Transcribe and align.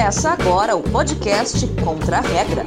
Começa 0.00 0.30
agora 0.30 0.74
o 0.74 0.82
podcast 0.82 1.66
Contra 1.84 2.16
a 2.16 2.20
Regra. 2.22 2.64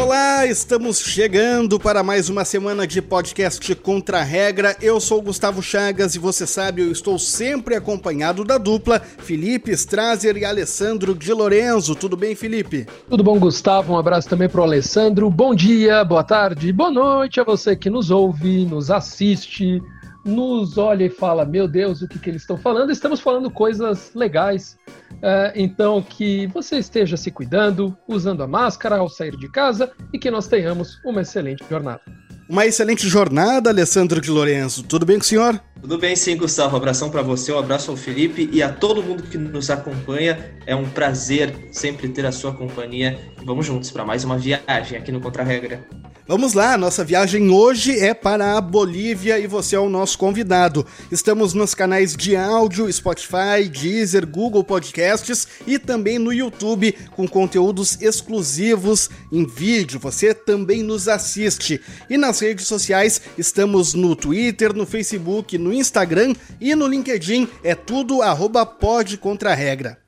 Olá, 0.00 0.46
estamos 0.46 1.00
chegando 1.00 1.76
para 1.80 2.04
mais 2.04 2.28
uma 2.28 2.44
semana 2.44 2.86
de 2.86 3.02
podcast 3.02 3.74
Contra 3.74 4.20
a 4.20 4.22
Regra. 4.22 4.76
Eu 4.80 5.00
sou 5.00 5.20
Gustavo 5.20 5.60
Chagas 5.60 6.14
e 6.14 6.20
você 6.20 6.46
sabe, 6.46 6.82
eu 6.82 6.92
estou 6.92 7.18
sempre 7.18 7.74
acompanhado 7.74 8.44
da 8.44 8.58
dupla 8.58 9.00
Felipe 9.00 9.72
Strazer 9.72 10.36
e 10.36 10.44
Alessandro 10.44 11.16
de 11.16 11.32
Lorenzo. 11.32 11.96
Tudo 11.96 12.16
bem, 12.16 12.36
Felipe? 12.36 12.86
Tudo 13.10 13.24
bom, 13.24 13.36
Gustavo? 13.40 13.94
Um 13.94 13.98
abraço 13.98 14.28
também 14.28 14.48
para 14.48 14.60
o 14.60 14.64
Alessandro. 14.64 15.28
Bom 15.28 15.52
dia, 15.52 16.04
boa 16.04 16.22
tarde, 16.22 16.72
boa 16.72 16.92
noite 16.92 17.40
a 17.40 17.44
você 17.44 17.74
que 17.74 17.90
nos 17.90 18.08
ouve, 18.08 18.64
nos 18.66 18.88
assiste 18.88 19.82
nos 20.24 20.78
olha 20.78 21.04
e 21.04 21.10
fala: 21.10 21.44
Meu 21.44 21.66
Deus, 21.66 22.02
o 22.02 22.08
que, 22.08 22.18
que 22.18 22.30
eles 22.30 22.42
estão 22.42 22.56
falando? 22.56 22.90
Estamos 22.90 23.20
falando 23.20 23.50
coisas 23.50 24.12
legais. 24.14 24.76
É, 25.20 25.52
então, 25.54 26.02
que 26.02 26.46
você 26.48 26.78
esteja 26.78 27.16
se 27.16 27.30
cuidando, 27.30 27.96
usando 28.08 28.42
a 28.42 28.46
máscara 28.46 28.96
ao 28.96 29.08
sair 29.08 29.36
de 29.36 29.48
casa 29.48 29.92
e 30.12 30.18
que 30.18 30.30
nós 30.30 30.46
tenhamos 30.46 30.98
uma 31.04 31.22
excelente 31.22 31.64
jornada. 31.68 32.00
Uma 32.48 32.66
excelente 32.66 33.08
jornada, 33.08 33.70
Alessandro 33.70 34.20
de 34.20 34.30
Lourenço. 34.30 34.82
Tudo 34.82 35.06
bem 35.06 35.16
com 35.16 35.22
o 35.22 35.26
senhor? 35.26 35.60
Tudo 35.82 35.98
bem, 35.98 36.14
sim, 36.14 36.36
Gustavo. 36.36 36.74
Um 36.74 36.76
abração 36.76 37.10
para 37.10 37.22
você, 37.22 37.50
um 37.50 37.58
abraço 37.58 37.90
ao 37.90 37.96
Felipe 37.96 38.48
e 38.52 38.62
a 38.62 38.72
todo 38.72 39.02
mundo 39.02 39.24
que 39.24 39.36
nos 39.36 39.68
acompanha. 39.68 40.54
É 40.64 40.76
um 40.76 40.88
prazer 40.88 41.70
sempre 41.72 42.08
ter 42.08 42.24
a 42.24 42.30
sua 42.30 42.54
companhia. 42.54 43.18
Vamos 43.44 43.66
juntos 43.66 43.90
para 43.90 44.04
mais 44.04 44.22
uma 44.22 44.38
viagem 44.38 44.96
aqui 44.96 45.10
no 45.10 45.20
Contra 45.20 45.42
Regra. 45.42 45.84
Vamos 46.24 46.52
lá, 46.52 46.78
nossa 46.78 47.04
viagem 47.04 47.50
hoje 47.50 47.98
é 47.98 48.14
para 48.14 48.56
a 48.56 48.60
Bolívia 48.60 49.40
e 49.40 49.48
você 49.48 49.74
é 49.74 49.80
o 49.80 49.88
nosso 49.88 50.16
convidado. 50.16 50.86
Estamos 51.10 51.52
nos 51.52 51.74
canais 51.74 52.14
de 52.16 52.36
áudio, 52.36 52.90
Spotify, 52.92 53.68
Deezer, 53.68 54.24
Google 54.24 54.62
Podcasts 54.62 55.48
e 55.66 55.80
também 55.80 56.20
no 56.20 56.32
YouTube 56.32 56.94
com 57.16 57.26
conteúdos 57.26 58.00
exclusivos 58.00 59.10
em 59.32 59.44
vídeo. 59.44 59.98
Você 59.98 60.32
também 60.32 60.80
nos 60.80 61.08
assiste. 61.08 61.80
E 62.08 62.16
nas 62.16 62.38
redes 62.38 62.68
sociais 62.68 63.20
estamos 63.36 63.92
no 63.92 64.14
Twitter, 64.14 64.72
no 64.72 64.86
Facebook, 64.86 65.58
no 65.58 65.71
Instagram 65.72 66.34
e 66.60 66.74
no 66.74 66.86
LinkedIn. 66.86 67.48
É 67.64 67.74
tudo 67.74 68.22
arroba 68.22 68.64
pode 68.66 69.16
contra 69.16 69.54
regra. 69.54 70.02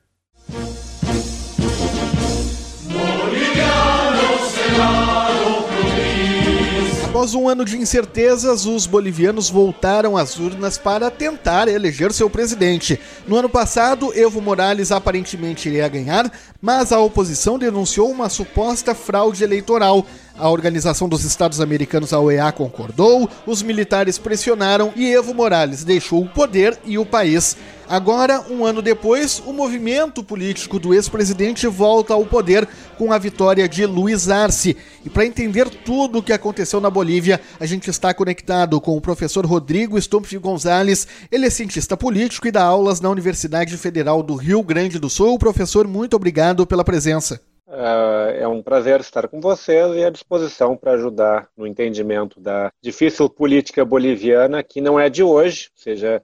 Após 7.15 7.33
um 7.33 7.47
ano 7.47 7.63
de 7.63 7.77
incertezas, 7.77 8.65
os 8.65 8.85
bolivianos 8.85 9.49
voltaram 9.49 10.15
às 10.15 10.37
urnas 10.37 10.77
para 10.77 11.09
tentar 11.09 11.67
eleger 11.67 12.11
seu 12.11 12.29
presidente. 12.29 12.99
No 13.25 13.37
ano 13.37 13.49
passado, 13.49 14.11
Evo 14.13 14.41
Morales 14.41 14.91
aparentemente 14.91 15.67
iria 15.67 15.87
ganhar, 15.87 16.31
mas 16.61 16.91
a 16.91 16.99
oposição 16.99 17.57
denunciou 17.57 18.11
uma 18.11 18.27
suposta 18.29 18.93
fraude 18.93 19.43
eleitoral. 19.43 20.05
A 20.37 20.49
Organização 20.49 21.07
dos 21.07 21.23
Estados 21.23 21.61
Americanos, 21.61 22.11
a 22.11 22.19
OEA, 22.19 22.51
concordou, 22.51 23.29
os 23.47 23.61
militares 23.61 24.17
pressionaram 24.17 24.91
e 24.93 25.09
Evo 25.09 25.33
Morales 25.33 25.85
deixou 25.85 26.23
o 26.23 26.27
poder 26.27 26.77
e 26.83 26.97
o 26.97 27.05
país. 27.05 27.55
Agora, 27.87 28.41
um 28.49 28.65
ano 28.65 28.81
depois, 28.81 29.41
o 29.45 29.53
movimento 29.53 30.21
político 30.21 30.77
do 30.77 30.93
ex-presidente 30.93 31.67
volta 31.67 32.13
ao 32.13 32.25
poder 32.25 32.67
com 32.97 33.13
a 33.13 33.17
vitória 33.17 33.69
de 33.69 33.85
Luiz 33.85 34.27
Arce. 34.27 34.75
E 35.05 35.09
para 35.09 35.25
entender 35.25 35.69
tudo 35.69 36.19
o 36.19 36.23
que 36.23 36.33
aconteceu 36.33 36.81
na 36.81 36.89
Bolívia, 36.89 37.39
a 37.57 37.65
gente 37.65 37.89
está 37.89 38.13
conectado 38.13 38.81
com 38.81 38.97
o 38.97 39.01
professor 39.01 39.45
Rodrigo 39.45 40.01
Stumpf 40.01 40.37
Gonzalez. 40.37 41.07
Ele 41.31 41.45
é 41.45 41.49
cientista 41.49 41.95
político 41.95 42.45
e 42.45 42.51
dá 42.51 42.63
aulas 42.63 42.99
na 42.99 43.09
Universidade 43.09 43.77
Federal 43.77 44.21
do 44.21 44.35
Rio 44.35 44.61
Grande 44.63 44.99
do 44.99 45.09
Sul. 45.09 45.39
Professor, 45.39 45.87
muito 45.87 46.15
obrigado 46.17 46.67
pela 46.67 46.83
presença. 46.83 47.39
É, 47.67 48.41
é 48.41 48.47
um 48.47 48.61
prazer 48.61 48.99
estar 48.99 49.27
com 49.27 49.41
vocês 49.41 49.95
e 49.95 50.05
à 50.05 50.09
disposição 50.09 50.77
para 50.77 50.93
ajudar 50.93 51.49
no 51.57 51.65
entendimento 51.65 52.39
da 52.39 52.71
difícil 52.79 53.27
política 53.27 53.83
boliviana, 53.83 54.61
que 54.61 54.79
não 54.79 54.99
é 54.99 55.09
de 55.09 55.23
hoje, 55.23 55.69
ou 55.75 55.81
seja, 55.81 56.23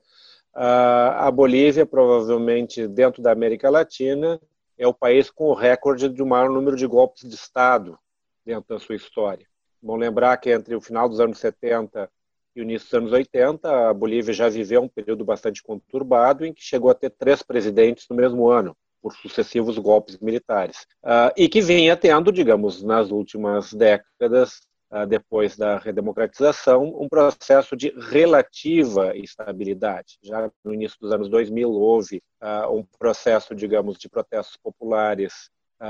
a 0.54 1.32
Bolívia, 1.32 1.86
provavelmente 1.86 2.88
dentro 2.88 3.22
da 3.22 3.32
América 3.32 3.70
Latina, 3.70 4.40
é 4.78 4.86
o 4.86 4.94
país 4.94 5.30
com 5.32 5.46
o 5.46 5.54
recorde 5.54 6.10
de 6.10 6.24
maior 6.24 6.50
número 6.50 6.76
de 6.76 6.86
golpes 6.86 7.28
de 7.28 7.36
Estado 7.36 7.98
dentro 8.46 8.76
da 8.76 8.80
sua 8.80 8.96
história. 8.96 9.48
Bom 9.82 9.96
lembrar 9.96 10.38
que 10.38 10.52
entre 10.52 10.76
o 10.76 10.82
final 10.82 11.10
dos 11.10 11.20
anos 11.20 11.40
70 11.40 12.10
e 12.56 12.62
o 12.62 12.64
início 12.64 12.88
dos 12.88 12.94
anos 12.94 13.12
80, 13.14 13.90
a 13.90 13.94
Bolívia 13.94 14.34
já 14.34 14.50
viveu 14.50 14.82
um 14.82 14.88
período 14.88 15.24
bastante 15.24 15.64
conturbado 15.64 16.46
em 16.46 16.54
que 16.54 16.62
chegou 16.62 16.92
a 16.92 16.96
ter 16.96 17.10
três 17.12 17.42
presidentes 17.42 18.08
no 18.10 18.16
mesmo 18.16 18.50
ano 18.50 18.76
por 19.02 19.14
sucessivos 19.16 19.78
golpes 19.78 20.18
militares. 20.20 20.86
Uh, 21.04 21.32
e 21.36 21.50
que 21.50 21.62
vinha 21.62 21.98
tendo, 21.98 22.32
digamos, 22.32 22.84
nas 22.84 23.12
últimas 23.12 23.74
décadas, 23.74 24.62
uh, 24.92 25.06
depois 25.08 25.58
da 25.58 25.78
redemocratização, 25.78 26.84
um 27.00 27.10
processo 27.10 27.76
de 27.76 27.94
relativa 27.98 29.16
estabilidade. 29.18 30.18
Já 30.22 30.50
no 30.64 30.74
início 30.74 30.98
dos 31.02 31.12
anos 31.12 31.30
2000 31.30 31.70
houve 31.72 32.22
uh, 32.42 32.72
um 32.74 32.84
processo, 33.00 33.56
digamos, 33.56 33.98
de 33.98 34.10
protestos 34.10 34.58
populares 34.58 35.50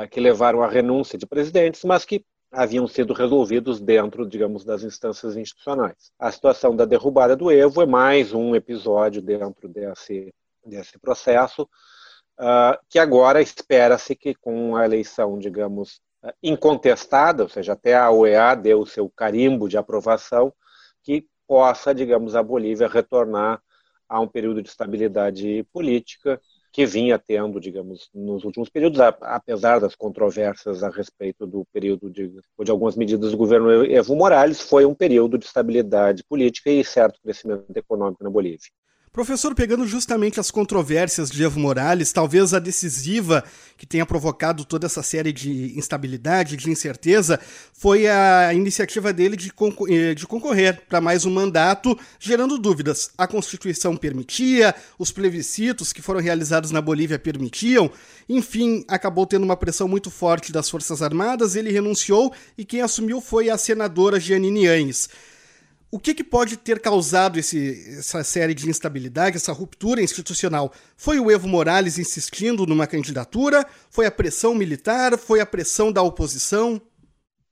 que 0.09 0.21
levaram 0.21 0.63
à 0.63 0.69
renúncia 0.69 1.19
de 1.19 1.27
presidentes, 1.27 1.83
mas 1.83 2.05
que 2.05 2.23
haviam 2.51 2.85
sido 2.87 3.13
resolvidos 3.13 3.79
dentro, 3.79 4.27
digamos, 4.27 4.65
das 4.65 4.83
instâncias 4.83 5.37
institucionais. 5.37 6.11
A 6.19 6.31
situação 6.31 6.75
da 6.75 6.85
derrubada 6.85 7.35
do 7.35 7.49
Evo 7.49 7.81
é 7.81 7.85
mais 7.85 8.33
um 8.33 8.55
episódio 8.55 9.21
dentro 9.21 9.69
desse, 9.69 10.33
desse 10.65 10.99
processo, 10.99 11.67
uh, 12.41 12.77
que 12.89 12.97
agora 12.97 13.41
espera-se 13.41 14.15
que 14.15 14.33
com 14.35 14.75
a 14.75 14.83
eleição, 14.83 15.37
digamos, 15.37 16.01
incontestada, 16.41 17.43
ou 17.43 17.49
seja, 17.49 17.73
até 17.73 17.95
a 17.95 18.11
OEA 18.11 18.55
deu 18.55 18.81
o 18.81 18.85
seu 18.85 19.09
carimbo 19.09 19.69
de 19.69 19.77
aprovação, 19.77 20.53
que 21.03 21.25
possa, 21.47 21.93
digamos, 21.93 22.35
a 22.35 22.43
Bolívia 22.43 22.87
retornar 22.87 23.61
a 24.07 24.19
um 24.19 24.27
período 24.27 24.61
de 24.61 24.69
estabilidade 24.69 25.65
política 25.71 26.39
que 26.71 26.85
vinha 26.85 27.19
tendo, 27.19 27.59
digamos, 27.59 28.09
nos 28.13 28.45
últimos 28.45 28.69
períodos, 28.69 28.99
apesar 28.99 29.79
das 29.79 29.93
controvérsias 29.93 30.83
a 30.83 30.89
respeito 30.89 31.45
do 31.45 31.65
período 31.73 32.09
de, 32.09 32.29
de 32.29 32.71
algumas 32.71 32.95
medidas 32.95 33.31
do 33.31 33.37
governo 33.37 33.83
Evo 33.85 34.15
Morales, 34.15 34.61
foi 34.61 34.85
um 34.85 34.95
período 34.95 35.37
de 35.37 35.45
estabilidade 35.45 36.23
política 36.23 36.69
e 36.69 36.83
certo 36.83 37.19
crescimento 37.21 37.75
econômico 37.75 38.23
na 38.23 38.29
Bolívia. 38.29 38.69
Professor, 39.13 39.53
pegando 39.53 39.85
justamente 39.85 40.39
as 40.39 40.49
controvérsias 40.49 41.29
de 41.29 41.43
Evo 41.43 41.59
Morales, 41.59 42.13
talvez 42.13 42.53
a 42.53 42.59
decisiva 42.59 43.43
que 43.77 43.85
tenha 43.85 44.05
provocado 44.05 44.63
toda 44.63 44.85
essa 44.85 45.03
série 45.03 45.33
de 45.33 45.77
instabilidade, 45.77 46.55
de 46.55 46.71
incerteza, 46.71 47.37
foi 47.73 48.07
a 48.07 48.53
iniciativa 48.53 49.11
dele 49.11 49.35
de, 49.35 49.51
concor 49.51 49.91
eh, 49.91 50.15
de 50.15 50.25
concorrer 50.25 50.83
para 50.87 51.01
mais 51.01 51.25
um 51.25 51.29
mandato, 51.29 51.99
gerando 52.21 52.57
dúvidas. 52.57 53.11
A 53.17 53.27
Constituição 53.27 53.97
permitia, 53.97 54.73
os 54.97 55.11
plebiscitos 55.11 55.91
que 55.91 56.01
foram 56.01 56.21
realizados 56.21 56.71
na 56.71 56.79
Bolívia 56.79 57.19
permitiam, 57.19 57.91
enfim, 58.29 58.85
acabou 58.87 59.25
tendo 59.25 59.43
uma 59.43 59.57
pressão 59.57 59.89
muito 59.89 60.09
forte 60.09 60.53
das 60.53 60.69
Forças 60.69 61.01
Armadas, 61.01 61.57
ele 61.57 61.69
renunciou 61.69 62.33
e 62.57 62.63
quem 62.63 62.79
assumiu 62.79 63.19
foi 63.19 63.49
a 63.49 63.57
senadora 63.57 64.21
Giannini 64.21 64.67
Anes. 64.67 65.09
O 65.93 65.99
que, 65.99 66.13
que, 66.13 66.23
pode 66.23 66.55
ter 66.55 66.79
causado 66.79 67.37
esse, 67.37 67.97
essa 67.99 68.23
série 68.23 68.53
de 68.53 68.69
instabilidade, 68.69 69.35
essa 69.35 69.51
ruptura 69.51 70.01
institucional? 70.01 70.71
Foi 70.95 71.19
o 71.19 71.29
Evo 71.29 71.49
Morales 71.49 71.99
insistindo 71.99 72.65
numa 72.65 72.87
candidatura? 72.87 73.65
Foi 73.89 74.05
a 74.05 74.11
pressão 74.11 74.55
militar? 74.55 75.17
Foi 75.17 75.41
a 75.41 75.45
pressão 75.45 75.91
da 75.91 76.01
oposição? 76.01 76.81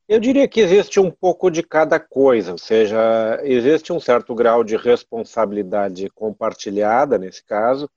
Eu 0.07 0.21
diria 0.21 0.47
que 0.47 0.61
existe 0.61 1.01
um 1.01 1.11
pouco 1.11 1.51
de 1.51 1.61
cada 1.61 1.99
coisa, 1.99 2.53
ou 2.53 2.57
seja, 2.57 2.97
existe 3.43 3.91
um 3.91 3.99
certo 3.99 4.33
grau 4.33 4.63
de 4.63 4.77
responsabilidade 4.77 6.09
compartilhada 6.11 7.17
nesse 7.17 7.43
caso, 7.43 7.89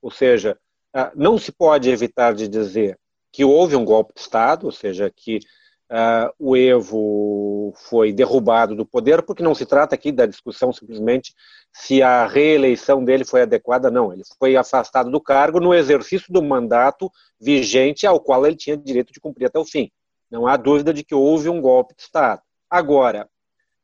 ou 0.00 0.12
seja, 0.12 0.56
ah, 0.94 1.10
não 1.14 1.36
se 1.36 1.50
pode 1.50 1.90
evitar 1.90 2.34
de 2.34 2.46
dizer 2.46 2.96
que 3.32 3.44
houve 3.44 3.74
um 3.74 3.84
golpe 3.84 4.14
de 4.14 4.20
Estado, 4.20 4.64
ou 4.64 4.72
seja, 4.72 5.12
que 5.14 5.40
uh, 5.90 6.32
o 6.38 6.56
Evo 6.56 7.72
foi 7.76 8.12
derrubado 8.12 8.74
do 8.74 8.86
poder, 8.86 9.22
porque 9.22 9.42
não 9.42 9.54
se 9.54 9.66
trata 9.66 9.94
aqui 9.94 10.12
da 10.12 10.26
discussão 10.26 10.72
simplesmente 10.72 11.34
se 11.72 12.02
a 12.02 12.26
reeleição 12.26 13.04
dele 13.04 13.24
foi 13.24 13.42
adequada, 13.42 13.90
não. 13.90 14.12
Ele 14.12 14.22
foi 14.38 14.56
afastado 14.56 15.10
do 15.10 15.20
cargo 15.20 15.60
no 15.60 15.74
exercício 15.74 16.32
do 16.32 16.42
mandato 16.42 17.10
vigente 17.40 18.06
ao 18.06 18.20
qual 18.20 18.46
ele 18.46 18.56
tinha 18.56 18.76
direito 18.76 19.12
de 19.12 19.20
cumprir 19.20 19.46
até 19.46 19.58
o 19.58 19.64
fim. 19.64 19.90
Não 20.30 20.46
há 20.46 20.56
dúvida 20.56 20.92
de 20.92 21.02
que 21.04 21.14
houve 21.14 21.48
um 21.48 21.60
golpe 21.60 21.94
de 21.94 22.02
Estado. 22.02 22.42
Agora, 22.70 23.28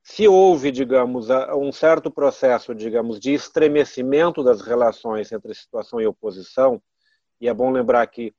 se 0.02 0.28
houve, 0.28 0.70
digamos, 0.70 1.28
um 1.56 1.72
certo 1.72 2.10
processo, 2.10 2.74
digamos, 2.74 3.18
de 3.18 3.32
estremecimento 3.32 4.44
das 4.44 4.60
relações 4.60 5.32
entre 5.32 5.54
situação 5.54 5.98
e 5.98 6.06
oposição, 6.06 6.80
e 7.40 7.48
é 7.48 7.54
bom 7.54 7.70
lembrar 7.70 8.06
que 8.06 8.26
ah, 8.28 8.34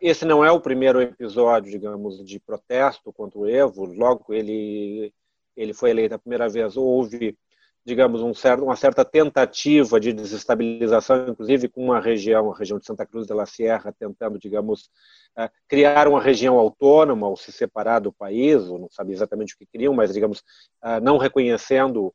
esse 0.00 0.24
não 0.24 0.44
é 0.44 0.50
o 0.50 0.60
primeiro 0.60 1.00
episódio, 1.00 1.70
digamos, 1.70 2.24
de 2.24 2.40
protesto 2.40 3.12
contra 3.12 3.38
o 3.38 3.48
Evo. 3.48 3.84
Logo 3.84 4.32
ele, 4.34 5.12
ele 5.56 5.72
foi 5.72 5.90
eleito 5.90 6.14
a 6.14 6.18
primeira 6.18 6.48
vez, 6.48 6.76
houve, 6.76 7.36
digamos, 7.84 8.20
um 8.20 8.34
certo, 8.34 8.64
uma 8.64 8.76
certa 8.76 9.04
tentativa 9.04 10.00
de 10.00 10.12
desestabilização, 10.12 11.28
inclusive 11.28 11.68
com 11.68 11.84
uma 11.84 12.00
região, 12.00 12.52
a 12.52 12.56
região 12.56 12.78
de 12.78 12.86
Santa 12.86 13.06
Cruz 13.06 13.26
de 13.26 13.32
la 13.32 13.46
Sierra, 13.46 13.94
tentando, 13.98 14.38
digamos, 14.38 14.90
uh, 15.38 15.48
criar 15.68 16.08
uma 16.08 16.20
região 16.20 16.58
autônoma 16.58 17.28
ou 17.28 17.36
se 17.36 17.52
separar 17.52 18.00
do 18.00 18.12
país, 18.12 18.68
ou 18.68 18.78
não 18.78 18.90
sabia 18.90 19.14
exatamente 19.14 19.54
o 19.54 19.58
que 19.58 19.66
queriam, 19.66 19.94
mas, 19.94 20.12
digamos, 20.12 20.40
uh, 20.84 21.00
não 21.02 21.18
reconhecendo 21.18 22.12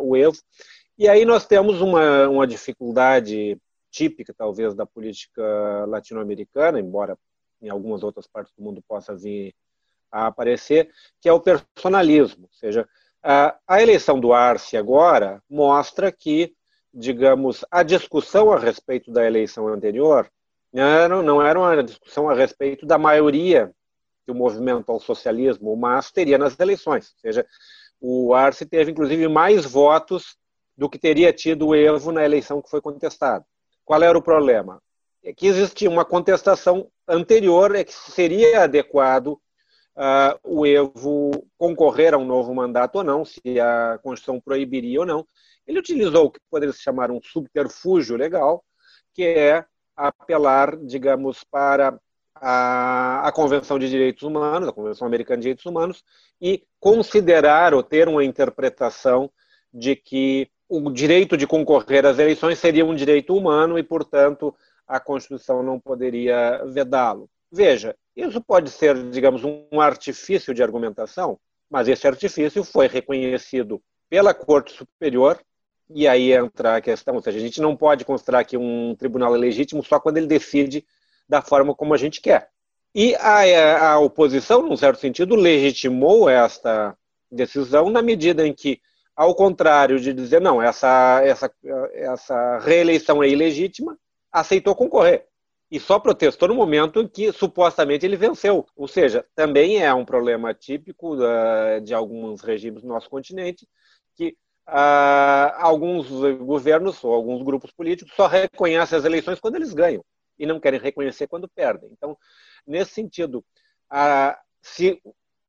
o 0.00 0.16
Evo. 0.16 0.38
E 0.96 1.08
aí 1.08 1.24
nós 1.24 1.44
temos 1.44 1.80
uma, 1.80 2.28
uma 2.28 2.46
dificuldade 2.46 3.58
típica, 3.90 4.32
talvez, 4.32 4.74
da 4.74 4.86
política 4.86 5.42
latino-americana, 5.86 6.78
embora 6.78 7.18
em 7.60 7.68
algumas 7.68 8.02
outras 8.02 8.26
partes 8.26 8.54
do 8.56 8.62
mundo 8.62 8.82
possa 8.86 9.14
vir 9.14 9.54
a 10.10 10.26
aparecer, 10.26 10.90
que 11.20 11.28
é 11.28 11.32
o 11.32 11.40
personalismo. 11.40 12.44
Ou 12.44 12.52
seja, 12.52 12.88
a 13.22 13.82
eleição 13.82 14.18
do 14.18 14.32
Arce 14.32 14.76
agora 14.76 15.42
mostra 15.48 16.10
que, 16.10 16.54
digamos, 16.92 17.64
a 17.70 17.82
discussão 17.82 18.50
a 18.50 18.58
respeito 18.58 19.12
da 19.12 19.26
eleição 19.26 19.68
anterior 19.68 20.30
não 20.72 21.42
era 21.42 21.58
uma 21.58 21.82
discussão 21.82 22.30
a 22.30 22.34
respeito 22.34 22.86
da 22.86 22.96
maioria 22.96 23.70
que 24.24 24.30
o 24.30 24.34
movimento 24.34 24.90
ao 24.90 25.00
socialismo, 25.00 25.76
mas 25.76 26.10
teria 26.10 26.38
nas 26.38 26.58
eleições. 26.58 27.12
Ou 27.14 27.20
seja, 27.20 27.46
o 28.00 28.32
Arce 28.32 28.64
teve, 28.64 28.90
inclusive, 28.90 29.28
mais 29.28 29.66
votos 29.66 30.36
do 30.76 30.88
que 30.88 30.98
teria 30.98 31.32
tido 31.32 31.68
o 31.68 31.74
Evo 31.74 32.10
na 32.10 32.24
eleição 32.24 32.62
que 32.62 32.70
foi 32.70 32.80
contestada. 32.80 33.44
Qual 33.90 34.04
era 34.04 34.16
o 34.16 34.22
problema? 34.22 34.80
É 35.20 35.32
que 35.32 35.48
existia 35.48 35.90
uma 35.90 36.04
contestação 36.04 36.88
anterior, 37.08 37.74
é 37.74 37.82
que 37.82 37.92
seria 37.92 38.62
adequado 38.62 39.32
uh, 39.96 40.38
o 40.44 40.64
Evo 40.64 41.32
concorrer 41.58 42.14
a 42.14 42.16
um 42.16 42.24
novo 42.24 42.54
mandato 42.54 42.98
ou 42.98 43.02
não, 43.02 43.24
se 43.24 43.58
a 43.58 43.98
Constituição 44.00 44.40
proibiria 44.40 45.00
ou 45.00 45.06
não. 45.06 45.26
Ele 45.66 45.80
utilizou 45.80 46.26
o 46.26 46.30
que 46.30 46.38
poderia 46.48 46.72
se 46.72 46.80
chamar 46.80 47.10
um 47.10 47.20
subterfúgio 47.20 48.16
legal, 48.16 48.64
que 49.12 49.24
é 49.24 49.64
apelar, 49.96 50.76
digamos, 50.76 51.42
para 51.42 51.98
a, 52.32 53.26
a, 53.26 53.32
Convenção 53.32 53.76
de 53.76 53.90
Direitos 53.90 54.22
Humanos, 54.22 54.68
a 54.68 54.72
Convenção 54.72 55.04
Americana 55.04 55.38
de 55.38 55.42
Direitos 55.42 55.66
Humanos, 55.66 56.04
e 56.40 56.64
considerar 56.78 57.74
ou 57.74 57.82
ter 57.82 58.06
uma 58.06 58.24
interpretação 58.24 59.28
de 59.74 59.96
que 59.96 60.48
o 60.70 60.88
direito 60.88 61.36
de 61.36 61.48
concorrer 61.48 62.06
às 62.06 62.18
eleições 62.20 62.60
seria 62.60 62.86
um 62.86 62.94
direito 62.94 63.36
humano 63.36 63.76
e, 63.76 63.82
portanto, 63.82 64.54
a 64.86 65.00
Constituição 65.00 65.64
não 65.64 65.80
poderia 65.80 66.64
vedá-lo. 66.66 67.28
Veja, 67.50 67.96
isso 68.14 68.40
pode 68.40 68.70
ser, 68.70 69.10
digamos, 69.10 69.42
um 69.42 69.80
artifício 69.80 70.54
de 70.54 70.62
argumentação, 70.62 71.38
mas 71.68 71.88
esse 71.88 72.06
artifício 72.06 72.62
foi 72.62 72.86
reconhecido 72.86 73.82
pela 74.08 74.32
Corte 74.32 74.72
Superior, 74.72 75.40
e 75.92 76.06
aí 76.06 76.32
entra 76.32 76.76
a 76.76 76.80
questão, 76.80 77.16
ou 77.16 77.22
seja, 77.22 77.38
a 77.38 77.40
gente 77.40 77.60
não 77.60 77.76
pode 77.76 78.04
considerar 78.04 78.44
que 78.44 78.56
um 78.56 78.94
tribunal 78.94 79.34
é 79.34 79.38
legítimo 79.38 79.82
só 79.82 79.98
quando 79.98 80.18
ele 80.18 80.28
decide 80.28 80.86
da 81.28 81.42
forma 81.42 81.74
como 81.74 81.94
a 81.94 81.96
gente 81.96 82.20
quer. 82.20 82.48
E 82.94 83.16
a, 83.16 83.92
a 83.92 83.98
oposição, 83.98 84.62
num 84.62 84.76
certo 84.76 85.00
sentido, 85.00 85.34
legitimou 85.34 86.28
esta 86.28 86.96
decisão 87.30 87.90
na 87.90 88.02
medida 88.02 88.46
em 88.46 88.52
que 88.52 88.80
ao 89.20 89.34
contrário 89.34 90.00
de 90.00 90.14
dizer, 90.14 90.40
não, 90.40 90.62
essa, 90.62 91.20
essa, 91.22 91.52
essa 91.92 92.58
reeleição 92.60 93.22
é 93.22 93.28
ilegítima, 93.28 93.98
aceitou 94.32 94.74
concorrer. 94.74 95.26
E 95.70 95.78
só 95.78 95.98
protestou 95.98 96.48
no 96.48 96.54
momento 96.54 97.02
em 97.02 97.06
que 97.06 97.30
supostamente 97.30 98.06
ele 98.06 98.16
venceu. 98.16 98.66
Ou 98.74 98.88
seja, 98.88 99.22
também 99.34 99.84
é 99.84 99.92
um 99.92 100.06
problema 100.06 100.54
típico 100.54 101.16
uh, 101.16 101.82
de 101.82 101.92
alguns 101.92 102.40
regimes 102.40 102.80
do 102.80 102.88
nosso 102.88 103.10
continente, 103.10 103.68
que 104.16 104.34
uh, 104.66 105.52
alguns 105.58 106.08
governos 106.38 107.04
ou 107.04 107.12
alguns 107.12 107.42
grupos 107.42 107.70
políticos 107.72 108.14
só 108.16 108.26
reconhecem 108.26 108.96
as 108.96 109.04
eleições 109.04 109.38
quando 109.38 109.56
eles 109.56 109.74
ganham 109.74 110.02
e 110.38 110.46
não 110.46 110.58
querem 110.58 110.80
reconhecer 110.80 111.26
quando 111.26 111.46
perdem. 111.46 111.90
Então, 111.92 112.16
nesse 112.66 112.92
sentido, 112.92 113.44
uh, 113.92 114.34
se 114.62 114.98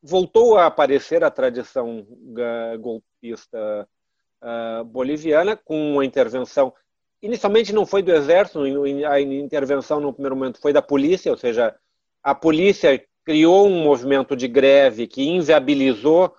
voltou 0.01 0.57
a 0.57 0.65
aparecer 0.65 1.23
a 1.23 1.29
tradição 1.29 2.05
golpista 2.79 3.87
uh, 4.41 4.83
boliviana 4.83 5.55
com 5.55 5.93
uma 5.93 6.05
intervenção. 6.05 6.73
Inicialmente 7.21 7.73
não 7.73 7.85
foi 7.85 8.01
do 8.01 8.11
exército, 8.11 8.61
a 9.07 9.21
intervenção 9.21 9.99
no 9.99 10.11
primeiro 10.11 10.35
momento 10.35 10.59
foi 10.59 10.73
da 10.73 10.81
polícia, 10.81 11.31
ou 11.31 11.37
seja, 11.37 11.75
a 12.23 12.33
polícia 12.33 13.03
criou 13.23 13.67
um 13.67 13.83
movimento 13.83 14.35
de 14.35 14.47
greve 14.47 15.05
que 15.05 15.23
inviabilizou 15.23 16.33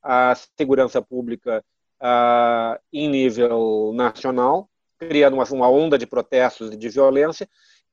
a 0.00 0.34
segurança 0.56 1.02
pública 1.02 1.64
uh, 2.00 2.78
em 2.92 3.08
nível 3.08 3.92
nacional, 3.94 4.68
criando 4.96 5.34
uma, 5.34 5.44
uma 5.44 5.68
onda 5.68 5.98
de 5.98 6.06
protestos 6.06 6.72
e 6.72 6.76
de 6.76 6.88
violência. 6.88 7.48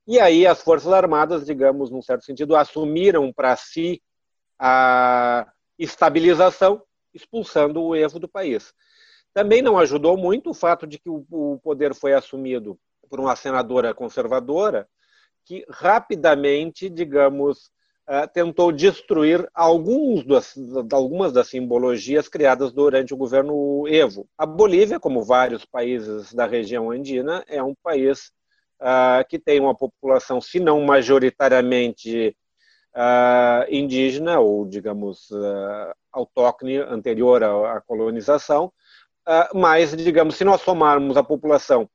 E 0.06 0.20
aí 0.20 0.46
as 0.46 0.62
Forças 0.62 0.92
Armadas, 0.92 1.44
digamos, 1.44 1.90
num 1.90 2.00
certo 2.00 2.24
sentido, 2.24 2.54
assumiram 2.54 3.32
para 3.32 3.56
si 3.56 4.00
a 4.58 5.50
estabilização, 5.78 6.82
expulsando 7.12 7.82
o 7.82 7.94
Evo 7.94 8.18
do 8.18 8.28
país. 8.28 8.72
Também 9.32 9.60
não 9.60 9.78
ajudou 9.78 10.16
muito 10.16 10.50
o 10.50 10.54
fato 10.54 10.86
de 10.86 10.98
que 10.98 11.08
o 11.10 11.60
poder 11.62 11.94
foi 11.94 12.14
assumido 12.14 12.78
por 13.08 13.20
uma 13.20 13.36
senadora 13.36 13.94
conservadora 13.94 14.88
que 15.44 15.64
rapidamente, 15.68 16.90
digamos, 16.90 17.70
eh, 18.08 18.26
tentou 18.28 18.70
destruir 18.72 19.48
alguns 19.52 20.24
das, 20.24 20.54
algumas 20.92 21.32
das 21.32 21.48
simbologias 21.48 22.28
criadas 22.28 22.72
durante 22.72 23.12
o 23.12 23.16
governo 23.16 23.86
Evo. 23.88 24.28
A 24.38 24.46
Bolívia, 24.46 25.00
como 25.00 25.22
vários 25.22 25.64
países 25.64 26.32
da 26.32 26.46
região 26.46 26.90
andina, 26.90 27.44
é 27.48 27.62
um 27.62 27.74
país 27.82 28.32
uh, 28.80 29.26
que 29.28 29.38
tem 29.38 29.60
uma 29.60 29.74
população, 29.74 30.40
se 30.40 30.60
não 30.60 30.80
majoritariamente 30.82 32.36
uh, 32.96 33.66
indígena 33.70 34.40
ou, 34.40 34.66
digamos, 34.66 35.30
uh, 35.30 35.94
autóctone 36.10 36.78
anterior 36.78 37.44
à, 37.44 37.76
à 37.76 37.80
colonização, 37.80 38.72
uh, 39.28 39.56
mas, 39.56 39.94
digamos, 39.94 40.36
se 40.36 40.44
nós 40.44 40.62
somarmos 40.62 41.16
a 41.16 41.22
população 41.22 41.88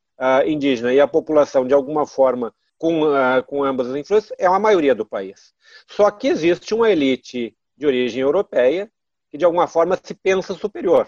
indígena 0.45 0.93
e 0.93 1.01
a 1.01 1.07
população, 1.07 1.65
de 1.65 1.73
alguma 1.73 2.05
forma, 2.05 2.53
com, 2.77 3.01
com 3.47 3.63
ambas 3.63 3.89
as 3.89 3.95
influências, 3.95 4.31
é 4.37 4.47
uma 4.47 4.59
maioria 4.59 4.93
do 4.93 5.03
país. 5.03 5.51
Só 5.87 6.11
que 6.11 6.27
existe 6.27 6.75
uma 6.75 6.91
elite 6.91 7.57
de 7.75 7.87
origem 7.87 8.21
europeia 8.21 8.91
que, 9.31 9.37
de 9.39 9.43
alguma 9.43 9.65
forma, 9.65 9.97
se 9.99 10.13
pensa 10.13 10.53
superior. 10.53 11.07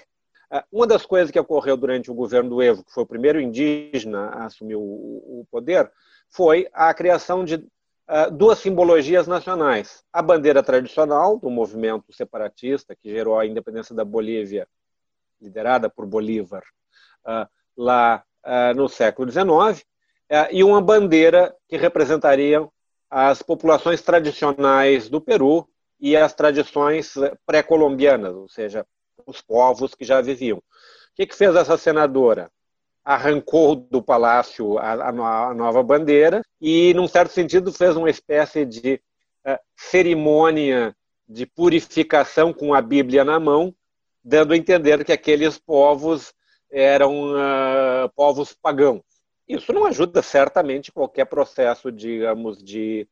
Uma 0.71 0.87
das 0.87 1.05
coisas 1.05 1.29
que 1.29 1.39
ocorreu 1.39 1.77
durante 1.77 2.09
o 2.09 2.15
governo 2.15 2.49
do 2.49 2.59
Evo, 2.59 2.83
que 2.83 2.91
foi 2.91 3.03
o 3.03 3.07
primeiro 3.07 3.39
indígena 3.39 4.29
a 4.29 4.45
assumir 4.45 4.77
o 4.77 5.45
poder, 5.51 5.91
foi 6.27 6.67
a 6.73 6.91
criação 6.91 7.45
de 7.45 7.63
duas 8.31 8.59
simbologias 8.59 9.27
nacionais. 9.27 10.03
A 10.11 10.21
bandeira 10.21 10.61
tradicional 10.61 11.37
do 11.37 11.49
movimento 11.49 12.11
separatista, 12.13 12.95
que 12.95 13.09
gerou 13.09 13.39
a 13.39 13.45
independência 13.45 13.95
da 13.95 14.03
Bolívia, 14.03 14.67
liderada 15.41 15.89
por 15.89 16.05
Bolívar, 16.05 16.63
uh, 17.25 17.47
lá 17.77 18.23
uh, 18.45 18.75
no 18.75 18.87
século 18.87 19.29
XIX, 19.31 19.85
e 20.51 20.63
uma 20.63 20.81
bandeira 20.81 21.55
que 21.67 21.77
representaria 21.77 22.67
as 23.07 23.43
populações 23.43 24.01
tradicionais 24.01 25.07
do 25.07 25.21
Peru 25.21 25.69
e 25.99 26.17
as 26.17 26.33
tradições 26.33 27.13
pré-colombianas, 27.45 28.33
ou 28.33 28.49
seja, 28.49 28.83
os 29.27 29.41
povos 29.41 29.93
que 29.93 30.03
já 30.03 30.21
viviam. 30.21 30.57
O 30.57 30.63
que, 31.15 31.27
que 31.27 31.35
fez 31.35 31.55
essa 31.55 31.77
senadora? 31.77 32.49
Arrancou 33.03 33.75
do 33.75 34.01
palácio 34.01 34.77
a, 34.77 35.09
a, 35.09 35.53
nova 35.53 35.83
bandeira 35.83 36.41
e, 36.61 36.93
num 36.93 37.07
certo 37.07 37.31
sentido, 37.31 37.71
fez 37.71 37.95
uma 37.97 38.09
espécie 38.09 38.65
de 38.65 39.01
uh, 39.45 39.59
cerimônia 39.75 40.95
de 41.27 41.45
purificação 41.45 42.53
com 42.53 42.73
a 42.73 42.81
Bíblia 42.81 43.25
na 43.25 43.39
mão, 43.39 43.75
dando 44.23 44.53
a 44.53 44.57
entender 44.57 45.03
que 45.03 45.11
aqueles 45.11 45.57
povos 45.57 46.33
eram 46.71 47.33
uh, 47.33 48.09
povos 48.15 48.53
pagãos. 48.53 49.01
Isso 49.47 49.73
não 49.73 49.85
ajuda 49.85 50.21
certamente 50.21 50.91
qualquer 50.91 51.25
processo, 51.25 51.91
digamos, 51.91 52.63
de 52.63 53.07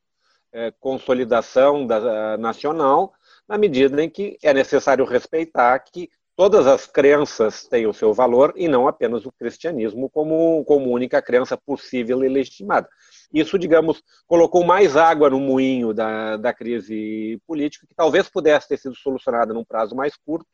uh, 0.53 0.74
consolidação 0.79 1.86
da, 1.86 2.38
nacional, 2.38 3.13
na 3.45 3.57
medida 3.57 4.01
em 4.01 4.10
que 4.10 4.38
é 4.41 4.53
necessário 4.53 5.03
respeitar 5.03 5.77
que 5.79 6.10
todas 6.35 6.65
as 6.67 6.85
crenças 6.85 7.67
têm 7.67 7.88
o 7.88 7.93
seu 7.93 8.13
valor 8.13 8.53
e 8.55 8.67
não 8.67 8.88
apenas 8.88 9.25
o 9.25 9.31
cristianismo 9.31 10.09
como, 10.09 10.63
como 10.65 10.89
única 10.89 11.21
crença 11.21 11.57
possível 11.57 12.23
e 12.23 12.29
legitimada. 12.29 12.89
Isso, 13.33 13.57
digamos, 13.57 14.01
colocou 14.27 14.63
mais 14.63 14.97
água 14.97 15.29
no 15.29 15.39
moinho 15.39 15.93
da, 15.93 16.38
da 16.38 16.53
crise 16.53 17.41
política, 17.47 17.88
que 17.88 17.95
talvez 17.95 18.29
pudesse 18.29 18.67
ter 18.67 18.77
sido 18.77 18.95
solucionada 18.95 19.53
num 19.53 19.63
prazo 19.63 19.95
mais 19.95 20.15
curto, 20.17 20.47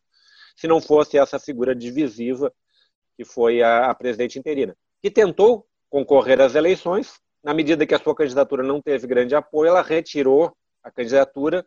se 0.55 0.67
não 0.67 0.81
fosse 0.81 1.17
essa 1.17 1.39
figura 1.39 1.75
divisiva 1.75 2.51
que 3.15 3.25
foi 3.25 3.63
a, 3.63 3.89
a 3.89 3.95
presidente 3.95 4.37
interina, 4.37 4.75
que 5.01 5.09
tentou 5.09 5.65
concorrer 5.89 6.39
às 6.39 6.53
eleições, 6.53 7.19
na 7.43 7.53
medida 7.53 7.85
que 7.85 7.95
a 7.95 7.99
sua 7.99 8.15
candidatura 8.15 8.61
não 8.61 8.81
teve 8.81 9.07
grande 9.07 9.35
apoio, 9.35 9.69
ela 9.69 9.81
retirou 9.81 10.55
a 10.83 10.91
candidatura 10.91 11.65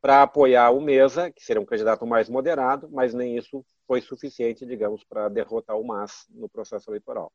para 0.00 0.22
apoiar 0.22 0.70
o 0.70 0.80
Mesa, 0.80 1.30
que 1.30 1.44
seria 1.44 1.60
um 1.60 1.66
candidato 1.66 2.06
mais 2.06 2.28
moderado, 2.28 2.88
mas 2.90 3.14
nem 3.14 3.36
isso 3.36 3.64
foi 3.86 4.00
suficiente, 4.00 4.66
digamos, 4.66 5.04
para 5.04 5.28
derrotar 5.28 5.76
o 5.76 5.86
MAS 5.86 6.26
no 6.30 6.48
processo 6.48 6.90
eleitoral. 6.90 7.32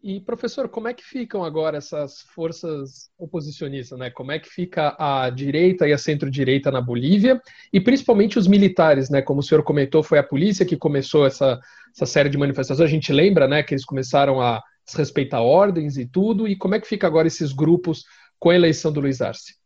E, 0.00 0.20
professor, 0.20 0.68
como 0.68 0.86
é 0.86 0.94
que 0.94 1.02
ficam 1.02 1.42
agora 1.42 1.76
essas 1.76 2.20
forças 2.32 3.10
oposicionistas? 3.18 3.98
Né? 3.98 4.10
Como 4.10 4.30
é 4.30 4.38
que 4.38 4.48
fica 4.48 4.94
a 4.96 5.28
direita 5.28 5.88
e 5.88 5.92
a 5.92 5.98
centro-direita 5.98 6.70
na 6.70 6.80
Bolívia? 6.80 7.40
E 7.72 7.80
principalmente 7.80 8.38
os 8.38 8.46
militares, 8.46 9.10
né? 9.10 9.20
Como 9.20 9.40
o 9.40 9.42
senhor 9.42 9.64
comentou, 9.64 10.04
foi 10.04 10.20
a 10.20 10.22
polícia 10.22 10.64
que 10.64 10.76
começou 10.76 11.26
essa, 11.26 11.58
essa 11.92 12.06
série 12.06 12.28
de 12.28 12.38
manifestações. 12.38 12.88
A 12.88 12.92
gente 12.92 13.12
lembra 13.12 13.48
né, 13.48 13.60
que 13.64 13.74
eles 13.74 13.84
começaram 13.84 14.40
a 14.40 14.62
desrespeitar 14.86 15.42
ordens 15.42 15.96
e 15.96 16.06
tudo. 16.06 16.46
E 16.46 16.54
como 16.54 16.76
é 16.76 16.80
que 16.80 16.86
fica 16.86 17.08
agora 17.08 17.26
esses 17.26 17.52
grupos 17.52 18.04
com 18.38 18.50
a 18.50 18.54
eleição 18.54 18.92
do 18.92 19.00
Luiz 19.00 19.20
Arce? 19.20 19.57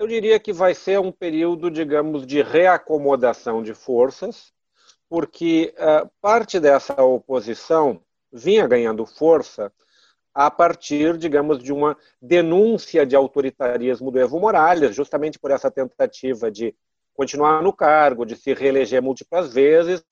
Eu 0.00 0.06
diria 0.06 0.40
que 0.40 0.50
vai 0.50 0.74
ser 0.74 0.98
um 0.98 1.12
período, 1.12 1.70
digamos, 1.70 2.26
de 2.26 2.40
reacomodação 2.40 3.62
de 3.62 3.74
forças, 3.74 4.50
porque 5.10 5.74
uh, 5.76 6.10
parte 6.22 6.58
dessa 6.58 7.02
oposição 7.02 8.00
vinha 8.32 8.66
ganhando 8.66 9.04
força 9.04 9.70
a 10.32 10.50
partir, 10.50 11.18
digamos, 11.18 11.62
de 11.62 11.70
uma 11.70 11.98
denúncia 12.18 13.04
de 13.04 13.14
autoritarismo 13.14 14.10
do 14.10 14.18
Evo 14.18 14.40
Morales, 14.40 14.96
justamente 14.96 15.38
por 15.38 15.50
essa 15.50 15.70
tentativa 15.70 16.50
de 16.50 16.74
continuar 17.12 17.62
no 17.62 17.70
cargo, 17.70 18.24
de 18.24 18.36
se 18.36 18.54
reeleger 18.54 19.02
múltiplas 19.02 19.52
vezes, 19.52 20.02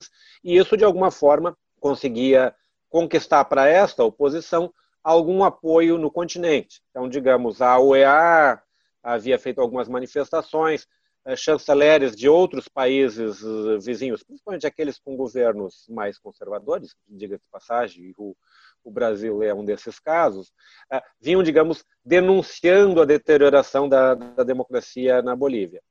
e 0.43 0.55
isso, 0.55 0.77
de 0.77 0.85
alguma 0.85 1.09
forma, 1.09 1.57
conseguia 1.79 2.53
conquistar 2.91 3.43
para 3.45 3.67
esta 3.67 4.03
oposição 4.03 4.71
algum 5.03 5.43
apoio 5.43 5.97
no 5.97 6.11
continente. 6.11 6.79
Então, 6.91 7.09
digamos, 7.09 7.59
a 7.59 7.79
OEA 7.79 8.61
havia 9.03 9.37
feito 9.39 9.61
algumas 9.61 9.87
manifestações, 9.87 10.87
eh, 11.25 11.35
chanceleres 11.35 12.15
de 12.15 12.29
outros 12.29 12.67
países 12.67 13.43
eh, 13.43 13.77
vizinhos, 13.79 14.23
principalmente 14.23 14.65
aqueles 14.65 14.97
com 14.99 15.15
governos 15.15 15.85
mais 15.89 16.17
conservadores, 16.17 16.95
diga-se 17.07 17.43
passagem, 17.51 18.13
o, 18.17 18.35
o, 18.83 18.89
Brasil 18.91 19.43
é 19.43 19.53
um 19.53 19.65
desses 19.65 19.99
casos, 19.99 20.51
eh, 20.91 21.01
vinham, 21.19 21.43
digamos, 21.43 21.83
denunciando 22.03 23.01
a 23.01 23.05
deterioração 23.05 23.87
da, 23.89 24.15
da 24.15 24.43
democracia 24.43 25.21
na 25.21 25.35
Bolívia. 25.35 25.81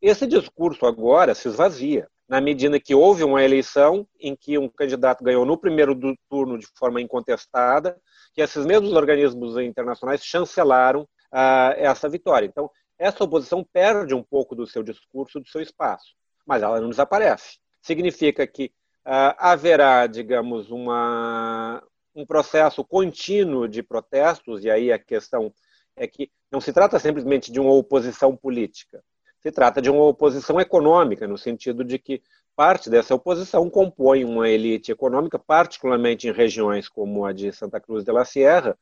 Esse 0.00 0.26
discurso 0.26 0.86
agora 0.86 1.34
se 1.34 1.48
esvazia, 1.48 2.08
na 2.28 2.40
medida 2.40 2.78
que 2.78 2.94
houve 2.94 3.24
uma 3.24 3.42
eleição 3.42 4.06
em 4.20 4.36
que 4.36 4.58
um 4.58 4.68
candidato 4.68 5.24
ganhou 5.24 5.44
no 5.44 5.58
primeiro 5.58 5.94
turno 6.28 6.58
de 6.58 6.66
forma 6.74 7.00
incontestada, 7.00 8.00
que 8.34 8.42
esses 8.42 8.64
mesmos 8.66 8.92
organismos 8.92 9.56
internacionais 9.58 10.24
chancelaram 10.24 11.08
uh, 11.36 11.74
essa 11.76 12.08
vitória. 12.08 12.46
Então, 12.46 12.70
essa 12.98 13.22
oposição 13.22 13.62
perde 13.62 14.14
um 14.14 14.22
pouco 14.22 14.54
do 14.54 14.66
seu 14.66 14.82
discurso, 14.82 15.38
do 15.38 15.48
seu 15.48 15.60
espaço, 15.60 16.14
mas 16.46 16.62
ela 16.62 16.80
não 16.80 16.88
desaparece. 16.88 17.58
Significa 17.82 18.46
que 18.46 18.72
uh, 19.06 19.36
haverá, 19.36 20.06
digamos, 20.06 20.70
uma, 20.70 21.82
um 22.14 22.24
processo 22.24 22.82
contínuo 22.82 23.68
de 23.68 23.82
protestos, 23.82 24.64
e 24.64 24.70
aí 24.70 24.90
a 24.90 24.98
questão 24.98 25.52
é 25.94 26.06
que 26.06 26.30
não 26.50 26.60
se 26.60 26.72
trata 26.72 26.98
simplesmente 26.98 27.52
de 27.52 27.60
uma 27.60 27.72
oposição 27.72 28.34
política, 28.34 29.02
se 29.40 29.52
trata 29.52 29.82
de 29.82 29.90
uma 29.90 30.04
oposição 30.04 30.58
econômica, 30.58 31.28
no 31.28 31.36
sentido 31.36 31.84
de 31.84 31.98
que 31.98 32.22
parte 32.56 32.88
dessa 32.88 33.14
oposição 33.14 33.68
compõe 33.68 34.24
uma 34.24 34.48
elite 34.48 34.90
econômica, 34.90 35.38
particularmente 35.38 36.26
em 36.26 36.32
regiões 36.32 36.88
como 36.88 37.26
a 37.26 37.32
de 37.32 37.52
Santa 37.52 37.78
Cruz 37.78 38.02
de 38.02 38.10
la 38.10 38.24
Sierra, 38.24 38.76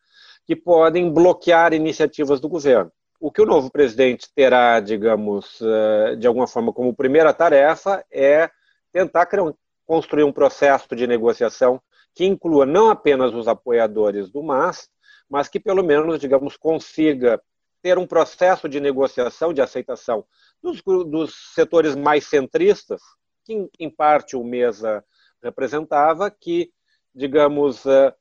que 0.46 0.54
podem 0.54 1.10
bloquear 1.12 1.72
iniciativas 1.72 2.40
do 2.40 2.48
governo. 2.48 2.92
O 3.20 3.30
que 3.30 3.40
o 3.40 3.46
novo 3.46 3.70
presidente 3.70 4.28
terá, 4.34 4.80
digamos, 4.80 5.58
eh, 5.62 6.16
de 6.16 6.26
alguma 6.26 6.46
forma 6.46 6.72
como 6.72 6.94
primeira 6.94 7.32
tarefa 7.32 8.04
é 8.10 8.50
tentar 8.92 9.26
construir 9.86 10.24
um 10.24 10.32
processo 10.32 10.94
de 10.94 11.06
negociação 11.06 11.80
que 12.14 12.24
inclua 12.24 12.66
não 12.66 12.90
apenas 12.90 13.34
os 13.34 13.48
apoiadores 13.48 14.30
do 14.30 14.42
MAS, 14.42 14.88
mas 15.28 15.48
que 15.48 15.58
pelo 15.58 15.82
menos, 15.82 16.20
digamos, 16.20 16.56
consiga 16.56 17.40
ter 17.82 17.98
um 17.98 18.06
processo 18.06 18.68
de 18.68 18.80
negociação, 18.80 19.52
de 19.52 19.60
aceitação 19.60 20.24
dos, 20.62 20.82
dos 20.82 21.34
setores 21.54 21.94
mais 21.94 22.26
centristas, 22.26 23.00
que 23.44 23.68
em 23.78 23.90
parte 23.90 24.36
o 24.36 24.44
Mesa 24.44 25.04
representava, 25.42 26.30
que, 26.30 26.70
digamos, 27.14 27.84
eh, 27.84 28.14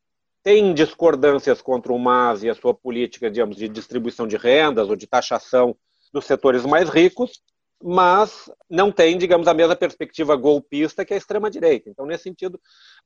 tem 0.44 0.74
discordâncias 0.74 1.62
contra 1.62 1.94
o 1.94 1.98
MAS 1.98 2.44
e 2.44 2.50
a 2.50 2.56
sua 2.56 2.74
política, 2.74 3.32
digamos, 3.32 3.56
de 3.56 3.70
distribuição 3.70 4.28
de 4.28 4.36
rendas 4.36 4.90
ou 4.90 4.96
de 4.96 5.08
taxação 5.08 5.76
dos 6.12 6.26
setores 6.26 6.66
mais 6.66 6.90
ricos, 6.90 7.42
mas 7.82 8.52
não 8.70 8.92
tem, 8.92 9.18
digamos, 9.18 9.48
a 9.48 9.54
mesma 9.54 9.76
perspectiva 9.76 10.36
golpista 10.36 11.06
que 11.06 11.14
a 11.14 11.18
extrema-direita. 11.18 11.90
Então, 11.90 12.06
nesse 12.06 12.24
sentido, 12.24 12.56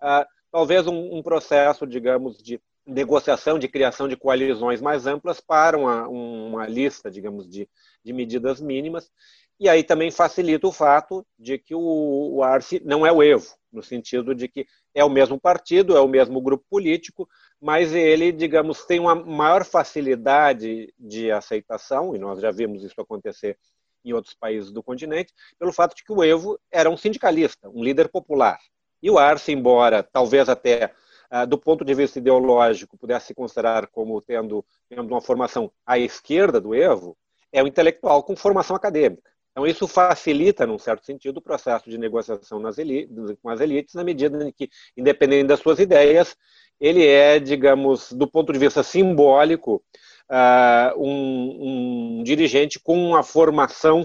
uh, 0.01 0.25
talvez 0.51 0.87
um, 0.87 1.17
um, 1.17 1.23
processo, 1.23 1.85
digamos, 1.85 2.41
de 2.41 2.59
negociação, 2.85 3.59
de 3.59 3.67
criação 3.67 4.07
de 4.07 4.17
coalizões 4.17 4.81
mais 4.81 5.05
amplas 5.05 5.39
para 5.39 5.77
uma, 5.77 6.07
uma 6.07 6.67
lista, 6.67 7.09
digamos, 7.09 7.47
de, 7.47 7.69
de 8.03 8.13
medidas 8.13 8.59
mínimas. 8.59 9.11
E 9.59 9.67
aí 9.67 9.83
também 9.83 10.11
facilita 10.11 10.67
o 10.67 10.71
fato 10.71 11.25
de 11.37 11.57
que 11.57 11.73
o, 11.73 12.35
o 12.35 12.43
Arce 12.43 12.81
não 12.85 13.05
é 13.05 13.11
o 13.11 13.23
Evo, 13.23 13.47
no 13.71 13.81
sentido 13.81 14.35
de 14.35 14.47
que 14.47 14.67
é 14.97 15.05
o 15.05 15.09
mesmo 15.09 15.39
partido, 15.39 15.95
é 15.95 16.01
o 16.01 16.07
mesmo 16.07 16.41
grupo 16.41 16.65
político, 16.67 17.29
mas 17.61 17.93
ele, 17.93 18.31
digamos, 18.31 18.83
tem 18.83 18.99
uma 18.99 19.13
maior 19.13 19.63
facilidade 19.63 20.91
de 20.97 21.31
aceitação, 21.31 22.15
e 22.15 22.17
nós 22.17 22.41
já 22.41 22.49
vimos 22.49 22.83
isso 22.83 22.99
acontecer 22.99 23.59
em 24.03 24.11
outros 24.11 24.33
países 24.33 24.71
do 24.71 24.81
continente, 24.81 25.31
pelo 25.59 25.71
fato 25.71 25.95
de 25.95 26.03
que 26.03 26.11
o 26.11 26.23
Evo 26.23 26.59
era 26.71 26.89
um 26.89 26.97
sindicalista, 26.97 27.69
um 27.69 27.83
líder 27.83 28.09
popular. 28.09 28.57
E 28.99 29.11
o 29.11 29.19
Arce, 29.19 29.51
embora 29.51 30.01
talvez 30.01 30.49
até 30.49 30.91
ah, 31.29 31.45
do 31.45 31.59
ponto 31.59 31.85
de 31.85 31.93
vista 31.93 32.17
ideológico 32.17 32.97
pudesse 32.97 33.27
se 33.27 33.35
considerar 33.35 33.85
como 33.87 34.19
tendo, 34.19 34.65
tendo 34.89 35.03
uma 35.03 35.21
formação 35.21 35.71
à 35.85 35.99
esquerda 35.99 36.59
do 36.59 36.73
Evo, 36.73 37.15
é 37.51 37.61
um 37.61 37.67
intelectual 37.67 38.23
com 38.23 38.35
formação 38.35 38.75
acadêmica. 38.75 39.29
Então, 39.57 39.65
isso 39.65 39.87
facilita, 39.87 40.67
num 40.67 40.77
certo 40.77 41.03
sentido, 41.03 41.37
o 41.37 41.41
processo 41.41 41.89
de 41.89 41.97
negociação 41.97 42.61
com 43.41 43.49
as 43.49 43.59
elites, 43.59 43.95
na 43.95 44.03
medida 44.03 44.47
em 44.47 44.51
que, 44.51 44.69
independente 44.95 45.47
das 45.47 45.59
suas 45.59 45.79
ideias, 45.79 46.37
ele 46.79 47.03
é, 47.03 47.39
digamos, 47.39 48.13
do 48.13 48.27
ponto 48.29 48.53
de 48.53 48.59
vista 48.59 48.83
simbólico, 48.83 49.83
uh, 50.29 51.03
um, 51.03 52.19
um, 52.19 52.23
dirigente 52.23 52.79
com 52.79 53.03
uma 53.03 53.23
formação 53.23 54.01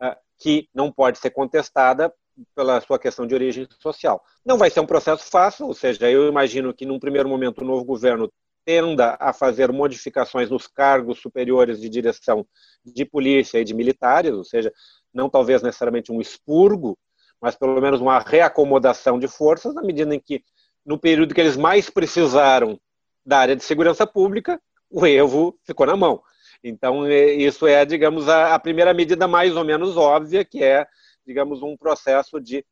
uh, 0.00 0.16
que 0.38 0.68
não 0.72 0.92
pode 0.92 1.18
ser 1.18 1.30
contestada 1.30 2.14
pela 2.54 2.80
sua 2.80 2.96
questão 2.96 3.26
de 3.26 3.34
origem 3.34 3.66
social. 3.80 4.22
Não 4.44 4.56
vai 4.56 4.70
ser 4.70 4.78
um 4.78 4.86
processo 4.86 5.28
fácil, 5.28 5.66
ou 5.66 5.74
seja, 5.74 6.08
eu 6.08 6.28
imagino 6.28 6.72
que, 6.72 6.86
num 6.86 7.00
primeiro 7.00 7.28
momento, 7.28 7.62
o 7.62 7.64
novo 7.64 7.84
governo 7.84 8.32
tenda 8.66 9.16
a 9.20 9.32
fazer 9.32 9.70
modificações 9.70 10.50
nos 10.50 10.66
cargos 10.66 11.20
superiores 11.20 11.80
de 11.80 11.88
direção 11.88 12.44
de 12.84 13.04
polícia 13.04 13.60
e 13.60 13.64
de 13.64 13.72
militares, 13.72 14.32
ou 14.32 14.44
seja, 14.44 14.72
não 15.14 15.30
talvez 15.30 15.62
necessariamente 15.62 16.10
um 16.10 16.20
expurgo, 16.20 16.98
mas 17.40 17.54
pelo 17.54 17.80
menos 17.80 18.00
uma 18.00 18.18
reacomodação 18.18 19.20
de 19.20 19.28
forças, 19.28 19.72
na 19.72 19.82
medida 19.82 20.12
em 20.12 20.18
que, 20.18 20.42
no 20.84 20.98
período 20.98 21.32
que 21.32 21.40
eles 21.40 21.56
mais 21.56 21.88
precisaram 21.88 22.78
da 23.24 23.38
área 23.38 23.54
de 23.54 23.62
segurança 23.62 24.04
pública, 24.04 24.60
o 24.90 25.06
Evo 25.06 25.56
ficou 25.64 25.86
na 25.86 25.96
mão. 25.96 26.20
Então, 26.62 27.06
é, 27.06 27.34
isso 27.34 27.68
é, 27.68 27.84
digamos, 27.84 28.28
a, 28.28 28.58
primeira 28.58 28.92
medida 28.92 29.28
mais 29.28 29.56
ou 29.56 29.64
menos 29.64 29.96
óbvia, 29.96 30.44
que 30.44 30.62
é, 30.62 30.84
digamos, 31.24 31.62
um 31.62 31.76
processo 31.76 32.40
de 32.40 32.64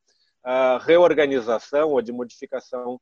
uh, 0.45 0.77
reorganização 0.81 1.91
ou 1.91 2.01
de 2.01 2.11
modificação 2.11 2.99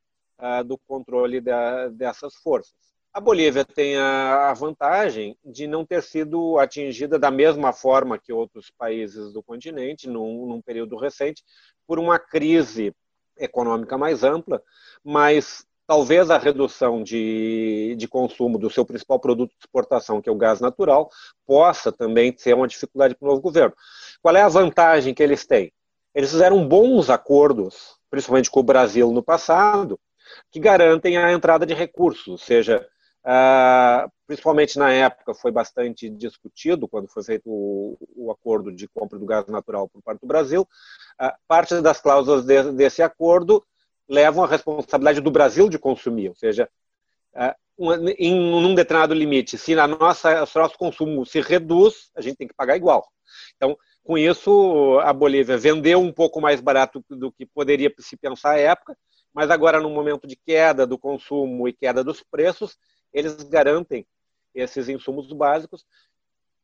do 0.66 0.76
controle 0.78 1.40
da, 1.40 1.88
dessas 1.88 2.34
forças. 2.34 2.74
A 3.14 3.20
Bolívia 3.20 3.64
tem 3.64 3.96
a, 3.96 4.50
a 4.50 4.54
vantagem 4.54 5.38
de 5.44 5.68
não 5.68 5.86
ter 5.86 6.02
sido 6.02 6.58
atingida 6.58 7.16
da 7.16 7.30
mesma 7.30 7.72
forma 7.72 8.18
que 8.18 8.32
outros 8.32 8.72
países 8.76 9.32
do 9.32 9.40
continente, 9.40 10.08
num, 10.08 10.46
num 10.46 10.60
período 10.60 10.96
recente, 10.96 11.44
por 11.86 12.00
uma 12.00 12.18
crise 12.18 12.92
econômica 13.38 13.96
mais 13.96 14.24
ampla, 14.24 14.60
mas 15.04 15.64
talvez 15.86 16.28
a 16.28 16.38
redução 16.38 17.04
de, 17.04 17.94
de 17.96 18.08
consumo 18.08 18.58
do 18.58 18.68
seu 18.68 18.84
principal 18.84 19.20
produto 19.20 19.50
de 19.50 19.58
exportação, 19.60 20.20
que 20.20 20.28
é 20.28 20.32
o 20.32 20.36
gás 20.36 20.60
natural, 20.60 21.08
possa 21.46 21.92
também 21.92 22.34
ser 22.36 22.54
uma 22.54 22.66
dificuldade 22.66 23.14
para 23.14 23.26
o 23.26 23.30
novo 23.30 23.40
governo. 23.40 23.74
Qual 24.20 24.34
é 24.34 24.42
a 24.42 24.48
vantagem 24.48 25.14
que 25.14 25.22
eles 25.22 25.46
têm? 25.46 25.72
Eles 26.12 26.30
fizeram 26.30 26.66
bons 26.66 27.10
acordos, 27.10 27.96
principalmente 28.10 28.50
com 28.50 28.60
o 28.60 28.64
Brasil 28.64 29.12
no 29.12 29.22
passado, 29.22 30.00
que 30.50 30.60
garantem 30.60 31.16
a 31.16 31.32
entrada 31.32 31.66
de 31.66 31.74
recursos, 31.74 32.28
ou 32.28 32.38
seja, 32.38 32.86
Uh, 33.26 34.04
principalmente 34.26 34.78
na 34.78 34.92
época 34.92 35.32
foi 35.32 35.50
bastante 35.50 36.10
discutido 36.10 36.86
quando 36.86 37.08
foi 37.08 37.24
feito 37.24 37.48
o, 37.48 37.96
o, 38.14 38.30
acordo 38.30 38.70
de 38.70 38.86
compra 38.86 39.18
do 39.18 39.24
gás 39.24 39.46
natural 39.46 39.88
por 39.88 40.02
parte 40.02 40.20
do 40.20 40.26
Brasil. 40.26 40.68
Uh, 41.18 41.32
parte 41.48 41.80
das 41.80 42.02
cláusulas 42.02 42.44
de, 42.44 42.72
desse 42.72 43.02
acordo 43.02 43.64
levam 44.06 44.44
a 44.44 44.46
responsabilidade 44.46 45.22
do 45.22 45.30
Brasil 45.30 45.70
de 45.70 45.78
consumir, 45.78 46.28
ou 46.28 46.34
seja, 46.34 46.68
uh, 47.34 47.54
um, 47.78 48.08
em 48.10 48.34
um 48.34 48.74
determinado 48.74 49.14
limite, 49.14 49.56
se 49.56 49.72
a 49.72 49.86
nossa, 49.86 50.44
o 50.44 50.58
nosso 50.58 50.76
consumo 50.76 51.24
se 51.24 51.40
reduz, 51.40 52.10
a 52.14 52.20
gente 52.20 52.36
tem 52.36 52.46
que 52.46 52.54
pagar 52.54 52.76
igual. 52.76 53.08
Então, 53.56 53.74
Com 54.04 54.18
isso, 54.18 55.00
a 55.02 55.14
Bolívia 55.14 55.56
vendeu 55.56 55.98
um 55.98 56.12
pouco 56.12 56.42
mais 56.42 56.60
barato 56.60 57.02
do 57.08 57.32
que 57.32 57.46
poderia 57.46 57.90
se 57.98 58.18
pensar 58.18 58.50
à 58.50 58.58
época, 58.58 58.94
mas 59.34 59.50
agora, 59.50 59.80
no 59.80 59.90
momento 59.90 60.28
de 60.28 60.36
queda 60.36 60.86
do 60.86 60.96
consumo 60.96 61.66
e 61.66 61.72
queda 61.72 62.04
dos 62.04 62.22
preços, 62.22 62.78
eles 63.12 63.34
garantem 63.42 64.06
esses 64.54 64.88
insumos 64.88 65.30
básicos. 65.32 65.84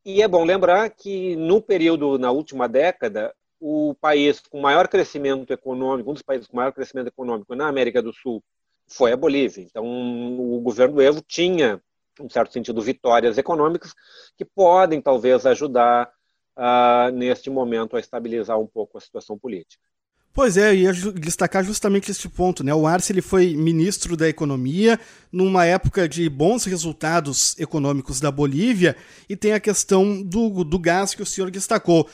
E 0.05 0.21
é 0.21 0.27
bom 0.27 0.45
lembrar 0.45 0.89
que, 0.89 1.35
no 1.35 1.61
período, 1.61 2.17
na 2.17 2.31
última 2.31 2.67
década, 2.67 3.35
o 3.59 3.93
país 3.99 4.39
com 4.39 4.59
maior 4.59 4.87
crescimento 4.87 5.51
econômico, 5.51 6.09
um 6.09 6.13
dos 6.13 6.23
países 6.23 6.47
com 6.47 6.55
maior 6.55 6.71
crescimento 6.71 7.07
econômico 7.07 7.53
na 7.53 7.67
América 7.67 8.01
do 8.01 8.13
Sul, 8.13 8.41
foi 8.87 9.11
a 9.11 9.17
Bolívia. 9.17 9.63
Então, 9.63 9.85
o 9.85 10.59
governo 10.61 11.01
Evo 11.01 11.21
tinha, 11.21 11.81
em 12.19 12.29
certo 12.29 12.53
sentido, 12.53 12.81
vitórias 12.81 13.37
econômicas 13.37 13.93
que 14.37 14.45
podem, 14.45 15.01
talvez, 15.01 15.45
ajudar, 15.45 16.11
uh, 16.57 17.11
neste 17.13 17.49
momento, 17.49 17.95
a 17.95 17.99
estabilizar 17.99 18.57
um 18.59 18.67
pouco 18.67 18.97
a 18.97 19.01
situação 19.01 19.37
política. 19.37 19.90
Pois 20.33 20.55
é, 20.55 20.69
eu 20.69 20.75
ia 20.75 20.93
destacar 20.93 21.61
justamente 21.61 22.09
este 22.09 22.29
ponto, 22.29 22.63
né? 22.63 22.73
O 22.73 22.87
Arce 22.87 23.11
ele 23.11 23.21
foi 23.21 23.53
ministro 23.53 24.15
da 24.15 24.29
Economia 24.29 24.97
numa 25.29 25.65
época 25.65 26.07
de 26.07 26.29
bons 26.29 26.63
resultados 26.63 27.53
econômicos 27.59 28.21
da 28.21 28.31
Bolívia 28.31 28.95
e 29.27 29.35
tem 29.35 29.51
a 29.51 29.59
questão 29.59 30.23
do, 30.23 30.63
do 30.63 30.79
gás 30.79 31.13
que 31.13 31.21
o 31.21 31.25
senhor 31.25 31.51
destacou. 31.51 32.09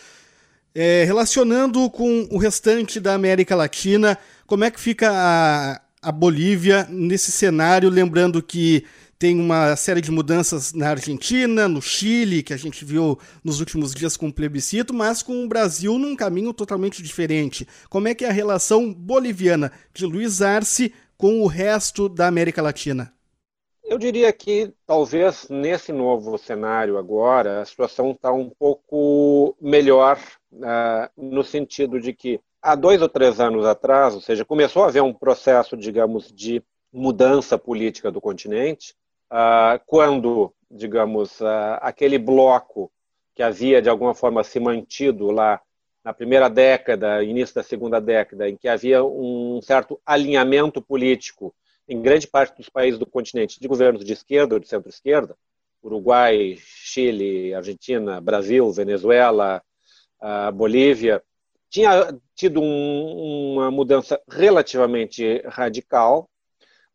É, 0.74 1.04
relacionando 1.04 1.88
com 1.92 2.28
o 2.32 2.40
restante 2.40 3.00
da 3.00 3.14
América 3.14 3.56
Latina, 3.56 4.18
como 4.48 4.64
é 4.64 4.72
que 4.72 4.80
fica 4.80 5.12
a, 5.12 5.82
a 6.02 6.12
Bolívia 6.12 6.88
nesse 6.90 7.32
cenário? 7.32 7.88
Lembrando 7.88 8.42
que 8.42 8.84
tem 9.20 9.40
uma 9.40 9.76
série 9.76 10.02
de 10.02 10.12
mudanças 10.12 10.74
na 10.74 10.90
Argentina, 10.90 11.68
no 11.68 11.82
Chile, 11.82 12.44
que 12.44 12.54
a 12.54 12.58
gente 12.58 12.86
viu 12.86 13.18
nos 13.44 13.60
últimos 13.60 13.94
dias 13.94 14.16
com 14.16 14.28
o 14.28 14.34
plebiscito, 14.34 14.94
mas 14.94 15.24
com 15.24 15.44
o 15.44 15.48
Brasil 15.48 15.98
num 15.98 16.16
caminho 16.16 16.54
totalmente 16.54 17.02
diferente. 17.02 17.68
Como 17.90 18.08
é 18.08 18.14
que 18.14 18.26
é 18.26 18.30
a 18.30 18.34
relação 18.34 18.94
boliviana 18.94 19.72
de 19.94 20.06
Luiz 20.06 20.42
Arce 20.42 20.94
com 21.18 21.42
o 21.42 21.48
resto 21.48 22.08
da 22.08 22.28
América 22.28 22.62
Latina? 22.62 23.12
Eu 23.84 23.98
diria 23.98 24.32
que 24.34 24.72
talvez 24.86 25.48
nesse 25.50 25.92
novo 25.94 26.38
cenário 26.38 26.98
agora 26.98 27.62
a 27.62 27.66
situação 27.66 28.12
está 28.12 28.32
um 28.32 28.50
pouco 28.50 29.56
melhor 29.62 30.20
uh, 30.52 31.10
no 31.16 31.44
sentido 31.44 32.00
de 32.00 32.14
que 32.14 32.40
há 32.62 32.76
dois 32.76 33.02
ou 33.02 33.08
três 33.08 33.40
anos 33.40 33.66
atrás, 33.66 34.14
ou 34.14 34.22
seja, 34.22 34.44
começou 34.44 34.84
a 34.84 34.88
haver 34.88 35.02
um 35.02 35.14
processo, 35.14 35.78
digamos, 35.78 36.32
de 36.32 36.62
mudança 36.92 37.58
política 37.58 38.12
do 38.12 38.20
continente, 38.20 38.94
ah, 39.30 39.80
quando, 39.86 40.54
digamos, 40.70 41.42
ah, 41.42 41.76
aquele 41.76 42.18
bloco 42.18 42.92
que 43.36 43.44
havia 43.44 43.82
de 43.82 43.90
alguma 43.90 44.14
forma 44.14 44.44
se 44.44 44.60
mantido 44.60 45.30
lá 45.32 45.62
na 46.04 46.14
primeira 46.14 46.50
década, 46.50 47.24
início 47.24 47.54
da 47.56 47.64
segunda 47.64 48.00
década, 48.00 48.50
em 48.50 48.56
que 48.56 48.68
havia 48.68 49.04
um 49.04 49.60
certo 49.62 50.00
alinhamento 50.06 50.82
político 50.82 51.54
em 51.88 52.02
grande 52.02 52.28
parte 52.28 52.58
dos 52.58 52.70
países 52.70 53.00
do 53.00 53.06
continente 53.06 53.60
de 53.60 53.68
governos 53.68 54.04
de 54.04 54.14
esquerda 54.14 54.56
ou 54.56 54.60
de 54.60 54.68
centro-esquerda, 54.68 55.36
Uruguai, 55.84 56.58
Chile, 56.60 57.54
Argentina, 57.54 58.20
Brasil, 58.20 58.72
Venezuela, 58.72 59.62
ah, 60.20 60.52
Bolívia, 60.52 61.22
tinha 61.70 62.18
tido 62.36 62.62
um, 62.62 63.54
uma 63.54 63.72
mudança 63.72 64.20
relativamente 64.30 65.42
radical 65.46 66.30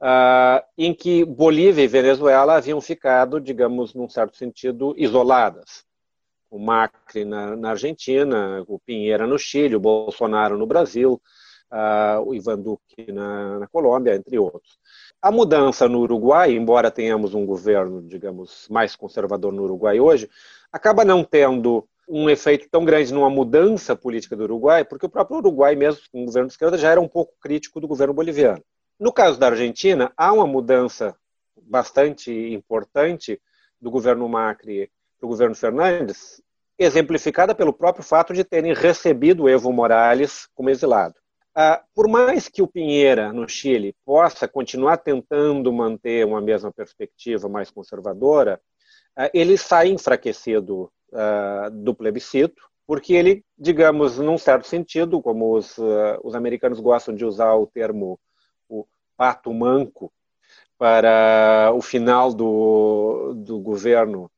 uh, 0.02 0.64
em 0.76 0.92
que 0.92 1.24
Bolívia 1.24 1.84
e 1.84 1.88
Venezuela 1.88 2.56
haviam 2.56 2.80
ficado, 2.80 3.40
digamos, 3.40 3.94
num 3.94 4.08
certo 4.08 4.36
sentido, 4.36 4.94
isoladas. 4.98 5.84
O 6.50 6.58
Macri 6.58 7.24
na, 7.24 7.56
na 7.56 7.70
Argentina, 7.70 8.62
o 8.66 8.78
Pinheira 8.78 9.26
no 9.26 9.38
Chile, 9.38 9.76
o 9.76 9.80
Bolsonaro 9.80 10.58
no 10.58 10.66
Brasil, 10.66 11.22
uh, 11.70 12.20
o 12.26 12.34
Ivan 12.34 12.58
Duque 12.58 13.10
na, 13.12 13.60
na 13.60 13.66
Colômbia, 13.68 14.16
entre 14.16 14.38
outros. 14.38 14.78
A 15.20 15.30
mudança 15.30 15.88
no 15.88 16.00
Uruguai, 16.00 16.52
embora 16.52 16.90
tenhamos 16.90 17.32
um 17.32 17.46
governo, 17.46 18.02
digamos, 18.02 18.66
mais 18.68 18.96
conservador 18.96 19.52
no 19.52 19.62
Uruguai 19.62 20.00
hoje, 20.00 20.28
acaba 20.70 21.04
não 21.04 21.22
tendo 21.22 21.88
um 22.08 22.28
efeito 22.28 22.68
tão 22.68 22.84
grande 22.84 23.14
numa 23.14 23.30
mudança 23.30 23.94
política 23.94 24.36
do 24.36 24.42
Uruguai, 24.42 24.84
porque 24.84 25.06
o 25.06 25.08
próprio 25.08 25.38
Uruguai, 25.38 25.76
mesmo 25.76 26.02
com 26.10 26.22
o 26.22 26.26
governo 26.26 26.48
de 26.48 26.54
esquerda, 26.54 26.76
já 26.76 26.90
era 26.90 27.00
um 27.00 27.08
pouco 27.08 27.32
crítico 27.40 27.80
do 27.80 27.88
governo 27.88 28.12
boliviano. 28.12 28.62
No 29.02 29.12
caso 29.12 29.36
da 29.36 29.48
Argentina, 29.48 30.12
há 30.16 30.32
uma 30.32 30.46
mudança 30.46 31.16
bastante 31.60 32.30
importante 32.52 33.42
do 33.80 33.90
governo 33.90 34.28
Macri 34.28 34.92
para 35.18 35.26
o 35.26 35.28
governo 35.28 35.56
Fernandes, 35.56 36.40
exemplificada 36.78 37.52
pelo 37.52 37.72
próprio 37.72 38.04
fato 38.04 38.32
de 38.32 38.44
terem 38.44 38.72
recebido 38.72 39.48
Evo 39.48 39.72
Morales 39.72 40.46
como 40.54 40.70
exilado. 40.70 41.16
Ah, 41.52 41.82
por 41.92 42.06
mais 42.06 42.48
que 42.48 42.62
o 42.62 42.68
Pinheira, 42.68 43.32
no 43.32 43.48
Chile, 43.48 43.92
possa 44.04 44.46
continuar 44.46 44.98
tentando 44.98 45.72
manter 45.72 46.24
uma 46.24 46.40
mesma 46.40 46.70
perspectiva 46.70 47.48
mais 47.48 47.72
conservadora, 47.72 48.60
ah, 49.16 49.28
ele 49.34 49.58
sai 49.58 49.88
enfraquecido 49.88 50.88
ah, 51.12 51.70
do 51.72 51.92
plebiscito, 51.92 52.62
porque 52.86 53.14
ele, 53.14 53.44
digamos, 53.58 54.20
num 54.20 54.38
certo 54.38 54.68
sentido, 54.68 55.20
como 55.20 55.56
os, 55.56 55.76
os 56.22 56.36
americanos 56.36 56.78
gostam 56.78 57.12
de 57.12 57.24
usar 57.24 57.52
o 57.56 57.66
termo 57.66 58.16
pato 59.16 59.52
manco 59.52 60.12
para 60.78 61.70
o 61.74 61.80
final 61.80 62.34
do, 62.34 63.34
do 63.36 63.60
governo 63.60 64.30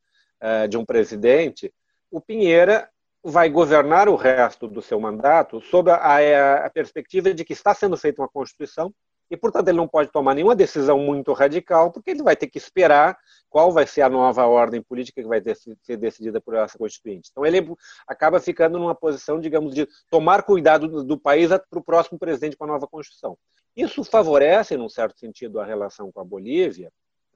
uh, 0.42 0.68
de 0.68 0.76
um 0.76 0.84
presidente, 0.84 1.72
o 2.10 2.20
Pinheira 2.20 2.88
vai 3.22 3.48
governar 3.48 4.08
o 4.08 4.16
resto 4.16 4.68
do 4.68 4.82
seu 4.82 5.00
mandato 5.00 5.60
sob 5.62 5.90
a, 5.90 6.66
a, 6.66 6.70
perspectiva 6.70 7.32
de 7.32 7.44
que 7.44 7.54
está 7.54 7.72
sendo 7.74 7.96
feita 7.96 8.20
uma 8.20 8.28
Constituição 8.28 8.92
e, 9.30 9.36
portanto, 9.36 9.68
ele 9.68 9.78
não 9.78 9.88
pode 9.88 10.10
tomar 10.10 10.34
nenhuma 10.34 10.54
decisão 10.54 10.98
muito 10.98 11.32
radical, 11.32 11.90
porque 11.90 12.10
ele 12.10 12.22
vai 12.22 12.36
ter 12.36 12.46
que 12.46 12.58
esperar 12.58 13.18
qual 13.48 13.72
vai 13.72 13.86
ser 13.86 14.02
a 14.02 14.08
nova 14.08 14.46
ordem 14.46 14.82
política 14.82 15.22
que 15.22 15.28
vai 15.28 15.40
ter, 15.40 15.56
ser 15.56 15.96
decidida 15.96 16.40
por 16.40 16.54
essa 16.54 16.76
Constituinte. 16.76 17.28
Então, 17.30 17.44
ele 17.44 17.66
acaba 18.06 18.38
ficando 18.38 18.78
numa 18.78 18.94
posição, 18.94 19.40
digamos, 19.40 19.74
de 19.74 19.88
tomar 20.10 20.42
cuidado 20.42 20.86
do, 20.86 21.04
do 21.04 21.18
país 21.18 21.48
para 21.48 21.78
o 21.78 21.84
próximo 21.84 22.18
presidente 22.18 22.56
com 22.56 22.64
a 22.64 22.68
nova 22.68 22.86
Constituição. 22.86 23.36
Isso 23.76 24.04
favorece, 24.04 24.76
num 24.76 24.88
certo 24.88 25.18
sentido, 25.18 25.60
a 25.60 25.64
relação 25.64 26.12
com 26.12 26.20
a 26.20 26.24
Bolívia, 26.24 26.92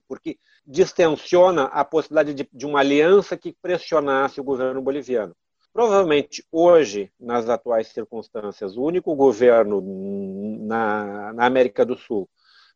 porque 0.07 0.38
distensiona 0.66 1.64
a 1.64 1.85
possibilidade 1.85 2.35
de, 2.35 2.48
de 2.53 2.66
uma 2.66 2.81
aliança 2.81 3.37
que 3.37 3.57
pressionasse 3.61 4.40
o 4.40 4.44
governo 4.44 4.81
boliviano. 4.81 5.35
Provavelmente 5.79 6.45
hoje, 6.51 7.09
nas 7.21 7.49
atuais 7.49 7.87
circunstâncias, 7.87 8.77
o 8.77 8.83
único 8.83 9.14
governo 9.14 9.81
na, 10.67 11.33
na, 11.33 11.47
América 11.47 11.87
do 11.87 11.97
Sul 11.97 12.29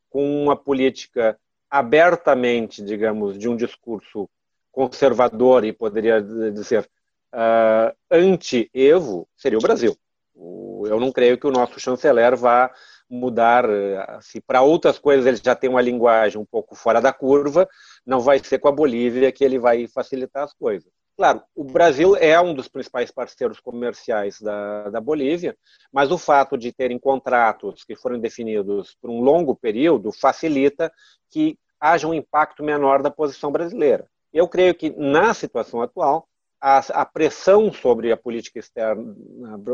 com 0.09 0.45
uma 0.45 0.55
política 0.55 1.37
abertamente, 1.69 2.81
digamos, 2.81 3.37
de 3.37 3.49
um 3.49 3.57
discurso 3.57 4.31
conservador 4.71 5.65
e 5.65 5.73
poderia 5.73 6.23
dizer 6.23 6.89
uh, 7.35 7.93
anti-Evo 8.09 9.29
seria 9.37 9.59
o 9.59 9.63
Brasil. 9.63 9.97
Eu 10.37 11.01
não 11.01 11.11
creio 11.11 11.37
que 11.37 11.47
o 11.49 11.53
nosso 11.53 11.81
chanceler 11.81 12.37
vá 12.37 12.71
mudar, 13.11 13.69
eh, 13.69 14.19
se 14.21 14.41
para 14.41 14.63
outras 14.63 14.97
coisas 14.97 15.27
ele 15.27 15.41
já 15.43 15.57
tem 15.57 15.69
uma 15.69 15.83
linguagem 15.83 16.41
um 16.41 16.47
pouco 16.47 16.77
fora 16.77 17.01
da 17.01 17.13
curva, 17.13 17.69
não 18.07 18.21
vai 18.21 18.39
ser 18.39 18.61
com 18.61 18.69
a 18.69 18.73
Bolívia 18.73 19.33
que 19.33 19.43
ele 19.43 19.59
vai 19.59 19.89
facilitar 19.89 20.45
as 20.45 20.55
coisas. 20.55 21.02
Claro, 21.17 21.43
o 21.55 21.63
Brasil 21.63 22.17
é 22.17 22.41
um 22.41 22.55
dos 22.55 22.69
principais 22.69 23.11
parceiros 23.11 23.61
comerciais 23.61 24.41
da, 24.41 24.89
da 24.89 25.01
Bolívia, 25.01 25.57
mas 25.93 26.11
o 26.11 26.17
fato 26.17 26.57
de 26.57 26.73
terem 26.73 26.99
contratos 26.99 27.85
que 27.85 27.95
foram 27.95 28.19
definidos 28.19 28.97
por 29.01 29.11
um 29.11 29.21
longo 29.21 29.55
período 29.55 30.11
facilita 30.11 30.91
que 31.31 31.59
haja 31.79 32.09
um 32.09 32.15
impacto 32.15 32.63
menor 32.63 33.03
da 33.03 33.11
posição 33.11 33.53
brasileira. 33.53 34.07
Eu 34.33 34.49
creio 34.49 34.75
que, 34.75 34.91
na 34.91 35.35
situação 35.35 35.83
atual, 35.83 36.27
a, 36.59 36.79
a, 36.79 37.05
pressão 37.05 37.73
sobre 37.73 38.13
a 38.13 38.17
política 38.17 38.61
externa 38.61 39.15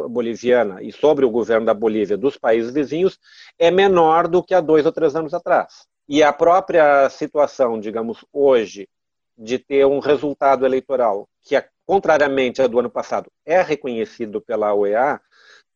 boliviana 0.09 0.83
e 0.83 0.91
sobre 0.91 1.25
o 1.25 1.31
governo 1.31 1.67
da 1.67 1.75
Bolívia 1.75 2.17
dos 2.17 2.37
países 2.39 2.73
vizinhos 2.73 3.19
é 3.59 3.71
menor 3.71 4.27
do 4.27 4.43
que 4.43 4.55
há 4.55 4.61
dois 4.61 4.87
ou 4.87 4.93
três 4.93 5.15
anos 5.15 5.35
atrás. 5.35 5.87
E 6.09 6.23
a 6.23 6.33
própria 6.33 7.11
situação, 7.11 7.79
digamos, 7.79 8.25
hoje, 8.33 8.89
de 9.39 9.59
ter 9.59 9.87
um 9.87 10.01
resultado 10.01 10.67
eleitoral 10.67 11.29
que, 11.43 11.55
é, 11.55 11.69
contrariamente 11.87 12.61
ao 12.61 12.69
do 12.69 12.81
ano 12.81 12.91
passado, 12.91 13.31
é 13.47 13.63
reconhecido 13.63 14.41
pela 14.41 14.75
OEA, 14.75 15.21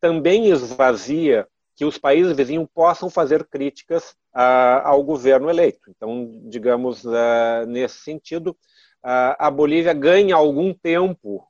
também 0.00 0.50
esvazia 0.50 1.46
que 1.76 1.84
os 1.84 1.96
países 1.96 2.36
vizinhos 2.36 2.68
possam 2.74 3.08
fazer 3.08 3.44
críticas 3.44 4.14
ao 4.32 5.02
governo 5.02 5.48
eleito. 5.48 5.90
Então, 5.90 6.40
digamos, 6.44 7.04
uh, 7.04 7.66
nesse 7.66 7.98
sentido, 7.98 8.56
a 9.02 9.50
Bolívia 9.50 9.92
ganha 9.92 10.36
algum 10.36 10.72
tempo 10.72 11.46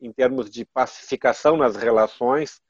em 0.00 0.12
termos 0.12 0.50
de 0.50 0.64
pacificação 0.64 1.56
nas 1.56 1.76
relações 1.76 2.60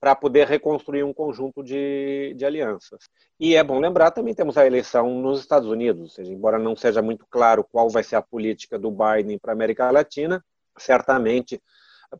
para 0.00 0.14
poder 0.14 0.46
reconstruir 0.46 1.02
um 1.02 1.12
conjunto 1.12 1.62
de, 1.62 2.34
de, 2.36 2.44
alianças. 2.44 3.08
E 3.38 3.56
é 3.56 3.64
bom 3.64 3.80
lembrar 3.80 4.12
também 4.12 4.34
temos 4.34 4.56
a 4.56 4.66
eleição 4.66 5.20
nos 5.20 5.40
Estados 5.40 5.68
Unidos, 5.68 6.02
ou 6.02 6.08
seja, 6.08 6.32
embora 6.32 6.58
não 6.58 6.76
seja 6.76 7.02
muito 7.02 7.26
claro 7.28 7.64
qual 7.64 7.90
vai 7.90 8.04
ser 8.04 8.16
a 8.16 8.22
política 8.22 8.78
do 8.78 8.90
Biden 8.90 9.38
para 9.38 9.52
a 9.52 9.54
América 9.54 9.90
Latina, 9.90 10.44
certamente 10.78 11.60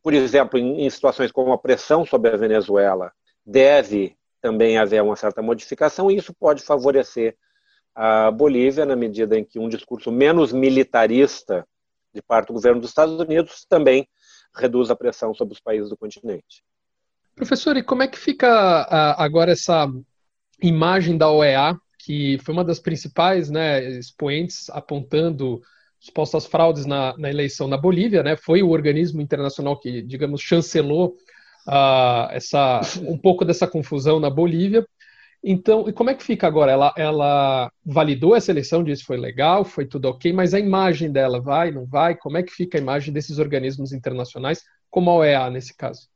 por 0.01 0.13
exemplo, 0.13 0.59
em, 0.59 0.85
em 0.85 0.89
situações 0.89 1.31
como 1.31 1.53
a 1.53 1.57
pressão 1.57 2.05
sobre 2.05 2.31
a 2.31 2.37
Venezuela, 2.37 3.11
deve 3.45 4.17
também 4.41 4.77
haver 4.77 5.01
uma 5.01 5.15
certa 5.15 5.41
modificação, 5.41 6.11
e 6.11 6.17
isso 6.17 6.33
pode 6.33 6.63
favorecer 6.63 7.35
a 7.95 8.29
Bolívia 8.29 8.85
na 8.85 8.95
medida 8.95 9.37
em 9.37 9.43
que 9.43 9.57
um 9.57 9.67
discurso 9.67 10.11
menos 10.11 10.51
militarista 10.51 11.67
de 12.13 12.21
parte 12.21 12.47
do 12.47 12.53
governo 12.53 12.81
dos 12.81 12.91
Estados 12.91 13.19
Unidos 13.19 13.65
também 13.67 14.07
reduz 14.55 14.89
a 14.91 14.95
pressão 14.95 15.33
sobre 15.33 15.53
os 15.53 15.59
países 15.59 15.89
do 15.89 15.97
continente. 15.97 16.63
Professor, 17.37 17.77
e 17.77 17.83
como 17.83 18.01
é 18.01 18.07
que 18.07 18.17
fica 18.17 18.83
agora 19.15 19.51
essa 19.51 19.87
imagem 20.59 21.15
da 21.15 21.31
OEA, 21.31 21.79
que 21.99 22.39
foi 22.39 22.51
uma 22.51 22.63
das 22.63 22.79
principais 22.79 23.47
né, 23.51 23.87
expoentes 23.91 24.71
apontando 24.71 25.61
supostas 25.99 26.47
fraudes 26.47 26.87
na, 26.87 27.15
na, 27.15 27.29
eleição 27.29 27.67
na 27.67 27.77
Bolívia, 27.77 28.23
né? 28.23 28.35
Foi 28.35 28.63
o 28.63 28.69
organismo 28.69 29.21
internacional 29.21 29.79
que, 29.79 30.01
digamos, 30.01 30.41
chancelou 30.41 31.15
uh, 31.67 32.31
essa, 32.31 32.81
um 33.07 33.17
pouco 33.19 33.45
dessa 33.45 33.67
confusão 33.67 34.19
na 34.19 34.31
Bolívia. 34.31 34.83
Então, 35.43 35.87
e 35.87 35.93
como 35.93 36.09
é 36.09 36.15
que 36.15 36.23
fica 36.23 36.47
agora? 36.47 36.71
Ela, 36.71 36.91
ela 36.97 37.71
validou 37.85 38.35
essa 38.35 38.49
eleição, 38.49 38.83
disse 38.83 39.03
foi 39.03 39.17
legal, 39.17 39.63
foi 39.63 39.85
tudo 39.85 40.07
ok, 40.09 40.33
mas 40.33 40.55
a 40.55 40.59
imagem 40.59 41.11
dela 41.11 41.39
vai, 41.39 41.69
não 41.69 41.85
vai? 41.85 42.15
Como 42.15 42.35
é 42.35 42.41
que 42.41 42.51
fica 42.51 42.79
a 42.79 42.81
imagem 42.81 43.13
desses 43.13 43.37
organismos 43.37 43.93
internacionais, 43.93 44.63
como 44.89 45.11
a 45.11 45.15
OEA 45.17 45.51
nesse 45.51 45.77
caso? 45.77 46.09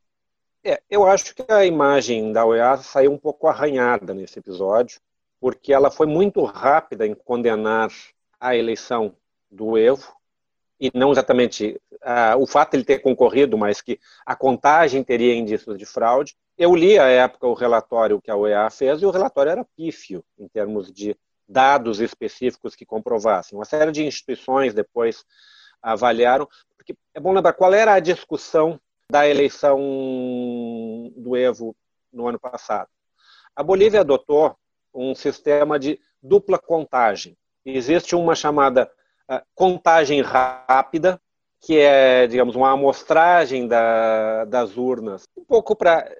É, 0.64 0.80
eu 0.88 1.04
acho 1.04 1.34
que 1.34 1.44
a 1.50 1.64
imagem 1.64 2.32
da 2.32 2.44
OEA 2.44 2.76
saiu 2.76 3.12
um 3.12 3.18
pouco 3.18 3.48
arranhada 3.48 4.14
nesse 4.14 4.38
episódio, 4.38 5.00
porque 5.40 5.72
ela 5.72 5.90
foi 5.90 6.06
muito 6.06 6.44
rápida 6.44 7.04
em 7.04 7.14
condenar 7.14 7.90
a 8.38 8.54
eleição 8.54 9.16
do 9.50 9.76
Evo, 9.76 10.16
e 10.78 10.90
não 10.94 11.12
exatamente 11.12 11.80
uh, 11.94 12.40
o 12.40 12.46
fato 12.46 12.72
de 12.72 12.78
ele 12.78 12.84
ter 12.84 12.98
concorrido, 12.98 13.56
mas 13.56 13.80
que 13.80 14.00
a 14.26 14.34
contagem 14.34 15.02
teria 15.04 15.34
indícios 15.34 15.78
de 15.78 15.86
fraude. 15.86 16.36
Eu 16.58 16.74
li 16.74 16.98
à 16.98 17.06
época 17.06 17.46
o 17.46 17.54
relatório 17.54 18.20
que 18.20 18.30
a 18.30 18.36
OEA 18.36 18.68
fez 18.70 19.00
e 19.00 19.06
o 19.06 19.10
relatório 19.10 19.50
era 19.50 19.64
pífio 19.76 20.24
em 20.36 20.48
termos 20.48 20.92
de 20.92 21.16
dados 21.48 22.00
específicos 22.00 22.74
que 22.74 22.84
comprovassem. 22.84 23.56
Uma 23.56 23.64
série 23.64 23.92
de 23.92 24.04
instituições 24.04 24.74
depois 24.74 25.24
avaliaram, 25.80 26.48
porque 26.76 26.96
é 27.14 27.20
bom 27.20 27.32
lembrar 27.32 27.52
qual 27.52 27.72
era 27.72 27.94
a 27.94 28.00
discussão 28.00 28.80
da 29.12 29.28
eleição 29.28 29.78
do 31.14 31.36
Evo 31.36 31.76
no 32.10 32.26
ano 32.26 32.40
passado. 32.40 32.88
A 33.54 33.62
Bolívia 33.62 34.00
adotou 34.00 34.56
um 34.94 35.14
sistema 35.14 35.78
de 35.78 36.00
dupla 36.22 36.58
contagem. 36.58 37.36
Existe 37.62 38.16
uma 38.16 38.34
chamada 38.34 38.90
contagem 39.54 40.22
rápida, 40.22 41.20
que 41.60 41.78
é, 41.78 42.26
digamos, 42.26 42.56
uma 42.56 42.70
amostragem 42.70 43.68
da, 43.68 44.46
das 44.46 44.78
urnas, 44.78 45.24
um 45.36 45.44
pouco 45.44 45.76
para, 45.76 46.10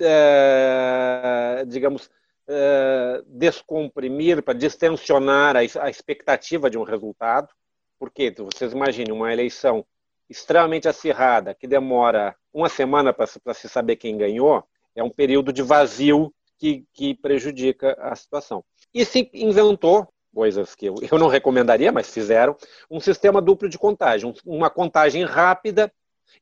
é, 0.00 1.64
digamos, 1.68 2.10
é, 2.48 3.22
descomprimir, 3.26 4.42
para 4.42 4.58
distensionar 4.58 5.54
a, 5.56 5.60
a 5.60 5.88
expectativa 5.88 6.68
de 6.68 6.76
um 6.76 6.82
resultado, 6.82 7.48
porque 7.96 8.34
vocês 8.36 8.72
imaginem 8.72 9.14
uma 9.14 9.32
eleição 9.32 9.86
extremamente 10.28 10.88
acirrada, 10.88 11.54
que 11.54 11.68
demora 11.68 12.36
uma 12.52 12.68
semana 12.68 13.12
para 13.12 13.54
se 13.54 13.68
saber 13.68 13.96
quem 13.96 14.16
ganhou, 14.16 14.64
é 14.94 15.02
um 15.02 15.10
período 15.10 15.52
de 15.52 15.62
vazio 15.62 16.32
que, 16.58 16.84
que 16.92 17.14
prejudica 17.14 17.96
a 18.00 18.14
situação. 18.14 18.64
E 18.92 19.04
se 19.04 19.30
inventou 19.32 20.08
coisas 20.34 20.74
que 20.74 20.86
eu, 20.86 20.94
eu 21.10 21.18
não 21.18 21.28
recomendaria, 21.28 21.90
mas 21.90 22.12
fizeram, 22.12 22.56
um 22.90 23.00
sistema 23.00 23.40
duplo 23.40 23.68
de 23.68 23.78
contagem, 23.78 24.32
uma 24.44 24.70
contagem 24.70 25.24
rápida, 25.24 25.92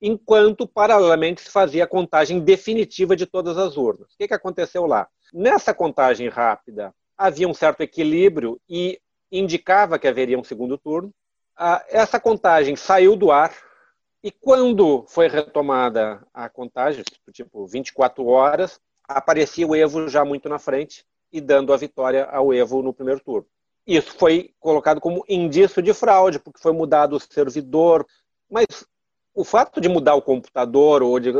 enquanto 0.00 0.66
paralelamente 0.66 1.40
se 1.40 1.50
fazia 1.50 1.84
a 1.84 1.88
contagem 1.88 2.40
definitiva 2.40 3.16
de 3.16 3.26
todas 3.26 3.56
as 3.56 3.76
urnas. 3.76 4.12
O 4.12 4.18
que, 4.18 4.28
que 4.28 4.34
aconteceu 4.34 4.86
lá? 4.86 5.08
Nessa 5.32 5.72
contagem 5.72 6.28
rápida 6.28 6.94
havia 7.16 7.48
um 7.48 7.54
certo 7.54 7.80
equilíbrio 7.80 8.60
e 8.68 9.00
indicava 9.32 9.98
que 9.98 10.06
haveria 10.06 10.38
um 10.38 10.44
segundo 10.44 10.76
turno. 10.78 11.12
Essa 11.88 12.20
contagem 12.20 12.76
saiu 12.76 13.16
do 13.16 13.30
ar 13.32 13.52
e 14.22 14.30
quando 14.32 15.04
foi 15.06 15.28
retomada 15.28 16.26
a 16.34 16.48
contagem, 16.48 17.04
tipo 17.32 17.66
24 17.66 18.26
horas, 18.26 18.80
aparecia 19.04 19.66
o 19.66 19.76
Evo 19.76 20.08
já 20.08 20.24
muito 20.24 20.48
na 20.48 20.58
frente 20.58 21.04
e 21.32 21.40
dando 21.40 21.72
a 21.72 21.76
vitória 21.76 22.24
ao 22.24 22.52
Evo 22.52 22.82
no 22.82 22.92
primeiro 22.92 23.20
turno. 23.20 23.46
Isso 23.86 24.12
foi 24.18 24.52
colocado 24.60 25.00
como 25.00 25.24
indício 25.28 25.80
de 25.80 25.94
fraude, 25.94 26.38
porque 26.38 26.60
foi 26.60 26.72
mudado 26.72 27.16
o 27.16 27.20
servidor. 27.20 28.06
Mas 28.50 28.66
o 29.34 29.44
fato 29.44 29.80
de 29.80 29.88
mudar 29.88 30.14
o 30.14 30.22
computador 30.22 31.02
ou 31.02 31.18
de, 31.18 31.32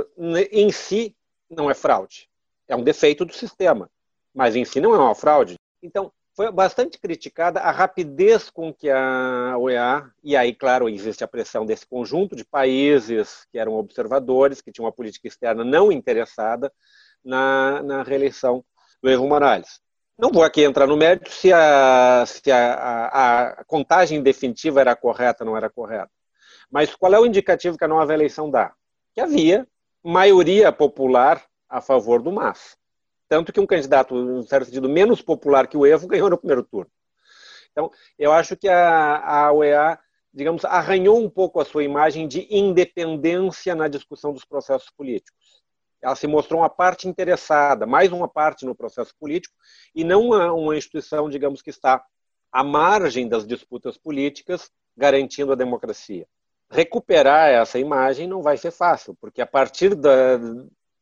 em 0.50 0.70
si 0.72 1.14
não 1.50 1.70
é 1.70 1.74
fraude. 1.74 2.28
É 2.66 2.76
um 2.76 2.82
defeito 2.82 3.24
do 3.24 3.34
sistema. 3.34 3.90
Mas 4.32 4.56
em 4.56 4.64
si 4.64 4.80
não 4.80 4.94
é 4.94 4.98
uma 4.98 5.14
fraude. 5.14 5.56
Então, 5.82 6.10
foi 6.38 6.52
bastante 6.52 7.00
criticada 7.00 7.58
a 7.58 7.72
rapidez 7.72 8.48
com 8.48 8.72
que 8.72 8.88
a 8.88 9.56
OEA, 9.58 10.08
e 10.22 10.36
aí, 10.36 10.54
claro, 10.54 10.88
existe 10.88 11.24
a 11.24 11.26
pressão 11.26 11.66
desse 11.66 11.84
conjunto 11.84 12.36
de 12.36 12.44
países 12.44 13.44
que 13.50 13.58
eram 13.58 13.74
observadores, 13.74 14.60
que 14.60 14.70
tinham 14.70 14.84
uma 14.84 14.92
política 14.92 15.26
externa 15.26 15.64
não 15.64 15.90
interessada 15.90 16.72
na, 17.24 17.82
na 17.82 18.02
reeleição 18.04 18.64
do 19.02 19.10
Evo 19.10 19.26
Morales. 19.26 19.80
Não 20.16 20.30
vou 20.30 20.44
aqui 20.44 20.62
entrar 20.62 20.86
no 20.86 20.96
mérito 20.96 21.28
se 21.28 21.52
a, 21.52 22.22
se 22.24 22.52
a, 22.52 22.74
a, 22.74 23.42
a 23.48 23.64
contagem 23.64 24.22
definitiva 24.22 24.80
era 24.80 24.94
correta 24.94 25.42
ou 25.42 25.50
não 25.50 25.56
era 25.56 25.68
correta. 25.68 26.12
Mas 26.70 26.94
qual 26.94 27.12
é 27.14 27.18
o 27.18 27.26
indicativo 27.26 27.76
que 27.76 27.84
a 27.84 27.88
nova 27.88 28.14
eleição 28.14 28.48
dá? 28.48 28.72
Que 29.12 29.20
havia 29.20 29.66
maioria 30.04 30.70
popular 30.70 31.42
a 31.68 31.80
favor 31.80 32.22
do 32.22 32.30
MAS. 32.30 32.77
Tanto 33.28 33.52
que 33.52 33.60
um 33.60 33.66
candidato, 33.66 34.16
em 34.16 34.42
certo 34.46 34.66
sentido, 34.66 34.88
menos 34.88 35.20
popular 35.20 35.66
que 35.66 35.76
o 35.76 35.86
Evo 35.86 36.06
ganhou 36.06 36.30
no 36.30 36.38
primeiro 36.38 36.62
turno. 36.62 36.90
Então, 37.70 37.90
eu 38.18 38.32
acho 38.32 38.56
que 38.56 38.68
a, 38.68 39.18
a 39.18 39.52
UEA, 39.52 39.98
digamos, 40.32 40.64
arranhou 40.64 41.22
um 41.22 41.28
pouco 41.28 41.60
a 41.60 41.64
sua 41.64 41.84
imagem 41.84 42.26
de 42.26 42.46
independência 42.50 43.74
na 43.74 43.86
discussão 43.86 44.32
dos 44.32 44.44
processos 44.44 44.90
políticos 44.90 45.62
ela 46.00 46.14
se 46.14 46.26
mostrou 46.26 46.60
uma 46.60 46.70
parte 46.70 47.08
interessada, 47.08 47.86
mais 47.86 48.12
uma 48.12 48.28
parte 48.28 48.64
no 48.64 48.74
processo 48.74 49.14
político, 49.18 49.54
e 49.94 50.04
não 50.04 50.26
uma, 50.26 50.52
uma 50.52 50.76
instituição, 50.76 51.28
digamos, 51.28 51.60
que 51.60 51.70
está 51.70 52.04
à 52.52 52.62
margem 52.62 53.28
das 53.28 53.46
disputas 53.46 53.98
políticas, 53.98 54.70
garantindo 54.96 55.52
a 55.52 55.56
democracia. 55.56 56.26
Recuperar 56.70 57.50
essa 57.50 57.78
imagem 57.78 58.26
não 58.26 58.42
vai 58.42 58.56
ser 58.56 58.70
fácil, 58.70 59.16
porque 59.20 59.40
a 59.40 59.46
partir 59.46 59.94
da. 59.94 60.38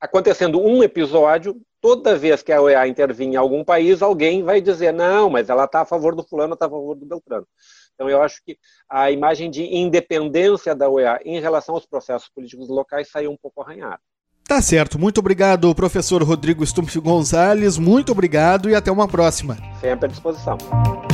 Acontecendo 0.00 0.60
um 0.60 0.82
episódio, 0.82 1.60
toda 1.80 2.16
vez 2.16 2.42
que 2.42 2.52
a 2.52 2.60
OEA 2.60 2.86
intervir 2.86 3.26
em 3.26 3.36
algum 3.36 3.64
país, 3.64 4.02
alguém 4.02 4.42
vai 4.42 4.60
dizer: 4.60 4.92
não, 4.92 5.30
mas 5.30 5.48
ela 5.48 5.64
está 5.64 5.80
a 5.80 5.86
favor 5.86 6.14
do 6.14 6.22
fulano, 6.22 6.54
está 6.54 6.66
a 6.66 6.70
favor 6.70 6.94
do 6.94 7.06
Beltrano. 7.06 7.46
Então, 7.94 8.10
eu 8.10 8.20
acho 8.20 8.42
que 8.44 8.58
a 8.88 9.10
imagem 9.10 9.50
de 9.50 9.62
independência 9.62 10.74
da 10.74 10.88
OEA 10.88 11.18
em 11.24 11.40
relação 11.40 11.74
aos 11.74 11.86
processos 11.86 12.28
políticos 12.28 12.68
locais 12.68 13.10
saiu 13.10 13.30
um 13.30 13.36
pouco 13.36 13.62
arranhada. 13.62 14.00
Tá 14.46 14.62
certo. 14.62 14.96
Muito 14.96 15.18
obrigado, 15.18 15.74
professor 15.74 16.22
Rodrigo 16.22 16.64
Stumpf 16.64 17.00
Gonzalez. 17.00 17.78
Muito 17.78 18.12
obrigado 18.12 18.70
e 18.70 18.76
até 18.76 18.92
uma 18.92 19.08
próxima. 19.08 19.58
Sempre 19.80 20.06
à 20.06 20.08
disposição. 20.08 20.56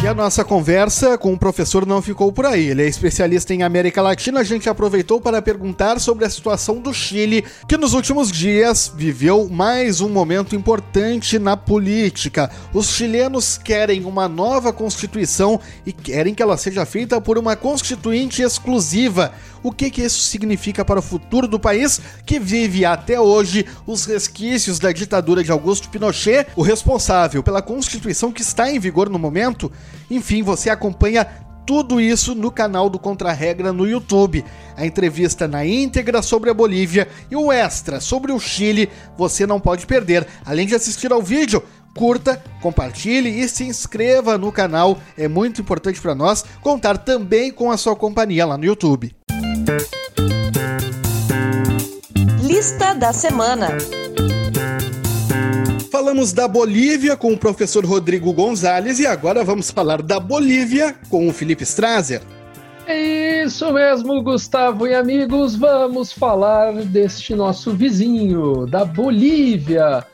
E 0.03 0.07
a 0.07 0.13
nossa 0.13 0.45
conversa 0.45 1.17
com 1.17 1.33
o 1.33 1.39
professor 1.39 1.87
não 1.87 2.03
ficou 2.03 2.31
por 2.31 2.45
aí. 2.45 2.67
Ele 2.67 2.83
é 2.83 2.87
especialista 2.87 3.55
em 3.55 3.63
América 3.63 4.03
Latina. 4.03 4.41
A 4.41 4.45
gente 4.45 4.69
aproveitou 4.69 5.19
para 5.19 5.41
perguntar 5.41 5.99
sobre 5.99 6.27
a 6.27 6.31
situação 6.31 6.79
do 6.79 6.93
Chile, 6.93 7.45
que 7.67 7.79
nos 7.79 7.95
últimos 7.95 8.31
dias 8.31 8.93
viveu 8.95 9.49
mais 9.49 10.03
um 10.03 10.11
momento 10.11 10.55
importante 10.55 11.39
na 11.39 11.57
política. 11.57 12.51
Os 12.75 12.91
chilenos 12.91 13.57
querem 13.57 14.05
uma 14.05 14.29
nova 14.29 14.73
constituição 14.73 15.59
e 15.87 15.93
querem 15.93 16.35
que 16.35 16.43
ela 16.43 16.57
seja 16.59 16.85
feita 16.85 17.21
por 17.21 17.39
uma 17.39 17.57
constituinte 17.57 18.43
exclusiva. 18.43 19.33
O 19.63 19.71
que, 19.71 19.91
que 19.91 20.03
isso 20.03 20.21
significa 20.23 20.85
para 20.85 20.99
o 20.99 21.03
futuro 21.03 21.47
do 21.47 21.59
país 21.59 22.01
que 22.27 22.39
vive 22.39 22.85
até 22.85 23.21
hoje 23.21 23.65
os 23.87 24.05
resquícios 24.05 24.79
da 24.79 24.91
ditadura 24.91 25.45
de 25.45 25.53
Augusto 25.53 25.89
Pinochet, 25.89 26.49
o 26.57 26.63
responsável 26.63 27.43
pela 27.43 27.63
Constituição 27.63 28.33
que 28.33 28.43
está 28.43 28.71
em 28.71 28.81
vigor 28.81 29.09
no 29.09 29.19
momento? 29.19 29.71
Enfim, 30.11 30.43
você 30.43 30.69
acompanha 30.69 31.27
tudo 31.65 32.01
isso 32.01 32.35
no 32.35 32.51
canal 32.51 32.91
do 32.91 32.99
Contra-Regra 32.99 33.73
no 33.73 33.87
YouTube. 33.87 34.45
A 34.77 34.85
entrevista 34.85 35.47
na 35.47 35.65
íntegra 35.65 36.23
sobre 36.23 36.51
a 36.51 36.55
Bolívia 36.55 37.09
e 37.31 37.37
o 37.37 37.53
extra 37.53 38.01
sobre 38.01 38.33
o 38.33 38.41
Chile 38.41 38.89
você 39.17 39.47
não 39.47 39.61
pode 39.61 39.87
perder. 39.87 40.27
Além 40.45 40.67
de 40.67 40.75
assistir 40.75 41.13
ao 41.13 41.23
vídeo, 41.23 41.63
curta, 41.95 42.43
compartilhe 42.61 43.29
e 43.41 43.49
se 43.49 43.65
inscreva 43.65 44.37
no 44.37 44.51
canal. 44.51 44.99
É 45.17 45.29
muito 45.29 45.61
importante 45.61 46.01
para 46.01 46.15
nós 46.15 46.45
contar 46.61 46.99
também 46.99 47.53
com 47.53 47.71
a 47.71 47.77
sua 47.77 47.95
companhia 47.95 48.45
lá 48.45 48.59
no 48.59 48.65
YouTube. 48.65 49.15
Lista 52.43 52.95
da 52.95 53.13
semana. 53.13 53.69
Falamos 55.91 56.33
da 56.33 56.49
Bolívia 56.49 57.17
com 57.17 57.33
o 57.33 57.39
professor 57.39 57.85
Rodrigo 57.85 58.33
Gonzalez 58.33 58.99
e 58.99 59.07
agora 59.07 59.45
vamos 59.45 59.71
falar 59.71 60.03
da 60.03 60.19
Bolívia 60.19 60.95
com 61.09 61.29
o 61.29 61.33
Felipe 61.33 61.65
Strazer. 61.65 62.23
É 62.87 63.45
isso 63.45 63.73
mesmo, 63.73 64.23
Gustavo 64.23 64.87
e 64.87 64.95
amigos. 64.95 65.55
Vamos 65.55 66.13
falar 66.13 66.73
deste 66.85 67.35
nosso 67.35 67.73
vizinho, 67.73 68.67
da 68.67 68.85
Bolívia. 68.85 70.05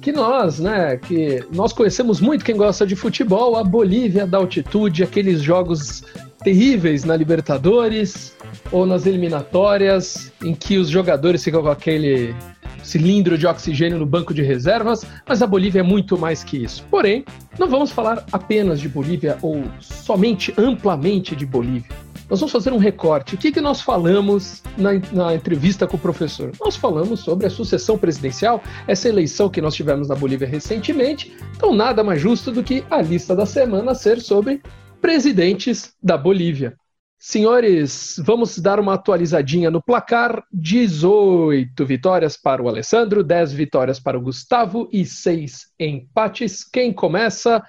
Que 0.00 0.12
nós, 0.12 0.58
né, 0.58 0.96
que 0.96 1.44
nós 1.52 1.72
conhecemos 1.72 2.20
muito 2.20 2.44
quem 2.44 2.56
gosta 2.56 2.86
de 2.86 2.96
futebol, 2.96 3.56
a 3.56 3.64
Bolívia 3.64 4.26
da 4.26 4.38
altitude, 4.38 5.02
aqueles 5.02 5.42
jogos 5.42 6.02
terríveis 6.42 7.04
na 7.04 7.16
Libertadores 7.16 8.32
ou 8.70 8.86
nas 8.86 9.06
eliminatórias, 9.06 10.32
em 10.42 10.54
que 10.54 10.78
os 10.78 10.88
jogadores 10.88 11.42
ficam 11.42 11.62
com 11.62 11.68
aquele 11.68 12.34
cilindro 12.82 13.36
de 13.36 13.46
oxigênio 13.46 13.98
no 13.98 14.06
banco 14.06 14.32
de 14.32 14.42
reservas, 14.42 15.04
mas 15.26 15.42
a 15.42 15.46
Bolívia 15.46 15.80
é 15.80 15.82
muito 15.82 16.16
mais 16.16 16.42
que 16.42 16.56
isso. 16.56 16.84
Porém, 16.90 17.24
não 17.58 17.68
vamos 17.68 17.90
falar 17.90 18.24
apenas 18.32 18.80
de 18.80 18.88
Bolívia 18.88 19.36
ou 19.42 19.62
somente 19.80 20.54
amplamente 20.56 21.36
de 21.36 21.44
Bolívia. 21.44 21.96
Nós 22.28 22.40
vamos 22.40 22.52
fazer 22.52 22.72
um 22.72 22.78
recorte. 22.78 23.34
O 23.34 23.38
que, 23.38 23.50
que 23.50 23.60
nós 23.60 23.80
falamos 23.80 24.62
na, 24.76 24.90
na 25.12 25.34
entrevista 25.34 25.86
com 25.86 25.96
o 25.96 26.00
professor? 26.00 26.52
Nós 26.60 26.76
falamos 26.76 27.20
sobre 27.20 27.46
a 27.46 27.50
sucessão 27.50 27.96
presidencial, 27.96 28.62
essa 28.86 29.08
eleição 29.08 29.48
que 29.48 29.62
nós 29.62 29.74
tivemos 29.74 30.08
na 30.08 30.14
Bolívia 30.14 30.46
recentemente. 30.46 31.34
Então, 31.56 31.74
nada 31.74 32.04
mais 32.04 32.20
justo 32.20 32.52
do 32.52 32.62
que 32.62 32.84
a 32.90 33.00
lista 33.00 33.34
da 33.34 33.46
semana 33.46 33.94
ser 33.94 34.20
sobre 34.20 34.60
presidentes 35.00 35.94
da 36.02 36.18
Bolívia. 36.18 36.76
Senhores, 37.18 38.14
vamos 38.24 38.58
dar 38.60 38.78
uma 38.78 38.94
atualizadinha 38.94 39.72
no 39.72 39.82
placar. 39.82 40.44
18 40.52 41.84
vitórias 41.84 42.36
para 42.36 42.62
o 42.62 42.68
Alessandro, 42.68 43.24
10 43.24 43.52
vitórias 43.52 43.98
para 43.98 44.16
o 44.16 44.20
Gustavo 44.20 44.88
e 44.92 45.04
6 45.04 45.66
empates. 45.80 46.62
Quem 46.62 46.92
começa? 46.92 47.60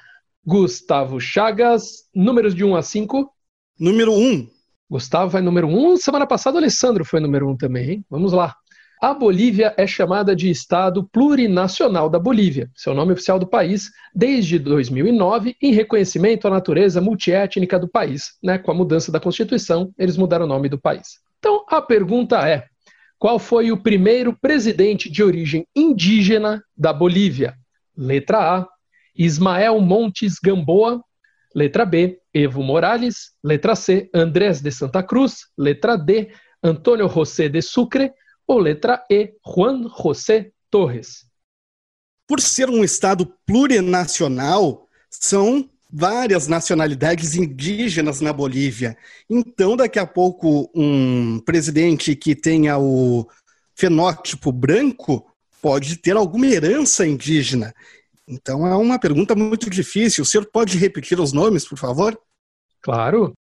Gustavo 0.45 1.19
Chagas, 1.19 2.07
números 2.13 2.53
de 2.53 2.63
1 2.63 2.75
a 2.75 2.83
5. 2.83 3.27
Número 3.79 4.13
1. 4.13 4.15
Um. 4.15 4.47
Gustavo 4.87 5.31
vai 5.31 5.41
número 5.41 5.67
1. 5.67 5.93
Um. 5.93 5.97
Semana 5.97 6.27
passada 6.27 6.55
o 6.55 6.59
Alessandro 6.59 7.03
foi 7.03 7.19
número 7.19 7.47
1 7.47 7.51
um 7.51 7.57
também, 7.57 7.89
hein? 7.89 8.05
Vamos 8.07 8.33
lá. 8.33 8.55
A 9.01 9.13
Bolívia 9.13 9.73
é 9.77 9.87
chamada 9.87 10.35
de 10.35 10.49
Estado 10.49 11.07
Plurinacional 11.07 12.09
da 12.09 12.19
Bolívia, 12.19 12.69
seu 12.75 12.93
nome 12.93 13.13
oficial 13.13 13.39
do 13.39 13.47
país, 13.47 13.89
desde 14.13 14.59
2009, 14.59 15.55
em 15.61 15.71
reconhecimento 15.71 16.45
à 16.45 16.51
natureza 16.51 16.99
multiétnica 16.99 17.79
do 17.79 17.87
país. 17.87 18.33
Né? 18.43 18.57
Com 18.57 18.71
a 18.71 18.73
mudança 18.73 19.09
da 19.09 19.17
Constituição, 19.17 19.93
eles 19.97 20.17
mudaram 20.17 20.43
o 20.43 20.49
nome 20.49 20.67
do 20.67 20.77
país. 20.77 21.19
Então, 21.37 21.63
a 21.69 21.81
pergunta 21.81 22.45
é: 22.45 22.65
qual 23.17 23.39
foi 23.39 23.71
o 23.71 23.81
primeiro 23.81 24.37
presidente 24.37 25.09
de 25.09 25.23
origem 25.23 25.65
indígena 25.73 26.61
da 26.75 26.91
Bolívia? 26.91 27.53
Letra 27.95 28.57
A: 28.57 28.67
Ismael 29.15 29.79
Montes 29.79 30.35
Gamboa. 30.43 31.01
Letra 31.55 31.85
B: 31.85 32.19
Evo 32.33 32.61
Morales. 32.61 33.31
Letra 33.41 33.77
C: 33.77 34.09
Andrés 34.13 34.59
de 34.59 34.71
Santa 34.73 35.01
Cruz. 35.01 35.45
Letra 35.57 35.95
D: 35.97 36.33
Antônio 36.61 37.07
José 37.07 37.47
de 37.47 37.61
Sucre. 37.61 38.11
Ou 38.49 38.57
letra 38.57 39.05
E: 39.11 39.35
Juan 39.45 39.87
José 39.95 40.51
Torres. 40.71 41.27
Por 42.27 42.41
ser 42.41 42.67
um 42.67 42.83
Estado 42.83 43.31
plurinacional, 43.45 44.87
são 45.07 45.69
várias 45.87 46.47
nacionalidades 46.47 47.35
indígenas 47.35 48.21
na 48.21 48.33
Bolívia. 48.33 48.97
Então, 49.29 49.77
daqui 49.77 49.99
a 49.99 50.05
pouco, 50.07 50.67
um 50.73 51.39
presidente 51.41 52.15
que 52.15 52.35
tenha 52.35 52.79
o 52.79 53.29
fenótipo 53.75 54.51
branco 54.51 55.31
pode 55.61 55.97
ter 55.97 56.17
alguma 56.17 56.47
herança 56.47 57.05
indígena. 57.05 57.71
Então 58.27 58.65
é 58.65 58.75
uma 58.75 58.97
pergunta 58.97 59.35
muito 59.35 59.69
difícil. 59.69 60.23
O 60.23 60.25
senhor 60.25 60.47
pode 60.51 60.75
repetir 60.75 61.19
os 61.19 61.33
nomes, 61.33 61.67
por 61.67 61.77
favor? 61.77 62.19
Claro. 62.81 63.33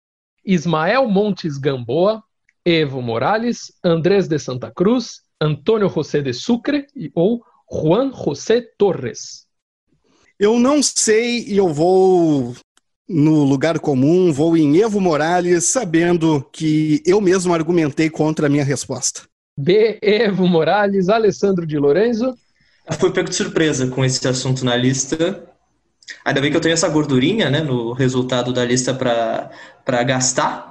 Ismael 0.45 1.07
Montes 1.07 1.57
Gamboa, 1.57 2.23
Evo 2.67 3.01
Morales, 3.01 3.71
Andrés 3.81 4.27
de 4.27 4.37
Santa 4.37 4.69
Cruz, 4.69 5.21
Antônio 5.39 5.87
José 5.87 6.21
de 6.21 6.33
Sucre 6.33 6.85
ou 7.15 7.41
Juan 7.71 8.11
José 8.13 8.61
Torres. 8.77 9.45
Eu 10.37 10.59
não 10.59 10.83
sei 10.83 11.45
e 11.47 11.55
eu 11.55 11.69
vou 11.73 12.53
no 13.07 13.45
lugar 13.45 13.79
comum, 13.79 14.33
vou 14.33 14.57
em 14.57 14.81
Evo 14.81 14.99
Morales, 14.99 15.63
sabendo 15.63 16.45
que 16.51 17.01
eu 17.05 17.21
mesmo 17.21 17.53
argumentei 17.53 18.09
contra 18.09 18.47
a 18.47 18.49
minha 18.49 18.65
resposta. 18.65 19.21
B. 19.57 19.97
Evo 20.01 20.45
Morales, 20.45 21.07
Alessandro 21.07 21.65
de 21.65 21.77
Lorenzo. 21.77 22.35
Fui 22.99 23.13
pego 23.13 23.29
de 23.29 23.35
surpresa 23.35 23.87
com 23.87 24.03
esse 24.03 24.27
assunto 24.27 24.65
na 24.65 24.75
lista. 24.75 25.41
Ainda 26.25 26.41
bem 26.41 26.51
que 26.51 26.57
eu 26.57 26.61
tenho 26.61 26.73
essa 26.73 26.89
gordurinha, 26.89 27.49
né, 27.49 27.61
no 27.61 27.93
resultado 27.93 28.51
da 28.51 28.65
lista 28.65 28.93
para 28.93 30.03
gastar. 30.03 30.66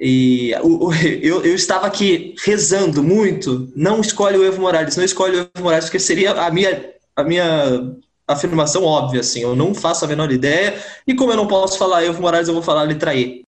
E 0.00 0.52
eu, 1.22 1.44
eu 1.44 1.54
estava 1.54 1.86
aqui 1.86 2.34
rezando 2.42 3.02
muito. 3.02 3.70
Não 3.76 4.00
escolhe 4.00 4.38
o 4.38 4.44
Evo 4.44 4.62
Morales, 4.62 4.96
não 4.96 5.04
escolhe 5.04 5.36
o 5.36 5.40
Evo 5.40 5.62
Morales, 5.62 5.84
porque 5.84 5.98
seria 5.98 6.32
a 6.32 6.50
minha, 6.50 6.94
a 7.14 7.22
minha 7.22 7.94
afirmação 8.26 8.82
óbvia, 8.84 9.20
assim. 9.20 9.42
Eu 9.42 9.54
não 9.54 9.74
faço 9.74 10.04
a 10.04 10.08
menor 10.08 10.32
ideia. 10.32 10.82
E 11.06 11.14
como 11.14 11.32
eu 11.32 11.36
não 11.36 11.46
posso 11.46 11.76
falar 11.76 12.04
Evo 12.04 12.22
Morales, 12.22 12.48
eu 12.48 12.54
vou 12.54 12.62
falar 12.62 12.84
letra 12.84 13.14
E. 13.14 13.42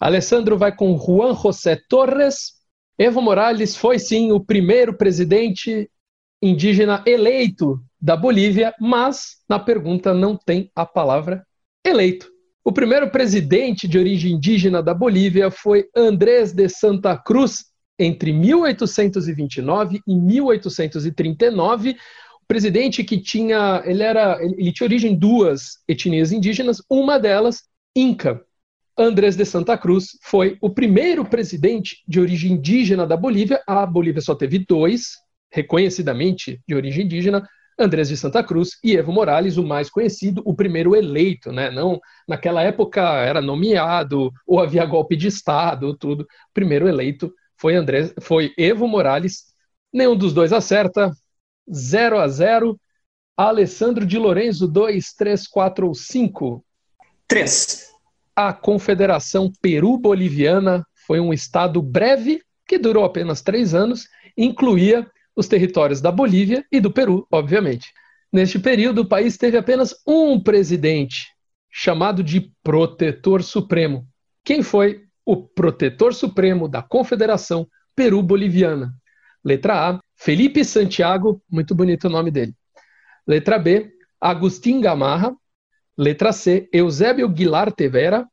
Alessandro 0.00 0.58
vai 0.58 0.74
com 0.74 0.98
Juan 0.98 1.36
José 1.36 1.80
Torres. 1.88 2.54
Evo 2.98 3.22
Morales 3.22 3.76
foi 3.76 3.98
sim 4.00 4.32
o 4.32 4.40
primeiro 4.40 4.96
presidente 4.96 5.88
indígena 6.42 7.04
eleito 7.06 7.80
da 8.00 8.16
Bolívia, 8.16 8.74
mas 8.80 9.36
na 9.48 9.60
pergunta 9.60 10.12
não 10.12 10.36
tem 10.36 10.72
a 10.74 10.84
palavra 10.84 11.46
eleito. 11.86 12.31
O 12.64 12.70
primeiro 12.70 13.10
presidente 13.10 13.88
de 13.88 13.98
origem 13.98 14.32
indígena 14.32 14.80
da 14.80 14.94
Bolívia 14.94 15.50
foi 15.50 15.88
Andrés 15.96 16.52
de 16.52 16.68
Santa 16.68 17.16
Cruz, 17.18 17.64
entre 17.98 18.32
1829 18.32 20.00
e 20.06 20.14
1839. 20.14 21.90
O 21.90 22.46
presidente 22.46 23.02
que 23.02 23.18
tinha, 23.18 23.82
ele 23.84 24.04
era, 24.04 24.38
ele 24.40 24.72
tinha 24.72 24.86
origem 24.86 25.14
duas 25.14 25.78
etnias 25.88 26.30
indígenas, 26.30 26.80
uma 26.88 27.18
delas 27.18 27.62
Inca. 27.96 28.40
Andrés 28.96 29.34
de 29.34 29.44
Santa 29.44 29.76
Cruz 29.76 30.18
foi 30.22 30.56
o 30.60 30.70
primeiro 30.70 31.24
presidente 31.24 32.04
de 32.06 32.20
origem 32.20 32.52
indígena 32.52 33.06
da 33.06 33.16
Bolívia. 33.16 33.60
A 33.66 33.84
Bolívia 33.84 34.22
só 34.22 34.36
teve 34.36 34.60
dois, 34.60 35.16
reconhecidamente 35.50 36.60
de 36.68 36.74
origem 36.76 37.06
indígena, 37.06 37.44
Andrés 37.82 38.08
de 38.08 38.16
Santa 38.16 38.42
Cruz 38.42 38.78
e 38.82 38.96
Evo 38.96 39.12
Morales, 39.12 39.56
o 39.56 39.64
mais 39.64 39.90
conhecido, 39.90 40.42
o 40.44 40.54
primeiro 40.54 40.94
eleito, 40.94 41.52
né? 41.52 41.70
Não, 41.70 42.00
naquela 42.26 42.62
época 42.62 43.00
era 43.00 43.40
nomeado 43.40 44.32
ou 44.46 44.60
havia 44.60 44.84
golpe 44.84 45.16
de 45.16 45.28
estado, 45.28 45.96
tudo. 45.96 46.22
O 46.22 46.26
primeiro 46.54 46.88
eleito 46.88 47.32
foi 47.56 47.74
Andrés, 47.76 48.14
foi 48.20 48.52
Evo 48.56 48.88
Morales. 48.88 49.52
Nenhum 49.92 50.16
dos 50.16 50.32
dois 50.32 50.52
acerta. 50.52 51.10
0 51.70 52.18
a 52.18 52.28
0. 52.28 52.78
Alessandro 53.36 54.04
de 54.04 54.18
Lorenzo 54.18 54.68
2, 54.68 55.14
3, 55.14 55.46
4 55.46 55.86
ou 55.86 55.94
5? 55.94 56.64
3. 57.26 57.90
A 58.36 58.52
Confederação 58.52 59.50
Peru-Boliviana 59.60 60.86
foi 61.06 61.20
um 61.20 61.32
estado 61.32 61.80
breve 61.80 62.42
que 62.66 62.78
durou 62.78 63.04
apenas 63.04 63.42
três 63.42 63.74
anos, 63.74 64.08
incluía 64.36 65.06
os 65.36 65.48
territórios 65.48 66.00
da 66.00 66.10
Bolívia 66.10 66.64
e 66.70 66.80
do 66.80 66.90
Peru, 66.90 67.26
obviamente. 67.30 67.92
Neste 68.32 68.58
período, 68.58 69.02
o 69.02 69.08
país 69.08 69.36
teve 69.36 69.56
apenas 69.56 69.94
um 70.06 70.42
presidente, 70.42 71.26
chamado 71.70 72.22
de 72.22 72.52
Protetor 72.62 73.42
Supremo. 73.42 74.06
Quem 74.44 74.62
foi 74.62 75.02
o 75.24 75.36
Protetor 75.36 76.14
Supremo 76.14 76.68
da 76.68 76.82
Confederação 76.82 77.66
Peru-Boliviana? 77.94 78.92
Letra 79.44 79.90
A, 79.90 80.00
Felipe 80.16 80.64
Santiago, 80.64 81.42
muito 81.50 81.74
bonito 81.74 82.06
o 82.06 82.10
nome 82.10 82.30
dele. 82.30 82.54
Letra 83.26 83.58
B, 83.58 83.90
Agustín 84.20 84.80
Gamarra. 84.80 85.34
Letra 85.98 86.32
C, 86.32 86.68
Eusébio 86.72 87.28
Guilar 87.28 87.72
Tevera. 87.72 88.26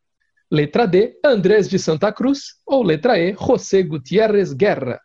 Letra 0.52 0.88
D, 0.88 1.20
Andrés 1.24 1.68
de 1.68 1.78
Santa 1.78 2.12
Cruz. 2.12 2.56
Ou 2.66 2.84
letra 2.84 3.20
E, 3.20 3.34
José 3.34 3.84
Gutiérrez 3.84 4.54
Guerra. 4.54 5.00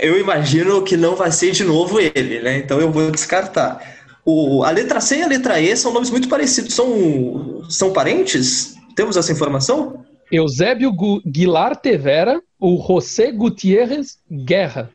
Eu 0.00 0.18
imagino 0.20 0.82
que 0.82 0.96
não 0.96 1.16
vai 1.16 1.32
ser 1.32 1.50
de 1.50 1.64
novo 1.64 1.98
ele, 1.98 2.40
né? 2.40 2.58
Então 2.58 2.80
eu 2.80 2.92
vou 2.92 3.10
descartar. 3.10 3.80
O, 4.24 4.62
a 4.62 4.70
letra 4.70 5.00
C 5.00 5.16
e 5.18 5.22
a 5.22 5.26
letra 5.26 5.60
E 5.60 5.74
são 5.76 5.92
nomes 5.92 6.10
muito 6.10 6.28
parecidos. 6.28 6.74
São, 6.74 7.62
são 7.68 7.92
parentes? 7.92 8.76
Temos 8.94 9.16
essa 9.16 9.32
informação? 9.32 10.04
Eusébio 10.30 10.92
Guilar 11.26 11.74
Tevera, 11.74 12.40
o 12.58 12.80
José 12.86 13.32
Gutierrez 13.32 14.18
Guerra. 14.30 14.90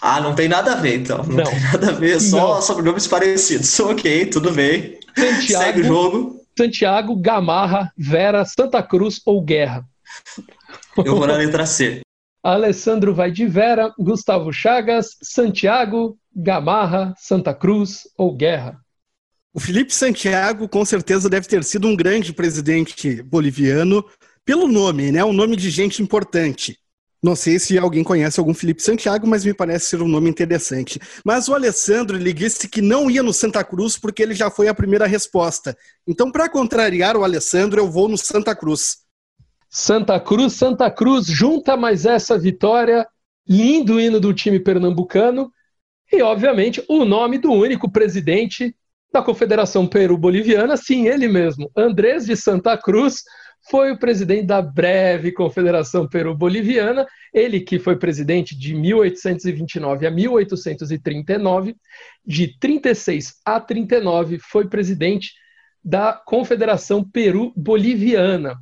Ah, 0.00 0.20
não 0.20 0.34
tem 0.34 0.48
nada 0.48 0.72
a 0.72 0.76
ver, 0.76 1.00
então. 1.00 1.18
Não, 1.24 1.36
não. 1.36 1.44
tem 1.44 1.60
nada 1.60 1.88
a 1.90 1.92
ver, 1.92 2.20
só 2.20 2.60
sobrenomes 2.60 3.06
parecidos. 3.06 3.78
Ok, 3.80 4.26
tudo 4.26 4.52
bem. 4.52 4.98
Santiago, 5.16 5.64
Segue 5.64 5.80
o 5.80 5.84
jogo. 5.84 6.40
Santiago, 6.56 7.16
Gamarra, 7.16 7.92
Vera, 7.96 8.44
Santa 8.44 8.82
Cruz 8.82 9.20
ou 9.26 9.42
Guerra? 9.42 9.84
Eu 10.96 11.16
vou 11.16 11.26
na 11.26 11.34
letra 11.34 11.66
C. 11.66 12.00
Alessandro 12.42 13.14
vai 13.14 13.30
de 13.30 13.46
Vera, 13.46 13.92
Gustavo 13.98 14.52
Chagas, 14.52 15.16
Santiago, 15.22 16.18
Gamarra, 16.34 17.14
Santa 17.18 17.52
Cruz 17.52 18.08
ou 18.16 18.34
Guerra. 18.34 18.80
O 19.52 19.60
Felipe 19.60 19.92
Santiago 19.92 20.68
com 20.68 20.84
certeza 20.84 21.28
deve 21.28 21.48
ter 21.48 21.64
sido 21.64 21.88
um 21.88 21.96
grande 21.96 22.32
presidente 22.32 23.22
boliviano, 23.22 24.04
pelo 24.44 24.68
nome, 24.68 25.10
né? 25.10 25.24
Um 25.24 25.32
nome 25.32 25.56
de 25.56 25.68
gente 25.68 26.02
importante. 26.02 26.78
Não 27.20 27.34
sei 27.34 27.58
se 27.58 27.76
alguém 27.76 28.04
conhece 28.04 28.38
algum 28.38 28.54
Felipe 28.54 28.80
Santiago, 28.80 29.26
mas 29.26 29.44
me 29.44 29.52
parece 29.52 29.86
ser 29.86 30.00
um 30.00 30.06
nome 30.06 30.30
interessante. 30.30 31.00
Mas 31.24 31.48
o 31.48 31.54
Alessandro 31.54 32.16
ele 32.16 32.32
disse 32.32 32.68
que 32.68 32.80
não 32.80 33.10
ia 33.10 33.22
no 33.22 33.32
Santa 33.32 33.64
Cruz 33.64 33.98
porque 33.98 34.22
ele 34.22 34.34
já 34.34 34.48
foi 34.48 34.68
a 34.68 34.74
primeira 34.74 35.06
resposta. 35.06 35.76
Então, 36.06 36.30
para 36.30 36.48
contrariar 36.48 37.16
o 37.16 37.24
Alessandro, 37.24 37.80
eu 37.80 37.90
vou 37.90 38.08
no 38.08 38.16
Santa 38.16 38.54
Cruz. 38.54 38.98
Santa 39.70 40.18
Cruz, 40.18 40.54
Santa 40.54 40.90
Cruz, 40.90 41.26
junta 41.26 41.76
mais 41.76 42.06
essa 42.06 42.38
vitória. 42.38 43.06
Lindo 43.46 44.00
hino 44.00 44.20
do 44.20 44.34
time 44.34 44.60
pernambucano. 44.60 45.50
E, 46.12 46.22
obviamente, 46.22 46.82
o 46.88 47.04
nome 47.04 47.38
do 47.38 47.52
único 47.52 47.90
presidente 47.90 48.74
da 49.12 49.22
Confederação 49.22 49.86
Peru-Boliviana, 49.86 50.76
sim, 50.76 51.06
ele 51.06 51.28
mesmo, 51.28 51.70
Andrés 51.76 52.26
de 52.26 52.36
Santa 52.36 52.76
Cruz, 52.76 53.22
foi 53.70 53.92
o 53.92 53.98
presidente 53.98 54.46
da 54.46 54.62
breve 54.62 55.32
Confederação 55.32 56.08
Peru-Boliviana, 56.08 57.06
ele 57.32 57.60
que 57.60 57.78
foi 57.78 57.96
presidente 57.96 58.56
de 58.56 58.74
1829 58.74 60.06
a 60.06 60.10
1839, 60.10 61.76
de 62.24 62.58
36 62.58 63.34
a 63.44 63.60
39 63.60 64.38
foi 64.38 64.68
presidente 64.68 65.32
da 65.84 66.12
Confederação 66.12 67.04
Peru-Boliviana. 67.04 68.56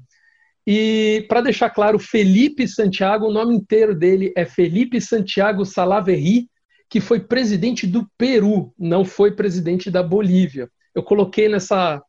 E 0.66 1.24
para 1.28 1.40
deixar 1.40 1.70
claro, 1.70 1.98
Felipe 1.98 2.66
Santiago, 2.66 3.26
o 3.26 3.32
nome 3.32 3.54
inteiro 3.54 3.94
dele 3.94 4.32
é 4.36 4.44
Felipe 4.44 5.00
Santiago 5.00 5.64
Salaverry, 5.64 6.48
que 6.88 7.00
foi 7.00 7.20
presidente 7.20 7.86
do 7.86 8.08
Peru, 8.18 8.74
não 8.78 9.04
foi 9.04 9.32
presidente 9.32 9.90
da 9.90 10.02
Bolívia. 10.02 10.68
Eu 10.94 11.02
coloquei 11.02 11.48
nessa 11.48 12.02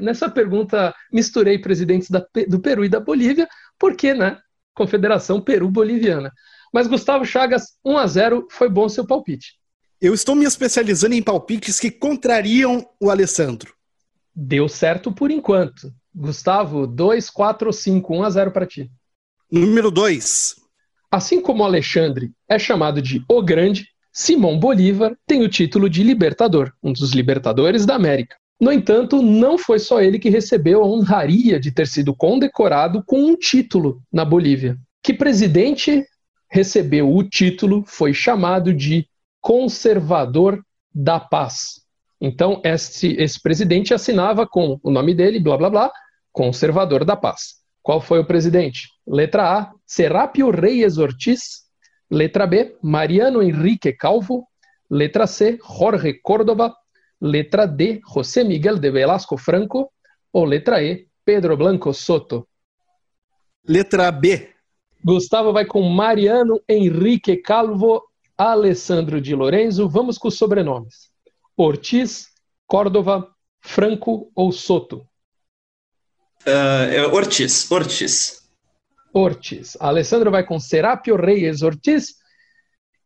nessa 0.00 0.30
pergunta, 0.30 0.94
misturei 1.12 1.58
presidentes 1.58 2.08
da, 2.08 2.24
do 2.48 2.60
Peru 2.60 2.84
e 2.84 2.88
da 2.88 3.00
Bolívia, 3.00 3.48
porque, 3.78 4.14
né? 4.14 4.38
Confederação 4.74 5.40
Peru-Boliviana. 5.40 6.32
Mas 6.72 6.86
Gustavo 6.86 7.24
Chagas, 7.24 7.76
1 7.84 7.98
a 7.98 8.06
0 8.06 8.48
foi 8.50 8.68
bom 8.68 8.88
seu 8.88 9.06
palpite. 9.06 9.54
Eu 10.00 10.14
estou 10.14 10.34
me 10.34 10.44
especializando 10.44 11.14
em 11.14 11.22
palpites 11.22 11.78
que 11.78 11.90
contrariam 11.90 12.88
o 12.98 13.10
Alessandro. 13.10 13.74
Deu 14.34 14.68
certo 14.68 15.12
por 15.12 15.30
enquanto. 15.30 15.92
Gustavo, 16.14 16.86
2, 16.86 17.30
4 17.30 17.68
ou 17.68 17.72
5, 17.72 18.14
1 18.14 18.22
a 18.22 18.30
0 18.30 18.50
para 18.50 18.66
ti. 18.66 18.90
Número 19.50 19.90
2. 19.90 20.56
Assim 21.10 21.40
como 21.40 21.64
Alexandre 21.64 22.32
é 22.48 22.58
chamado 22.58 23.02
de 23.02 23.24
O 23.28 23.42
Grande, 23.42 23.86
Simão 24.12 24.58
Bolívar 24.58 25.16
tem 25.26 25.42
o 25.42 25.48
título 25.48 25.88
de 25.88 26.02
Libertador, 26.02 26.72
um 26.82 26.92
dos 26.92 27.12
libertadores 27.12 27.86
da 27.86 27.94
América. 27.94 28.36
No 28.60 28.70
entanto, 28.70 29.20
não 29.20 29.58
foi 29.58 29.78
só 29.78 30.00
ele 30.00 30.18
que 30.18 30.30
recebeu 30.30 30.82
a 30.82 30.86
honraria 30.86 31.58
de 31.58 31.72
ter 31.72 31.86
sido 31.86 32.14
condecorado 32.14 33.02
com 33.04 33.20
um 33.24 33.36
título 33.36 34.00
na 34.12 34.24
Bolívia. 34.24 34.78
Que 35.02 35.12
presidente 35.12 36.06
recebeu 36.50 37.12
o 37.12 37.24
título 37.24 37.82
foi 37.86 38.14
chamado 38.14 38.72
de 38.72 39.08
Conservador 39.40 40.62
da 40.94 41.18
Paz. 41.18 41.80
Então, 42.20 42.60
esse, 42.62 43.16
esse 43.18 43.42
presidente 43.42 43.92
assinava 43.92 44.46
com 44.46 44.78
o 44.82 44.90
nome 44.90 45.12
dele, 45.12 45.40
blá 45.40 45.56
blá 45.56 45.68
blá, 45.68 45.92
Conservador 46.32 47.04
da 47.04 47.16
Paz. 47.16 47.62
Qual 47.82 48.00
foi 48.00 48.20
o 48.20 48.26
presidente? 48.26 48.88
Letra 49.06 49.58
A, 49.58 49.72
Serapio 49.86 50.50
Reyes 50.50 50.98
Ortiz. 50.98 51.62
Letra 52.10 52.46
B, 52.46 52.76
Mariano 52.82 53.42
Henrique 53.42 53.92
Calvo. 53.92 54.46
Letra 54.90 55.26
C, 55.26 55.58
Jorge 55.78 56.14
Córdoba. 56.22 56.74
Letra 57.20 57.66
D, 57.66 58.00
José 58.12 58.44
Miguel 58.44 58.78
de 58.78 58.90
Velasco 58.90 59.36
Franco. 59.36 59.92
Ou 60.32 60.44
letra 60.44 60.82
E, 60.82 61.06
Pedro 61.24 61.56
Blanco 61.56 61.92
Soto? 61.92 62.48
Letra 63.66 64.10
B. 64.10 64.50
Gustavo 65.04 65.52
vai 65.52 65.64
com 65.64 65.82
Mariano 65.82 66.60
Henrique 66.68 67.36
Calvo, 67.36 68.02
Alessandro 68.38 69.20
de 69.20 69.34
Lorenzo. 69.34 69.88
Vamos 69.88 70.16
com 70.16 70.28
os 70.28 70.38
sobrenomes. 70.38 71.10
Ortiz, 71.56 72.28
Córdova, 72.66 73.28
Franco 73.60 74.30
ou 74.34 74.52
Soto? 74.52 75.06
Uh, 76.46 77.14
Ortiz, 77.14 77.70
Ortiz. 77.70 78.42
Ortiz. 79.12 79.76
Alessandro 79.80 80.30
vai 80.30 80.44
com 80.44 80.58
Serapio 80.58 81.16
Reyes 81.16 81.62
Ortiz. 81.62 82.16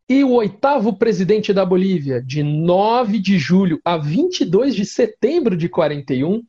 E 0.08 0.22
o 0.22 0.34
oitavo 0.34 0.96
presidente 0.96 1.52
da 1.52 1.66
Bolívia, 1.66 2.22
de 2.22 2.42
9 2.42 3.18
de 3.18 3.38
julho 3.38 3.80
a 3.84 3.96
22 3.96 4.74
de 4.74 4.86
setembro 4.86 5.56
de 5.56 5.68
41, 5.68 6.42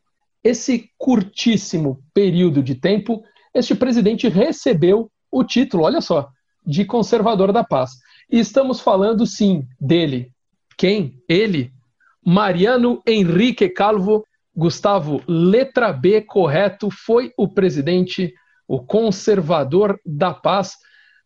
esse 0.44 0.92
curtíssimo 0.96 2.00
período 2.14 2.62
de 2.62 2.76
tempo, 2.76 3.24
este 3.54 3.74
presidente 3.74 4.30
recebeu 4.30 5.12
o 5.32 5.44
título, 5.44 5.84
olha 5.84 6.02
só, 6.02 6.30
de 6.64 6.86
conservador 6.86 7.52
da 7.52 7.64
paz. 7.64 7.94
E 8.32 8.40
estamos 8.40 8.80
falando, 8.80 9.26
sim, 9.26 9.66
dele. 9.82 10.32
Quem? 10.78 11.20
Ele. 11.28 11.72
Mariano 12.24 13.02
Henrique 13.08 13.70
Calvo, 13.70 14.27
Gustavo, 14.58 15.24
letra 15.28 15.94
B, 15.94 16.20
correto, 16.20 16.90
foi 16.90 17.32
o 17.38 17.48
presidente, 17.48 18.34
o 18.68 18.84
conservador 18.84 20.00
da 20.04 20.34
paz, 20.34 20.74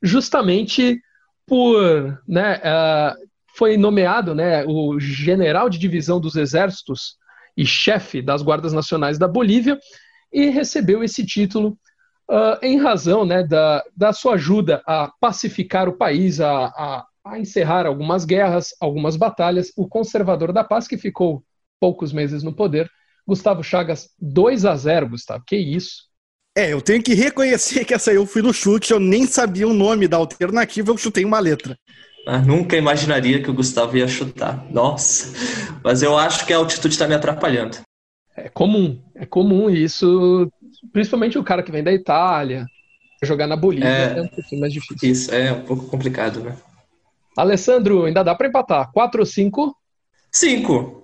justamente 0.04 1.02
por, 1.48 2.22
né, 2.28 2.58
uh, 2.58 3.15
foi 3.56 3.78
nomeado, 3.78 4.36
né, 4.36 4.65
o 4.65 5.00
general 5.00 5.70
de 5.70 5.80
divisão 5.80 6.20
dos 6.20 6.36
exércitos 6.36 7.15
e 7.56 7.65
chefe 7.65 8.22
das 8.22 8.41
guardas 8.41 8.74
nacionais 8.74 9.17
da 9.17 9.30
Bolívia 9.30 9.80
e 10.32 10.50
recebeu 10.50 11.02
esse 11.02 11.26
título 11.26 11.78
uh, 12.30 12.60
em 12.62 12.78
razão, 12.78 13.26
né, 13.26 13.44
da, 13.44 13.82
da 13.96 14.12
sua 14.12 14.34
ajuda 14.34 14.84
a 14.86 15.10
pacificar 15.22 15.88
o 15.88 15.98
país, 15.98 16.41
a, 16.41 16.65
a, 16.65 17.06
a 17.24 17.39
encerrar 17.39 17.86
algumas 17.86 18.26
guerras, 18.26 18.76
algumas 18.82 19.15
batalhas. 19.15 19.72
O 19.78 19.88
conservador 19.88 20.52
da 20.52 20.65
paz 20.65 20.86
que 20.86 20.98
ficou 20.98 21.41
poucos 21.80 22.12
meses 22.12 22.44
no 22.44 22.54
poder, 22.54 22.91
Gustavo 23.32 23.63
Chagas 23.63 24.10
2 24.20 24.65
a 24.65 24.76
0, 24.76 25.12
Gustavo. 25.12 25.41
Que 25.48 25.56
isso? 25.56 26.10
É, 26.54 26.74
eu 26.74 26.82
tenho 26.82 27.02
que 27.02 27.13
reconhecer 27.13 27.86
que 27.86 27.94
essa 27.94 28.12
eu 28.12 28.26
fui 28.26 28.41
no 28.41 28.54
chute, 28.54 28.91
eu 28.91 29.00
nem 29.00 29.26
sabia 29.26 29.65
o 29.65 29.74
nome 29.74 30.06
da 30.06 30.17
alternativa, 30.17 30.91
eu 30.91 30.98
chutei 30.98 31.24
uma 31.24 31.39
letra. 31.39 31.78
Ah, 32.28 32.39
nunca 32.39 32.76
imaginaria 32.76 33.41
que 33.41 33.50
o 33.50 33.54
Gustavo 33.54 33.96
ia 33.96 34.08
chutar. 34.08 34.70
Nossa. 34.70 35.34
Mas 35.82 36.04
eu 36.04 36.17
acho 36.17 36.46
que 36.46 36.52
a 36.52 36.58
altitude 36.58 36.94
está 36.94 37.08
me 37.08 37.15
atrapalhando. 37.15 37.78
É 38.36 38.50
comum, 38.50 39.02
é 39.15 39.26
comum 39.26 39.70
isso, 39.70 40.52
principalmente 40.91 41.38
o 41.38 41.44
cara 41.44 41.63
que 41.63 41.72
vem 41.72 41.84
da 41.84 41.94
Itália, 41.94 42.65
jogar 43.24 43.48
na 43.48 43.56
Bolívia 43.56 43.88
é, 43.88 44.20
é 44.20 44.22
um 44.22 44.28
pouquinho 44.28 44.60
mais 44.60 44.74
difícil. 44.74 45.10
Isso, 45.10 45.34
é 45.34 45.54
um 45.54 45.62
pouco 45.62 45.88
complicado, 45.88 46.41
né? 46.41 46.58
Alessandro, 47.38 48.04
ainda 48.04 48.24
dá 48.24 48.36
para 48.36 48.50
empatar. 48.50 48.91
4 48.91 49.22
ou 49.22 49.26
5? 49.26 49.74
5. 50.32 51.01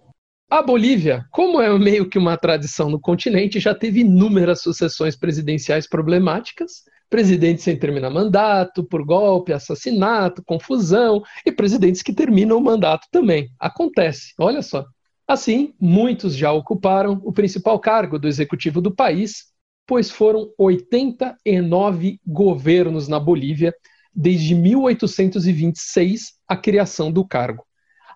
A 0.50 0.62
Bolívia, 0.62 1.26
como 1.30 1.60
é 1.60 1.78
meio 1.78 2.08
que 2.08 2.18
uma 2.18 2.38
tradição 2.38 2.90
no 2.90 3.02
continente, 3.02 3.60
já 3.60 3.76
teve 3.76 4.00
inúmeras 4.00 4.62
sucessões 4.62 5.14
presidenciais 5.14 5.90
problemáticas, 5.90 6.84
presidentes 7.10 7.66
sem 7.66 7.78
terminar 7.78 8.10
mandato, 8.10 8.82
por 8.82 9.04
golpe, 9.04 9.52
assassinato, 9.52 10.42
confusão, 10.46 11.22
e 11.46 11.52
presidentes 11.52 12.02
que 12.02 12.14
terminam 12.14 12.58
o 12.58 12.64
mandato 12.64 13.08
também. 13.12 13.50
Acontece, 13.60 14.34
olha 14.40 14.62
só. 14.62 14.86
Assim, 15.28 15.74
muitos 15.78 16.34
já 16.34 16.54
ocuparam 16.54 17.22
o 17.26 17.34
principal 17.34 17.78
cargo 17.78 18.18
do 18.18 18.26
executivo 18.26 18.80
do 18.80 18.96
país, 18.96 19.48
pois 19.86 20.10
foram 20.10 20.50
89 20.58 22.22
governos 22.26 23.10
na 23.10 23.20
Bolívia 23.20 23.74
desde 24.16 24.56
1826, 24.56 26.36
a 26.48 26.56
criação 26.56 27.12
do 27.12 27.28
cargo. 27.28 27.67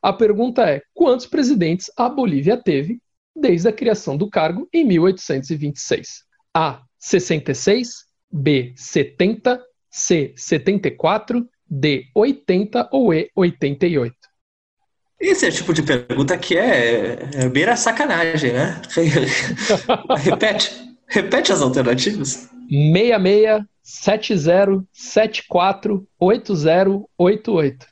A 0.01 0.11
pergunta 0.11 0.63
é: 0.63 0.81
quantos 0.93 1.25
presidentes 1.25 1.91
a 1.95 2.09
Bolívia 2.09 2.57
teve 2.57 2.99
desde 3.35 3.67
a 3.67 3.73
criação 3.73 4.17
do 4.17 4.29
cargo 4.29 4.67
em 4.73 4.83
1826? 4.85 6.23
A. 6.53 6.81
66, 6.97 8.05
B. 8.31 8.73
70, 8.75 9.61
C. 9.89 10.33
74, 10.35 11.47
D. 11.67 12.05
80 12.15 12.89
ou 12.91 13.13
E. 13.13 13.29
88? 13.35 14.15
Esse 15.19 15.45
é 15.45 15.49
o 15.49 15.51
tipo 15.51 15.73
de 15.73 15.83
pergunta 15.83 16.35
que 16.37 16.57
é, 16.57 17.19
é 17.35 17.49
beira 17.49 17.75
sacanagem, 17.75 18.53
né? 18.53 18.81
repete, 20.17 20.71
repete 21.07 21.51
as 21.51 21.61
alternativas. 21.61 22.49
66, 22.67 23.67
70, 23.83 24.83
74, 24.91 26.07
80, 26.19 27.05
88. 27.17 27.85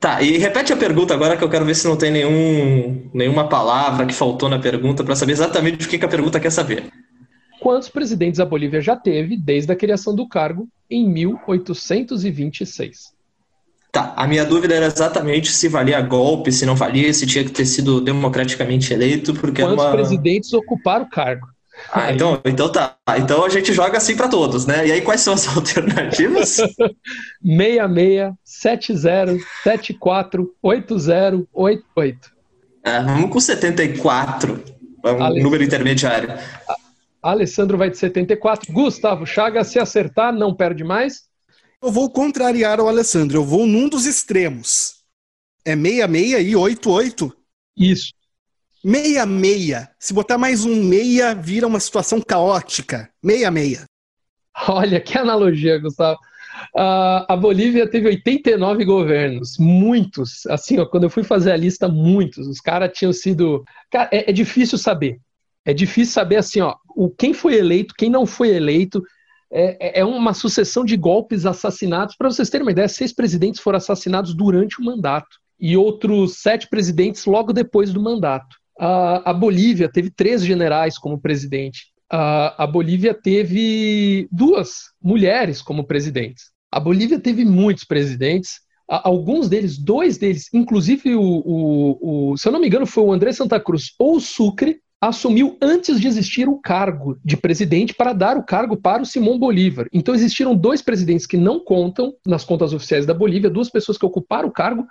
Tá, 0.00 0.20
e 0.22 0.38
repete 0.38 0.72
a 0.72 0.76
pergunta 0.76 1.12
agora 1.12 1.36
que 1.36 1.44
eu 1.44 1.50
quero 1.50 1.66
ver 1.66 1.74
se 1.74 1.86
não 1.86 1.94
tem 1.94 2.10
nenhum, 2.10 3.10
nenhuma 3.12 3.46
palavra 3.46 4.06
que 4.06 4.14
faltou 4.14 4.48
na 4.48 4.58
pergunta 4.58 5.04
para 5.04 5.14
saber 5.14 5.32
exatamente 5.32 5.86
o 5.86 5.90
que, 5.90 5.98
que 5.98 6.04
a 6.06 6.08
pergunta 6.08 6.40
quer 6.40 6.50
saber. 6.50 6.90
Quantos 7.60 7.90
presidentes 7.90 8.40
a 8.40 8.46
Bolívia 8.46 8.80
já 8.80 8.96
teve 8.96 9.36
desde 9.36 9.70
a 9.70 9.76
criação 9.76 10.14
do 10.14 10.26
cargo 10.26 10.66
em 10.88 11.06
1826? 11.06 13.12
Tá, 13.92 14.14
a 14.16 14.26
minha 14.26 14.46
dúvida 14.46 14.74
era 14.74 14.86
exatamente 14.86 15.52
se 15.52 15.68
valia 15.68 16.00
golpe, 16.00 16.50
se 16.50 16.64
não 16.64 16.74
valia, 16.74 17.12
se 17.12 17.26
tinha 17.26 17.44
que 17.44 17.50
ter 17.50 17.66
sido 17.66 18.00
democraticamente 18.00 18.94
eleito, 18.94 19.34
porque 19.34 19.60
Quantos 19.60 19.84
uma... 19.84 19.92
presidentes 19.92 20.54
ocuparam 20.54 21.04
o 21.04 21.10
cargo? 21.10 21.46
Ah, 21.92 22.12
então, 22.12 22.40
então 22.44 22.70
tá. 22.70 22.96
Então 23.18 23.44
a 23.44 23.48
gente 23.48 23.72
joga 23.72 23.98
assim 23.98 24.16
para 24.16 24.28
todos, 24.28 24.66
né? 24.66 24.86
E 24.86 24.92
aí 24.92 25.00
quais 25.00 25.20
são 25.20 25.34
as 25.34 25.46
alternativas? 25.56 26.56
66 27.42 28.34
70 28.44 29.38
74 29.62 30.54
80 30.62 31.46
88. 31.52 32.40
É, 32.84 33.02
vamos 33.02 33.30
com 33.30 33.40
74. 33.40 34.64
Um 35.04 35.22
Ale... 35.22 35.42
número 35.42 35.62
intermediário. 35.62 36.30
Alessandro 37.22 37.76
vai 37.76 37.90
de 37.90 37.98
74. 37.98 38.72
Gustavo 38.72 39.26
Chaga, 39.26 39.64
se 39.64 39.78
acertar, 39.78 40.32
não 40.32 40.54
perde 40.54 40.84
mais. 40.84 41.28
Eu 41.82 41.90
vou 41.90 42.10
contrariar 42.10 42.80
o 42.80 42.88
Alessandro. 42.88 43.38
Eu 43.38 43.44
vou 43.44 43.66
num 43.66 43.88
dos 43.88 44.06
extremos. 44.06 45.00
É 45.64 45.74
66 45.74 46.48
e 46.48 46.56
88? 46.56 47.36
Isso. 47.76 48.12
Meia 48.82 49.26
meia. 49.26 49.90
Se 49.98 50.14
botar 50.14 50.38
mais 50.38 50.64
um 50.64 50.82
meia, 50.82 51.34
vira 51.34 51.66
uma 51.66 51.78
situação 51.78 52.18
caótica. 52.18 53.10
Meia 53.22 53.50
meia. 53.50 53.84
Olha 54.68 54.98
que 54.98 55.18
analogia, 55.18 55.78
Gustavo. 55.78 56.18
Uh, 56.74 57.28
a 57.28 57.36
Bolívia 57.36 57.86
teve 57.86 58.08
89 58.08 58.84
governos, 58.86 59.58
muitos. 59.58 60.46
Assim, 60.46 60.78
ó, 60.78 60.86
quando 60.86 61.04
eu 61.04 61.10
fui 61.10 61.22
fazer 61.22 61.52
a 61.52 61.56
lista, 61.56 61.88
muitos. 61.88 62.46
Os 62.46 62.58
caras 62.58 62.90
tinham 62.94 63.12
sido. 63.12 63.62
Cara, 63.90 64.08
é, 64.10 64.30
é, 64.30 64.32
difícil 64.32 64.78
saber. 64.78 65.18
É 65.62 65.74
difícil 65.74 66.14
saber 66.14 66.36
assim, 66.36 66.62
ó, 66.62 66.74
o 66.96 67.10
quem 67.10 67.34
foi 67.34 67.56
eleito, 67.56 67.94
quem 67.94 68.08
não 68.08 68.24
foi 68.24 68.48
eleito. 68.48 69.02
É, 69.52 69.98
é, 69.98 70.00
é 70.00 70.04
uma 70.04 70.32
sucessão 70.32 70.86
de 70.86 70.96
golpes, 70.96 71.44
assassinatos. 71.44 72.16
Para 72.16 72.30
vocês 72.30 72.48
terem 72.48 72.64
uma 72.64 72.72
ideia, 72.72 72.88
seis 72.88 73.12
presidentes 73.12 73.60
foram 73.60 73.76
assassinados 73.76 74.32
durante 74.32 74.80
o 74.80 74.84
mandato 74.84 75.38
e 75.58 75.76
outros 75.76 76.38
sete 76.38 76.66
presidentes 76.66 77.26
logo 77.26 77.52
depois 77.52 77.92
do 77.92 78.00
mandato. 78.00 78.59
A, 78.82 79.30
a 79.30 79.34
Bolívia 79.34 79.90
teve 79.92 80.10
três 80.10 80.42
generais 80.42 80.96
como 80.96 81.20
presidente. 81.20 81.88
A, 82.10 82.64
a 82.64 82.66
Bolívia 82.66 83.12
teve 83.12 84.26
duas 84.32 84.84
mulheres 85.02 85.60
como 85.60 85.84
presidentes. 85.84 86.44
A 86.72 86.80
Bolívia 86.80 87.20
teve 87.20 87.44
muitos 87.44 87.84
presidentes, 87.84 88.60
alguns 88.88 89.50
deles, 89.50 89.76
dois 89.76 90.16
deles, 90.16 90.48
inclusive 90.54 91.14
o, 91.14 91.20
o, 91.22 92.30
o, 92.32 92.36
se 92.38 92.48
eu 92.48 92.52
não 92.52 92.58
me 92.58 92.68
engano, 92.68 92.86
foi 92.86 93.04
o 93.04 93.12
André 93.12 93.32
Santa 93.32 93.60
Cruz 93.60 93.92
ou 93.98 94.16
o 94.16 94.20
Sucre, 94.20 94.80
assumiu 94.98 95.58
antes 95.60 96.00
de 96.00 96.08
existir 96.08 96.48
o 96.48 96.58
cargo 96.58 97.18
de 97.22 97.36
presidente 97.36 97.94
para 97.94 98.14
dar 98.14 98.38
o 98.38 98.42
cargo 98.42 98.78
para 98.78 99.02
o 99.02 99.06
Simão 99.06 99.38
Bolívar. 99.38 99.86
Então 99.92 100.14
existiram 100.14 100.54
dois 100.54 100.80
presidentes 100.80 101.26
que 101.26 101.36
não 101.36 101.60
contam 101.60 102.14
nas 102.26 102.44
contas 102.44 102.72
oficiais 102.72 103.04
da 103.04 103.12
Bolívia, 103.12 103.50
duas 103.50 103.68
pessoas 103.68 103.98
que 103.98 104.06
ocuparam 104.06 104.48
o 104.48 104.52
cargo 104.52 104.86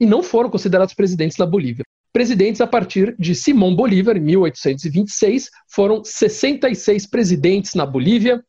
e 0.00 0.06
não 0.06 0.22
foram 0.22 0.48
considerados 0.48 0.94
presidentes 0.94 1.36
da 1.36 1.46
Bolívia. 1.46 1.84
Presidentes 2.14 2.60
a 2.60 2.66
partir 2.68 3.16
de 3.18 3.34
Simão 3.34 3.74
Bolívar, 3.74 4.16
em 4.16 4.20
1826, 4.20 5.50
foram 5.68 6.04
66 6.04 7.08
presidentes 7.08 7.74
na 7.74 7.84
Bolívia. 7.84 8.40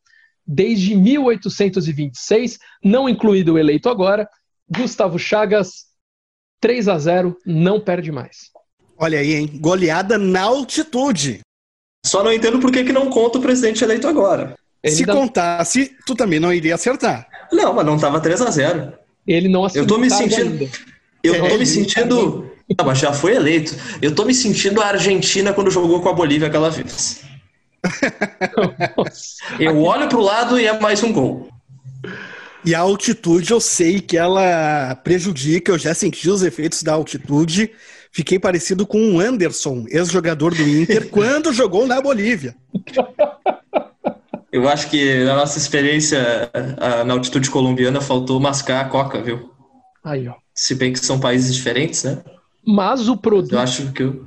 Desde 0.46 0.94
1826, 0.94 2.60
não 2.84 3.08
incluído 3.08 3.54
o 3.54 3.58
eleito 3.58 3.88
agora, 3.88 4.28
Gustavo 4.70 5.18
Chagas, 5.18 5.86
3 6.60 6.86
a 6.86 6.96
0, 6.96 7.36
não 7.44 7.80
perde 7.80 8.12
mais. 8.12 8.52
Olha 8.96 9.18
aí, 9.18 9.34
hein? 9.34 9.58
Goleada 9.60 10.16
na 10.16 10.42
altitude. 10.42 11.40
Só 12.06 12.22
não 12.22 12.32
entendo 12.32 12.60
por 12.60 12.70
que, 12.70 12.84
que 12.84 12.92
não 12.92 13.10
conta 13.10 13.38
o 13.38 13.42
presidente 13.42 13.82
eleito 13.82 14.06
agora. 14.06 14.54
Ele 14.80 14.94
Se 14.94 15.04
contasse, 15.04 15.96
tu 16.06 16.14
também 16.14 16.38
não 16.38 16.52
iria 16.52 16.76
acertar. 16.76 17.26
Não, 17.52 17.74
mas 17.74 17.84
não 17.84 17.96
estava 17.96 18.20
3 18.20 18.42
a 18.42 18.50
0 18.52 18.92
Ele 19.26 19.48
não 19.48 19.64
assumiu 19.64 19.82
Eu 19.82 19.88
tô 19.88 19.98
me 19.98 20.08
sentindo. 20.08 20.52
Ainda. 20.52 20.70
Eu 21.24 21.34
é, 21.34 21.48
tô 21.48 21.58
me 21.58 21.66
sentindo. 21.66 22.55
Não, 22.68 22.84
mas 22.84 22.98
já 22.98 23.12
foi 23.12 23.36
eleito. 23.36 23.74
Eu 24.02 24.14
tô 24.14 24.24
me 24.24 24.34
sentindo 24.34 24.80
a 24.80 24.86
Argentina 24.86 25.52
quando 25.52 25.70
jogou 25.70 26.00
com 26.00 26.08
a 26.08 26.12
Bolívia 26.12 26.48
aquela 26.48 26.70
vez. 26.70 27.22
eu 29.60 29.80
olho 29.82 30.08
pro 30.08 30.20
lado 30.20 30.58
e 30.58 30.66
é 30.66 30.78
mais 30.80 31.02
um 31.02 31.12
gol. 31.12 31.48
E 32.64 32.74
a 32.74 32.80
altitude 32.80 33.52
eu 33.52 33.60
sei 33.60 34.00
que 34.00 34.16
ela 34.16 34.96
prejudica, 34.96 35.70
eu 35.70 35.78
já 35.78 35.94
senti 35.94 36.28
os 36.28 36.42
efeitos 36.42 36.82
da 36.82 36.94
altitude. 36.94 37.70
Fiquei 38.10 38.38
parecido 38.40 38.84
com 38.84 39.12
o 39.12 39.20
Anderson, 39.20 39.84
ex-jogador 39.88 40.52
do 40.52 40.68
Inter, 40.68 41.06
quando 41.10 41.52
jogou 41.52 41.86
na 41.86 42.00
Bolívia. 42.00 42.56
Eu 44.50 44.68
acho 44.68 44.90
que 44.90 45.22
na 45.22 45.36
nossa 45.36 45.58
experiência 45.58 46.50
na 47.06 47.12
altitude 47.12 47.50
colombiana 47.50 48.00
faltou 48.00 48.40
mascar 48.40 48.80
a 48.80 48.88
coca, 48.88 49.22
viu? 49.22 49.52
Aí, 50.02 50.26
ó. 50.26 50.34
Se 50.54 50.74
bem 50.74 50.92
que 50.92 50.98
são 50.98 51.20
países 51.20 51.54
diferentes, 51.54 52.02
né? 52.02 52.18
Mas 52.66 53.08
o 53.08 53.16
produto. 53.16 53.52
Eu 53.52 53.60
acho 53.60 53.92
que 53.92 54.02
o 54.02 54.26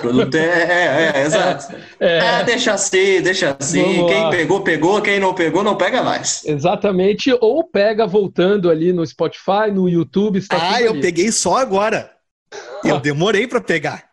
produto 0.00 0.34
é, 0.34 0.40
é, 0.40 0.72
é, 0.72 1.12
é 1.14 1.22
exato. 1.24 1.76
É, 2.00 2.18
é. 2.18 2.20
Ah, 2.20 2.42
deixa 2.42 2.72
assim, 2.72 3.20
deixa 3.20 3.56
assim. 3.58 3.82
Vamos 3.82 4.10
quem 4.10 4.22
lá. 4.22 4.30
pegou, 4.30 4.60
pegou. 4.62 5.02
Quem 5.02 5.20
não 5.20 5.34
pegou, 5.34 5.62
não 5.62 5.76
pega 5.76 6.02
mais. 6.02 6.42
Exatamente. 6.44 7.36
Ou 7.40 7.62
pega 7.62 8.06
voltando 8.06 8.70
ali 8.70 8.92
no 8.92 9.06
Spotify, 9.06 9.70
no 9.72 9.88
YouTube. 9.88 10.42
ah, 10.50 10.82
eu 10.82 10.92
ali. 10.92 11.00
peguei 11.00 11.30
só 11.30 11.58
agora. 11.58 12.10
Eu 12.84 13.00
demorei 13.00 13.48
para 13.48 13.60
pegar. 13.60 14.04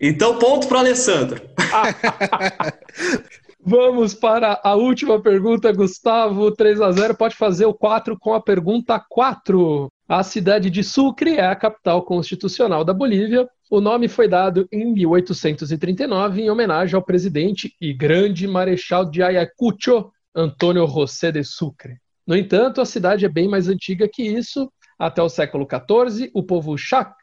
Então, 0.00 0.38
ponto 0.38 0.68
para 0.68 0.80
Alessandro. 0.80 1.40
Vamos 3.60 4.14
para 4.14 4.60
a 4.62 4.74
última 4.74 5.20
pergunta, 5.20 5.72
Gustavo. 5.72 6.52
3 6.52 6.80
a 6.80 6.92
0 6.92 7.16
Pode 7.16 7.34
fazer 7.34 7.66
o 7.66 7.74
4 7.74 8.16
com 8.18 8.34
a 8.34 8.40
pergunta 8.40 9.02
4. 9.08 9.90
A 10.10 10.22
cidade 10.22 10.70
de 10.70 10.82
Sucre 10.82 11.36
é 11.36 11.44
a 11.44 11.54
capital 11.54 12.02
constitucional 12.02 12.82
da 12.82 12.94
Bolívia. 12.94 13.46
O 13.70 13.78
nome 13.78 14.08
foi 14.08 14.26
dado 14.26 14.66
em 14.72 14.94
1839 14.94 16.40
em 16.40 16.48
homenagem 16.48 16.96
ao 16.96 17.04
presidente 17.04 17.74
e 17.78 17.92
grande 17.92 18.48
marechal 18.48 19.04
de 19.04 19.22
Ayacucho, 19.22 20.10
Antônio 20.34 20.86
José 20.86 21.30
de 21.30 21.44
Sucre. 21.44 21.98
No 22.26 22.34
entanto, 22.34 22.80
a 22.80 22.86
cidade 22.86 23.26
é 23.26 23.28
bem 23.28 23.46
mais 23.48 23.68
antiga 23.68 24.08
que 24.10 24.22
isso. 24.22 24.72
Até 24.98 25.22
o 25.22 25.28
século 25.28 25.68
XIV, 25.70 26.30
o 26.32 26.42
povo 26.42 26.74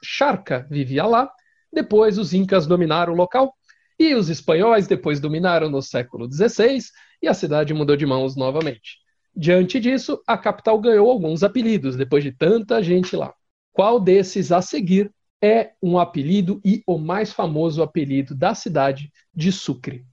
Charca 0.04 0.68
vivia 0.70 1.08
lá. 1.08 1.28
Depois, 1.74 2.20
os 2.20 2.36
incas 2.36 2.68
dominaram 2.68 3.14
o 3.14 3.18
local 3.18 3.52
e 3.98 4.14
os 4.14 4.30
espanhóis 4.30 4.86
depois 4.86 5.20
dominaram 5.20 5.72
no 5.72 5.82
século 5.82 6.32
XVI 6.32 6.78
e 7.20 7.28
a 7.28 7.34
cidade 7.34 7.74
mudou 7.74 7.96
de 7.96 8.06
mãos 8.06 8.36
novamente. 8.36 9.04
Diante 9.36 9.80
disso, 9.80 10.22
a 10.26 10.38
capital 10.38 10.80
ganhou 10.80 11.12
alguns 11.12 11.44
apelidos, 11.44 11.98
depois 11.98 12.24
de 12.24 12.32
tanta 12.32 12.82
gente 12.82 13.16
lá. 13.16 13.34
Qual 13.74 14.00
desses 14.00 14.52
a 14.52 14.62
seguir 14.62 15.14
é 15.42 15.74
um 15.82 16.00
apelido 16.00 16.62
e 16.64 16.82
o 16.88 16.98
mais 16.98 17.34
famoso 17.34 17.84
apelido 17.84 18.34
da 18.34 18.56
cidade 18.56 19.12
de 19.34 19.52
Sucre? 19.52 20.06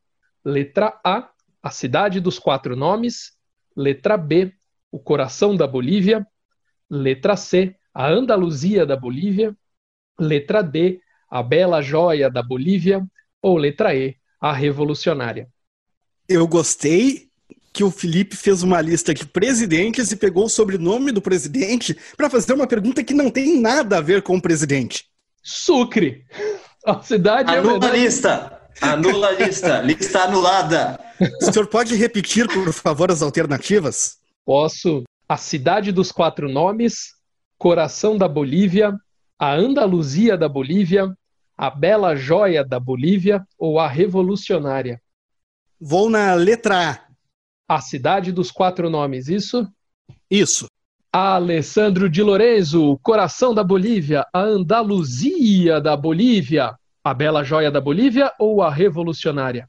Letra 0.44 0.98
A, 1.04 1.30
a 1.62 1.70
cidade 1.70 2.18
dos 2.20 2.38
quatro 2.38 2.74
nomes. 2.74 3.32
Letra 3.76 4.16
B, 4.16 4.52
o 4.90 4.98
coração 4.98 5.54
da 5.54 5.66
Bolívia. 5.66 6.26
Letra 6.90 7.36
C, 7.36 7.76
a 7.94 8.08
Andaluzia 8.08 8.84
da 8.84 8.96
Bolívia. 8.96 9.56
Letra 10.18 10.62
D, 10.62 11.00
a 11.30 11.42
bela 11.42 11.80
joia 11.80 12.28
da 12.28 12.42
Bolívia. 12.42 13.06
Ou 13.40 13.56
letra 13.56 13.94
E, 13.94 14.16
a 14.40 14.52
revolucionária. 14.52 15.48
Eu 16.28 16.46
gostei 16.48 17.31
que 17.72 17.82
o 17.82 17.90
Felipe 17.90 18.36
fez 18.36 18.62
uma 18.62 18.80
lista 18.80 19.14
de 19.14 19.24
presidentes 19.24 20.12
e 20.12 20.16
pegou 20.16 20.44
o 20.44 20.48
sobrenome 20.48 21.10
do 21.10 21.22
presidente 21.22 21.96
para 22.16 22.28
fazer 22.28 22.52
uma 22.52 22.66
pergunta 22.66 23.02
que 23.02 23.14
não 23.14 23.30
tem 23.30 23.60
nada 23.60 23.98
a 23.98 24.00
ver 24.00 24.22
com 24.22 24.36
o 24.36 24.42
presidente. 24.42 25.06
Sucre. 25.42 26.24
A 26.84 27.00
cidade 27.02 27.52
é 27.52 27.58
Anula 27.58 27.86
é 27.86 27.90
a 27.90 27.96
lista. 27.96 28.60
Anula 28.80 29.28
a 29.28 29.32
lista. 29.32 29.80
lista 29.80 30.24
anulada. 30.24 31.00
O 31.40 31.52
senhor 31.52 31.66
pode 31.66 31.94
repetir, 31.94 32.46
por 32.48 32.72
favor, 32.72 33.10
as 33.10 33.22
alternativas? 33.22 34.16
Posso. 34.44 35.04
A 35.28 35.36
cidade 35.36 35.92
dos 35.92 36.12
quatro 36.12 36.48
nomes, 36.48 37.14
coração 37.56 38.18
da 38.18 38.28
Bolívia, 38.28 38.94
a 39.38 39.54
Andaluzia 39.54 40.36
da 40.36 40.48
Bolívia, 40.48 41.08
a 41.56 41.70
bela 41.70 42.14
joia 42.14 42.64
da 42.64 42.78
Bolívia 42.78 43.42
ou 43.58 43.78
a 43.78 43.88
revolucionária? 43.88 45.00
Vou 45.80 46.10
na 46.10 46.34
letra 46.34 46.90
A. 46.90 47.11
A 47.68 47.80
Cidade 47.80 48.32
dos 48.32 48.50
Quatro 48.50 48.90
Nomes, 48.90 49.28
isso? 49.28 49.66
Isso. 50.30 50.66
Alessandro 51.12 52.08
de 52.08 52.22
Lorenzo, 52.22 52.98
Coração 53.02 53.54
da 53.54 53.62
Bolívia, 53.62 54.24
a 54.32 54.40
Andaluzia 54.40 55.80
da 55.80 55.96
Bolívia, 55.96 56.74
a 57.04 57.12
Bela 57.14 57.44
Joia 57.44 57.70
da 57.70 57.80
Bolívia 57.80 58.32
ou 58.38 58.62
a 58.62 58.70
Revolucionária? 58.70 59.68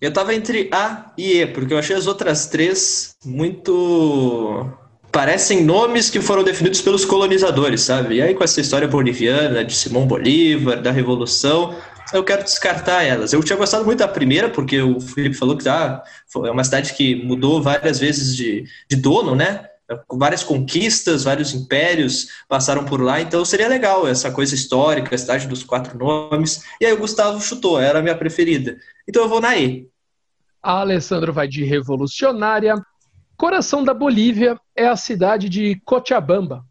Eu 0.00 0.08
estava 0.10 0.34
entre 0.34 0.68
A 0.72 1.12
e 1.16 1.38
E, 1.38 1.46
porque 1.46 1.72
eu 1.72 1.78
achei 1.78 1.96
as 1.96 2.06
outras 2.06 2.46
três 2.46 3.16
muito. 3.24 4.70
parecem 5.10 5.64
nomes 5.64 6.10
que 6.10 6.20
foram 6.20 6.44
definidos 6.44 6.82
pelos 6.82 7.04
colonizadores, 7.04 7.80
sabe? 7.80 8.16
E 8.16 8.22
aí, 8.22 8.34
com 8.34 8.44
essa 8.44 8.60
história 8.60 8.86
boliviana, 8.86 9.64
de 9.64 9.74
Simão 9.74 10.06
Bolívar, 10.06 10.82
da 10.82 10.90
Revolução, 10.90 11.74
eu 12.12 12.24
quero 12.24 12.44
descartar 12.44 13.02
elas. 13.02 13.32
Eu 13.32 13.42
tinha 13.42 13.56
gostado 13.56 13.84
muito 13.84 13.98
da 13.98 14.08
primeira, 14.08 14.48
porque 14.48 14.80
o 14.80 15.00
Felipe 15.00 15.36
falou 15.36 15.56
que 15.56 15.64
tá, 15.64 16.02
é 16.44 16.50
uma 16.50 16.64
cidade 16.64 16.94
que 16.94 17.24
mudou 17.24 17.62
várias 17.62 17.98
vezes 17.98 18.36
de, 18.36 18.64
de 18.88 18.96
dono, 18.96 19.34
né? 19.34 19.68
Várias 20.10 20.42
conquistas, 20.42 21.24
vários 21.24 21.54
impérios 21.54 22.28
passaram 22.48 22.84
por 22.84 23.00
lá, 23.00 23.20
então 23.20 23.44
seria 23.44 23.68
legal 23.68 24.06
essa 24.06 24.32
coisa 24.32 24.54
histórica, 24.54 25.14
a 25.14 25.18
cidade 25.18 25.46
dos 25.46 25.62
quatro 25.62 25.96
nomes. 25.96 26.64
E 26.80 26.86
aí 26.86 26.92
o 26.92 26.98
Gustavo 26.98 27.40
chutou, 27.40 27.80
era 27.80 28.00
a 28.00 28.02
minha 28.02 28.16
preferida. 28.16 28.76
Então 29.08 29.22
eu 29.22 29.28
vou 29.28 29.40
na 29.40 29.56
E. 29.56 29.88
A 30.62 30.80
Alessandro 30.80 31.32
vai 31.32 31.46
de 31.46 31.64
revolucionária. 31.64 32.74
Coração 33.36 33.84
da 33.84 33.94
Bolívia 33.94 34.58
é 34.74 34.88
a 34.88 34.96
cidade 34.96 35.48
de 35.48 35.80
Cochabamba. 35.84 36.64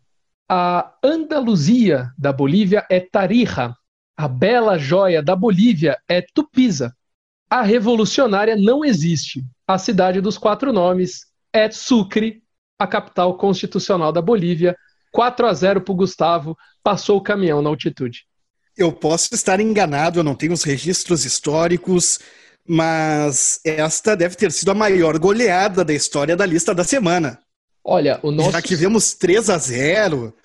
A 0.49 0.93
Andaluzia 1.01 2.09
da 2.17 2.33
Bolívia 2.33 2.85
é 2.89 2.99
Tarija. 2.99 3.73
A 4.17 4.27
bela 4.27 4.77
joia 4.77 5.21
da 5.21 5.35
Bolívia 5.35 5.97
é 6.07 6.21
Tupiza. 6.21 6.95
A 7.49 7.61
revolucionária 7.61 8.55
não 8.55 8.83
existe. 8.83 9.43
A 9.67 9.77
cidade 9.77 10.21
dos 10.21 10.37
quatro 10.37 10.71
nomes 10.71 11.25
é 11.51 11.69
Sucre, 11.69 12.41
a 12.79 12.87
capital 12.87 13.37
constitucional 13.37 14.11
da 14.11 14.21
Bolívia. 14.21 14.75
4 15.11 15.47
a 15.47 15.53
0 15.53 15.81
para 15.81 15.91
o 15.93 15.95
Gustavo, 15.95 16.57
passou 16.83 17.17
o 17.17 17.21
caminhão 17.21 17.61
na 17.61 17.69
altitude. 17.69 18.25
Eu 18.77 18.91
posso 18.91 19.33
estar 19.33 19.61
enganado, 19.61 20.19
eu 20.19 20.23
não 20.23 20.35
tenho 20.35 20.51
os 20.51 20.63
registros 20.63 21.23
históricos, 21.23 22.19
mas 22.67 23.61
esta 23.63 24.15
deve 24.15 24.35
ter 24.35 24.51
sido 24.51 24.71
a 24.71 24.75
maior 24.75 25.17
goleada 25.17 25.85
da 25.85 25.93
história 25.93 26.35
da 26.35 26.45
lista 26.45 26.75
da 26.75 26.83
semana. 26.83 27.39
Olha, 27.81 28.19
o 28.23 28.31
nosso. 28.31 28.51
Já 28.51 28.61
tivemos 28.61 29.13
3 29.13 29.49
a 29.49 29.57
0 29.57 30.35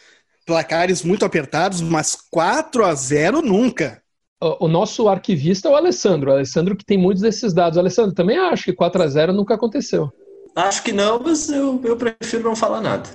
placares 0.50 1.04
muito 1.04 1.24
apertados, 1.24 1.80
mas 1.80 2.18
4 2.28 2.84
a 2.84 2.92
0 2.92 3.40
nunca. 3.40 4.02
O, 4.40 4.66
nosso 4.66 5.08
arquivista 5.08 5.68
é 5.68 5.70
o 5.70 5.76
Alessandro. 5.76 6.30
O 6.30 6.32
Alessandro 6.32 6.74
que 6.74 6.84
tem 6.84 6.98
muitos 6.98 7.22
desses 7.22 7.52
dados. 7.52 7.76
O 7.76 7.80
Alessandro, 7.80 8.12
também 8.12 8.36
acho 8.36 8.64
que 8.64 8.72
4 8.72 9.00
a 9.00 9.06
0 9.06 9.32
nunca 9.32 9.54
aconteceu. 9.54 10.12
Acho 10.56 10.82
que 10.82 10.90
não, 10.90 11.20
mas 11.20 11.48
eu, 11.48 11.80
eu 11.84 11.96
prefiro 11.96 12.42
não 12.42 12.56
falar 12.56 12.80
nada. 12.80 13.08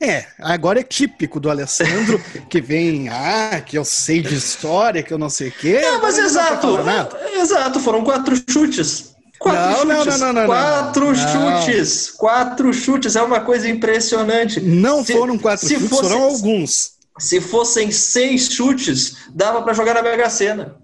É, 0.00 0.24
agora 0.40 0.80
é 0.80 0.82
típico 0.82 1.38
do 1.38 1.50
Alessandro, 1.50 2.18
que 2.48 2.60
vem, 2.60 3.10
ah, 3.10 3.60
que 3.60 3.76
eu 3.76 3.84
sei 3.84 4.22
de 4.22 4.34
história, 4.34 5.02
que 5.02 5.12
eu 5.12 5.18
não 5.18 5.28
sei 5.28 5.48
o 5.48 5.52
quê. 5.52 5.76
É, 5.76 5.98
mas 5.98 6.16
exato, 6.16 6.68
exato, 7.34 7.80
foram 7.80 8.02
quatro 8.02 8.34
chutes. 8.50 9.14
Quatro 9.38 9.86
não, 9.86 10.04
chutes, 10.04 10.20
não, 10.20 10.32
não, 10.32 10.40
não, 10.40 10.46
quatro 10.46 11.14
chutes, 11.14 12.10
quatro 12.10 12.72
chutes, 12.72 13.16
é 13.16 13.22
uma 13.22 13.40
coisa 13.40 13.68
impressionante. 13.68 14.60
Não 14.60 15.04
se, 15.04 15.12
foram 15.12 15.38
quatro 15.38 15.68
chutes, 15.68 15.88
fosse, 15.88 16.02
foram 16.02 16.22
alguns. 16.22 16.96
Se 17.18 17.40
fossem 17.40 17.90
seis 17.90 18.50
chutes, 18.50 19.16
dava 19.34 19.62
para 19.62 19.72
jogar 19.72 19.94
na 19.94 20.02
Mega 20.02 20.28
Sena. 20.28 20.76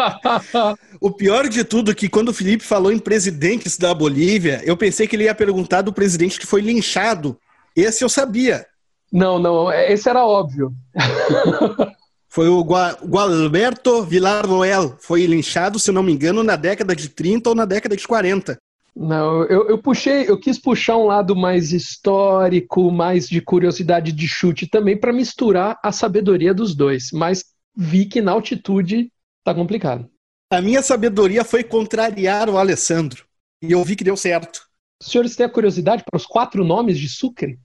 o 1.00 1.10
pior 1.10 1.48
de 1.48 1.64
tudo 1.64 1.90
é 1.90 1.94
que 1.94 2.08
quando 2.08 2.28
o 2.28 2.34
Felipe 2.34 2.64
falou 2.64 2.92
em 2.92 2.98
presidentes 2.98 3.76
da 3.76 3.94
Bolívia, 3.94 4.60
eu 4.64 4.76
pensei 4.76 5.06
que 5.06 5.16
ele 5.16 5.24
ia 5.24 5.34
perguntar 5.34 5.82
do 5.82 5.92
presidente 5.92 6.38
que 6.38 6.46
foi 6.46 6.60
linchado 6.60 7.38
esse 7.74 8.04
eu 8.04 8.08
sabia. 8.08 8.66
Não, 9.12 9.38
não, 9.38 9.72
esse 9.72 10.08
era 10.08 10.24
óbvio. 10.24 10.72
Foi 12.34 12.48
o 12.48 12.64
Gualberto 12.64 14.02
Vilar 14.02 14.44
Roel. 14.44 14.96
Foi 14.98 15.24
linchado, 15.24 15.78
se 15.78 15.92
não 15.92 16.02
me 16.02 16.12
engano, 16.12 16.42
na 16.42 16.56
década 16.56 16.92
de 16.92 17.08
30 17.08 17.50
ou 17.50 17.54
na 17.54 17.64
década 17.64 17.96
de 17.96 18.04
40. 18.04 18.58
Não, 18.92 19.44
eu, 19.44 19.68
eu 19.68 19.78
puxei, 19.78 20.28
eu 20.28 20.36
quis 20.36 20.58
puxar 20.58 20.96
um 20.96 21.04
lado 21.04 21.36
mais 21.36 21.70
histórico, 21.72 22.90
mais 22.90 23.28
de 23.28 23.40
curiosidade 23.40 24.10
de 24.10 24.26
chute 24.26 24.66
também, 24.66 24.98
para 24.98 25.12
misturar 25.12 25.78
a 25.80 25.92
sabedoria 25.92 26.52
dos 26.52 26.74
dois. 26.74 27.10
Mas 27.12 27.44
vi 27.76 28.04
que 28.04 28.20
na 28.20 28.32
altitude 28.32 29.12
tá 29.44 29.54
complicado. 29.54 30.10
A 30.50 30.60
minha 30.60 30.82
sabedoria 30.82 31.44
foi 31.44 31.62
contrariar 31.62 32.50
o 32.50 32.58
Alessandro. 32.58 33.24
E 33.62 33.70
eu 33.70 33.84
vi 33.84 33.94
que 33.94 34.02
deu 34.02 34.16
certo. 34.16 34.66
Os 35.00 35.06
senhores 35.06 35.36
têm 35.36 35.46
a 35.46 35.48
curiosidade 35.48 36.02
para 36.02 36.16
os 36.16 36.26
quatro 36.26 36.64
nomes 36.64 36.98
de 36.98 37.08
Sucre? 37.08 37.60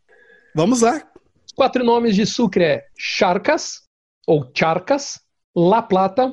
Vamos 0.56 0.82
lá. 0.82 1.02
Os 1.44 1.54
quatro 1.56 1.84
nomes 1.84 2.16
de 2.16 2.28
Sucre 2.28 2.64
é 2.64 2.86
Charcas, 2.96 3.89
ou 4.30 4.48
Charcas, 4.54 5.20
La 5.56 5.82
Plata, 5.82 6.32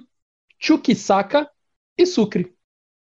Chuquisaca 0.58 1.48
e 1.96 2.04
Sucre. 2.04 2.52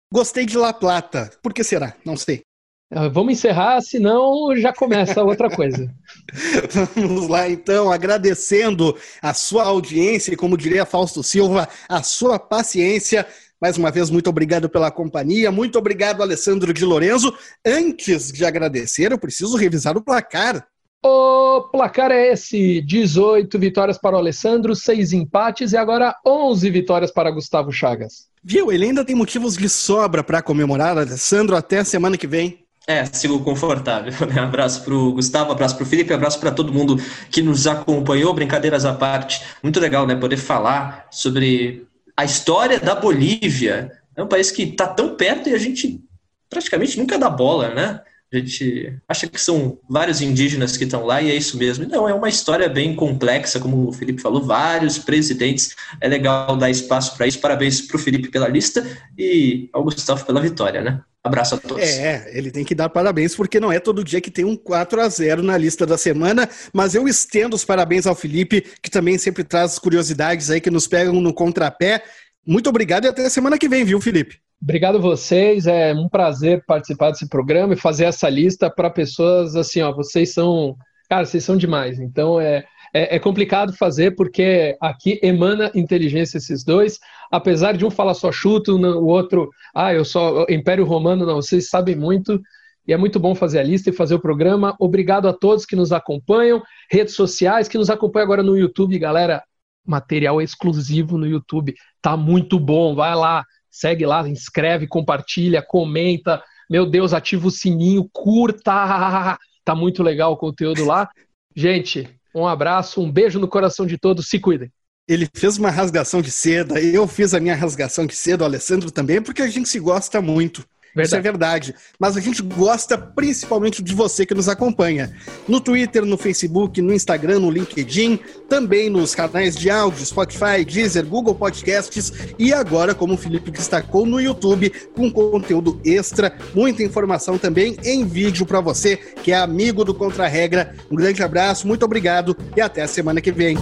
Gostei 0.09 0.45
de 0.45 0.57
La 0.57 0.71
Plata. 0.71 1.29
Por 1.43 1.53
que 1.53 1.61
será? 1.61 1.93
Não 2.05 2.15
sei. 2.15 2.41
Uh, 2.89 3.11
vamos 3.11 3.33
encerrar, 3.33 3.81
senão 3.81 4.55
já 4.55 4.71
começa 4.71 5.21
outra 5.21 5.49
coisa. 5.49 5.93
vamos 6.95 7.27
lá, 7.27 7.49
então, 7.49 7.91
agradecendo 7.91 8.97
a 9.21 9.33
sua 9.33 9.65
audiência 9.65 10.31
e, 10.31 10.37
como 10.37 10.55
diria 10.55 10.85
Fausto 10.85 11.21
Silva, 11.21 11.67
a 11.89 12.01
sua 12.01 12.39
paciência. 12.39 13.27
Mais 13.59 13.77
uma 13.77 13.91
vez, 13.91 14.09
muito 14.09 14.29
obrigado 14.29 14.69
pela 14.69 14.89
companhia. 14.89 15.51
Muito 15.51 15.77
obrigado, 15.77 16.23
Alessandro 16.23 16.73
de 16.73 16.85
Lorenzo. 16.85 17.37
Antes 17.65 18.31
de 18.31 18.45
agradecer, 18.45 19.11
eu 19.11 19.19
preciso 19.19 19.57
revisar 19.57 19.97
o 19.97 20.01
placar. 20.01 20.65
O 21.03 21.61
placar 21.71 22.11
é 22.11 22.33
esse: 22.33 22.81
18 22.81 23.57
vitórias 23.59 23.97
para 23.97 24.15
o 24.15 24.19
Alessandro, 24.19 24.75
6 24.75 25.13
empates 25.13 25.71
e 25.71 25.77
agora 25.77 26.15
11 26.25 26.69
vitórias 26.69 27.11
para 27.11 27.31
Gustavo 27.31 27.71
Chagas. 27.71 28.27
Viu? 28.43 28.71
Ele 28.71 28.85
ainda 28.85 29.05
tem 29.05 29.15
motivos 29.15 29.57
de 29.57 29.69
sobra 29.69 30.23
para 30.23 30.41
comemorar, 30.41 30.97
Alessandro, 30.97 31.55
até 31.55 31.79
a 31.79 31.85
semana 31.85 32.17
que 32.17 32.27
vem. 32.27 32.65
É, 32.87 33.03
sigo 33.05 33.43
confortável. 33.43 34.13
Né? 34.27 34.39
Abraço 34.39 34.83
para 34.83 34.93
o 34.93 35.11
Gustavo, 35.11 35.51
abraço 35.51 35.75
para 35.75 35.83
o 35.83 35.85
Felipe, 35.85 36.13
abraço 36.13 36.39
para 36.39 36.51
todo 36.51 36.73
mundo 36.73 36.95
que 37.29 37.41
nos 37.41 37.67
acompanhou. 37.67 38.33
Brincadeiras 38.33 38.85
à 38.85 38.93
parte, 38.93 39.43
muito 39.61 39.79
legal, 39.79 40.07
né? 40.07 40.15
Poder 40.15 40.37
falar 40.37 41.07
sobre 41.11 41.85
a 42.15 42.23
história 42.23 42.79
da 42.79 42.95
Bolívia 42.95 43.91
é 44.15 44.23
um 44.23 44.27
país 44.27 44.49
que 44.49 44.63
está 44.63 44.87
tão 44.87 45.15
perto 45.15 45.49
e 45.49 45.53
a 45.53 45.57
gente 45.57 46.01
praticamente 46.49 46.97
nunca 46.97 47.19
dá 47.19 47.29
bola, 47.29 47.73
né? 47.73 48.01
A 48.31 48.37
gente 48.37 48.93
acha 49.07 49.25
que 49.27 49.39
são 49.39 49.79
vários 49.89 50.21
indígenas 50.21 50.75
que 50.75 50.83
estão 50.83 51.05
lá 51.05 51.21
e 51.21 51.31
é 51.31 51.35
isso 51.35 51.57
mesmo. 51.57 51.87
Não, 51.87 52.09
é 52.09 52.13
uma 52.13 52.27
história 52.27 52.67
bem 52.67 52.95
complexa, 52.95 53.59
como 53.59 53.87
o 53.87 53.93
Felipe 53.93 54.21
falou, 54.21 54.43
vários 54.43 54.97
presidentes. 54.97 55.75
É 56.01 56.07
legal 56.07 56.57
dar 56.57 56.69
espaço 56.69 57.15
para 57.15 57.25
isso. 57.25 57.39
Parabéns 57.39 57.81
para 57.81 57.95
o 57.95 57.99
Felipe 57.99 58.29
pela 58.29 58.47
lista 58.47 58.85
e 59.17 59.69
ao 59.71 59.83
Gustavo 59.83 60.25
pela 60.25 60.41
vitória, 60.41 60.81
né? 60.81 61.01
Abraço 61.23 61.55
a 61.55 61.57
todos. 61.57 61.83
É, 61.83 62.29
ele 62.33 62.51
tem 62.51 62.63
que 62.63 62.75
dar 62.75 62.89
parabéns, 62.89 63.35
porque 63.35 63.59
não 63.59 63.71
é 63.71 63.79
todo 63.79 64.03
dia 64.03 64.21
que 64.21 64.31
tem 64.31 64.45
um 64.45 64.55
4 64.55 65.01
a 65.01 65.09
0 65.09 65.43
na 65.43 65.57
lista 65.57 65.85
da 65.85 65.97
semana, 65.97 66.49
mas 66.73 66.95
eu 66.95 67.07
estendo 67.07 67.55
os 67.55 67.65
parabéns 67.65 68.07
ao 68.07 68.15
Felipe, 68.15 68.63
que 68.81 68.89
também 68.89 69.17
sempre 69.17 69.43
traz 69.43 69.77
curiosidades 69.77 70.49
aí 70.49 70.61
que 70.61 70.71
nos 70.71 70.87
pegam 70.87 71.13
no 71.21 71.33
contrapé. 71.33 72.03
Muito 72.45 72.69
obrigado 72.69 73.05
e 73.05 73.07
até 73.07 73.29
semana 73.29 73.57
que 73.57 73.67
vem, 73.67 73.83
viu, 73.83 73.99
Felipe? 73.99 74.39
Obrigado 74.61 74.99
vocês, 74.99 75.67
é 75.67 75.93
um 75.93 76.09
prazer 76.09 76.63
participar 76.65 77.11
desse 77.11 77.29
programa 77.29 77.73
e 77.73 77.77
fazer 77.77 78.05
essa 78.05 78.27
lista 78.29 78.69
para 78.69 78.89
pessoas 78.89 79.55
assim, 79.55 79.81
ó, 79.81 79.93
vocês 79.93 80.33
são, 80.33 80.75
cara, 81.09 81.25
vocês 81.25 81.43
são 81.43 81.55
demais. 81.55 81.99
Então 81.99 82.39
é 82.41 82.65
é, 82.93 83.15
é, 83.15 83.19
complicado 83.19 83.73
fazer 83.73 84.15
porque 84.15 84.75
aqui 84.81 85.19
emana 85.21 85.71
inteligência 85.75 86.37
esses 86.37 86.63
dois, 86.63 86.99
apesar 87.31 87.73
de 87.75 87.85
um 87.85 87.89
falar 87.89 88.13
só 88.13 88.31
chuto, 88.31 88.75
o 88.75 89.05
outro, 89.05 89.49
ah, 89.75 89.93
eu 89.93 90.05
só 90.05 90.45
Império 90.49 90.85
Romano, 90.85 91.25
não, 91.25 91.35
vocês 91.35 91.69
sabem 91.69 91.95
muito 91.95 92.41
e 92.87 92.93
é 92.93 92.97
muito 92.97 93.19
bom 93.19 93.35
fazer 93.35 93.59
a 93.59 93.63
lista 93.63 93.89
e 93.89 93.93
fazer 93.93 94.15
o 94.15 94.19
programa. 94.19 94.75
Obrigado 94.79 95.27
a 95.27 95.33
todos 95.33 95.65
que 95.65 95.75
nos 95.75 95.91
acompanham, 95.91 96.61
redes 96.89 97.15
sociais, 97.15 97.67
que 97.67 97.77
nos 97.77 97.89
acompanham 97.89 98.25
agora 98.25 98.43
no 98.43 98.57
YouTube, 98.57 98.97
galera. 98.97 99.43
Material 99.85 100.41
exclusivo 100.41 101.17
no 101.17 101.25
YouTube, 101.25 101.73
tá 102.01 102.17
muito 102.17 102.59
bom. 102.59 102.95
Vai 102.95 103.15
lá, 103.15 103.43
segue 103.79 104.05
lá, 104.05 104.27
inscreve, 104.27 104.87
compartilha, 104.87 105.61
comenta. 105.61 106.41
Meu 106.69 106.85
Deus, 106.85 107.13
ativa 107.13 107.47
o 107.47 107.51
sininho, 107.51 108.09
curta. 108.11 109.37
Tá 109.63 109.75
muito 109.75 110.01
legal 110.01 110.31
o 110.31 110.37
conteúdo 110.37 110.85
lá. 110.85 111.09
Gente, 111.53 112.07
um 112.33 112.47
abraço, 112.47 113.01
um 113.01 113.11
beijo 113.11 113.37
no 113.37 113.49
coração 113.49 113.85
de 113.85 113.97
todos, 113.97 114.29
se 114.29 114.39
cuidem. 114.39 114.71
Ele 115.05 115.27
fez 115.35 115.57
uma 115.57 115.69
rasgação 115.69 116.21
de 116.21 116.31
seda, 116.31 116.79
eu 116.79 117.05
fiz 117.05 117.33
a 117.33 117.39
minha 117.41 117.53
rasgação 117.53 118.05
de 118.05 118.15
seda, 118.15 118.45
o 118.45 118.47
Alessandro 118.47 118.89
também, 118.89 119.21
porque 119.21 119.41
a 119.41 119.47
gente 119.49 119.67
se 119.67 119.77
gosta 119.77 120.21
muito. 120.21 120.65
Verdade. 120.97 121.07
Isso 121.07 121.15
é 121.15 121.21
verdade. 121.21 121.75
Mas 121.99 122.17
a 122.17 122.19
gente 122.19 122.41
gosta 122.41 122.97
principalmente 122.97 123.83
de 123.83 123.93
você 123.93 124.25
que 124.25 124.33
nos 124.33 124.49
acompanha. 124.49 125.13
No 125.47 125.59
Twitter, 125.59 126.05
no 126.05 126.17
Facebook, 126.17 126.81
no 126.81 126.93
Instagram, 126.93 127.39
no 127.39 127.51
LinkedIn, 127.51 128.19
também 128.49 128.89
nos 128.89 129.13
canais 129.13 129.55
de 129.55 129.69
áudio, 129.69 130.05
Spotify, 130.05 130.65
Deezer, 130.65 131.05
Google 131.05 131.35
Podcasts 131.35 132.11
e 132.39 132.53
agora, 132.53 132.95
como 132.95 133.13
o 133.13 133.17
Felipe 133.17 133.51
destacou, 133.51 134.05
no 134.05 134.19
YouTube, 134.19 134.71
com 134.95 135.11
conteúdo 135.11 135.79
extra, 135.85 136.35
muita 136.53 136.83
informação 136.83 137.37
também 137.37 137.77
em 137.83 138.05
vídeo 138.05 138.45
para 138.45 138.59
você 138.59 138.97
que 138.97 139.31
é 139.31 139.35
amigo 139.35 139.83
do 139.83 139.93
Contra 139.93 140.27
Regra. 140.27 140.75
Um 140.89 140.95
grande 140.95 141.21
abraço, 141.21 141.67
muito 141.67 141.85
obrigado 141.85 142.35
e 142.55 142.61
até 142.61 142.81
a 142.81 142.87
semana 142.87 143.21
que 143.21 143.31
vem. 143.31 143.57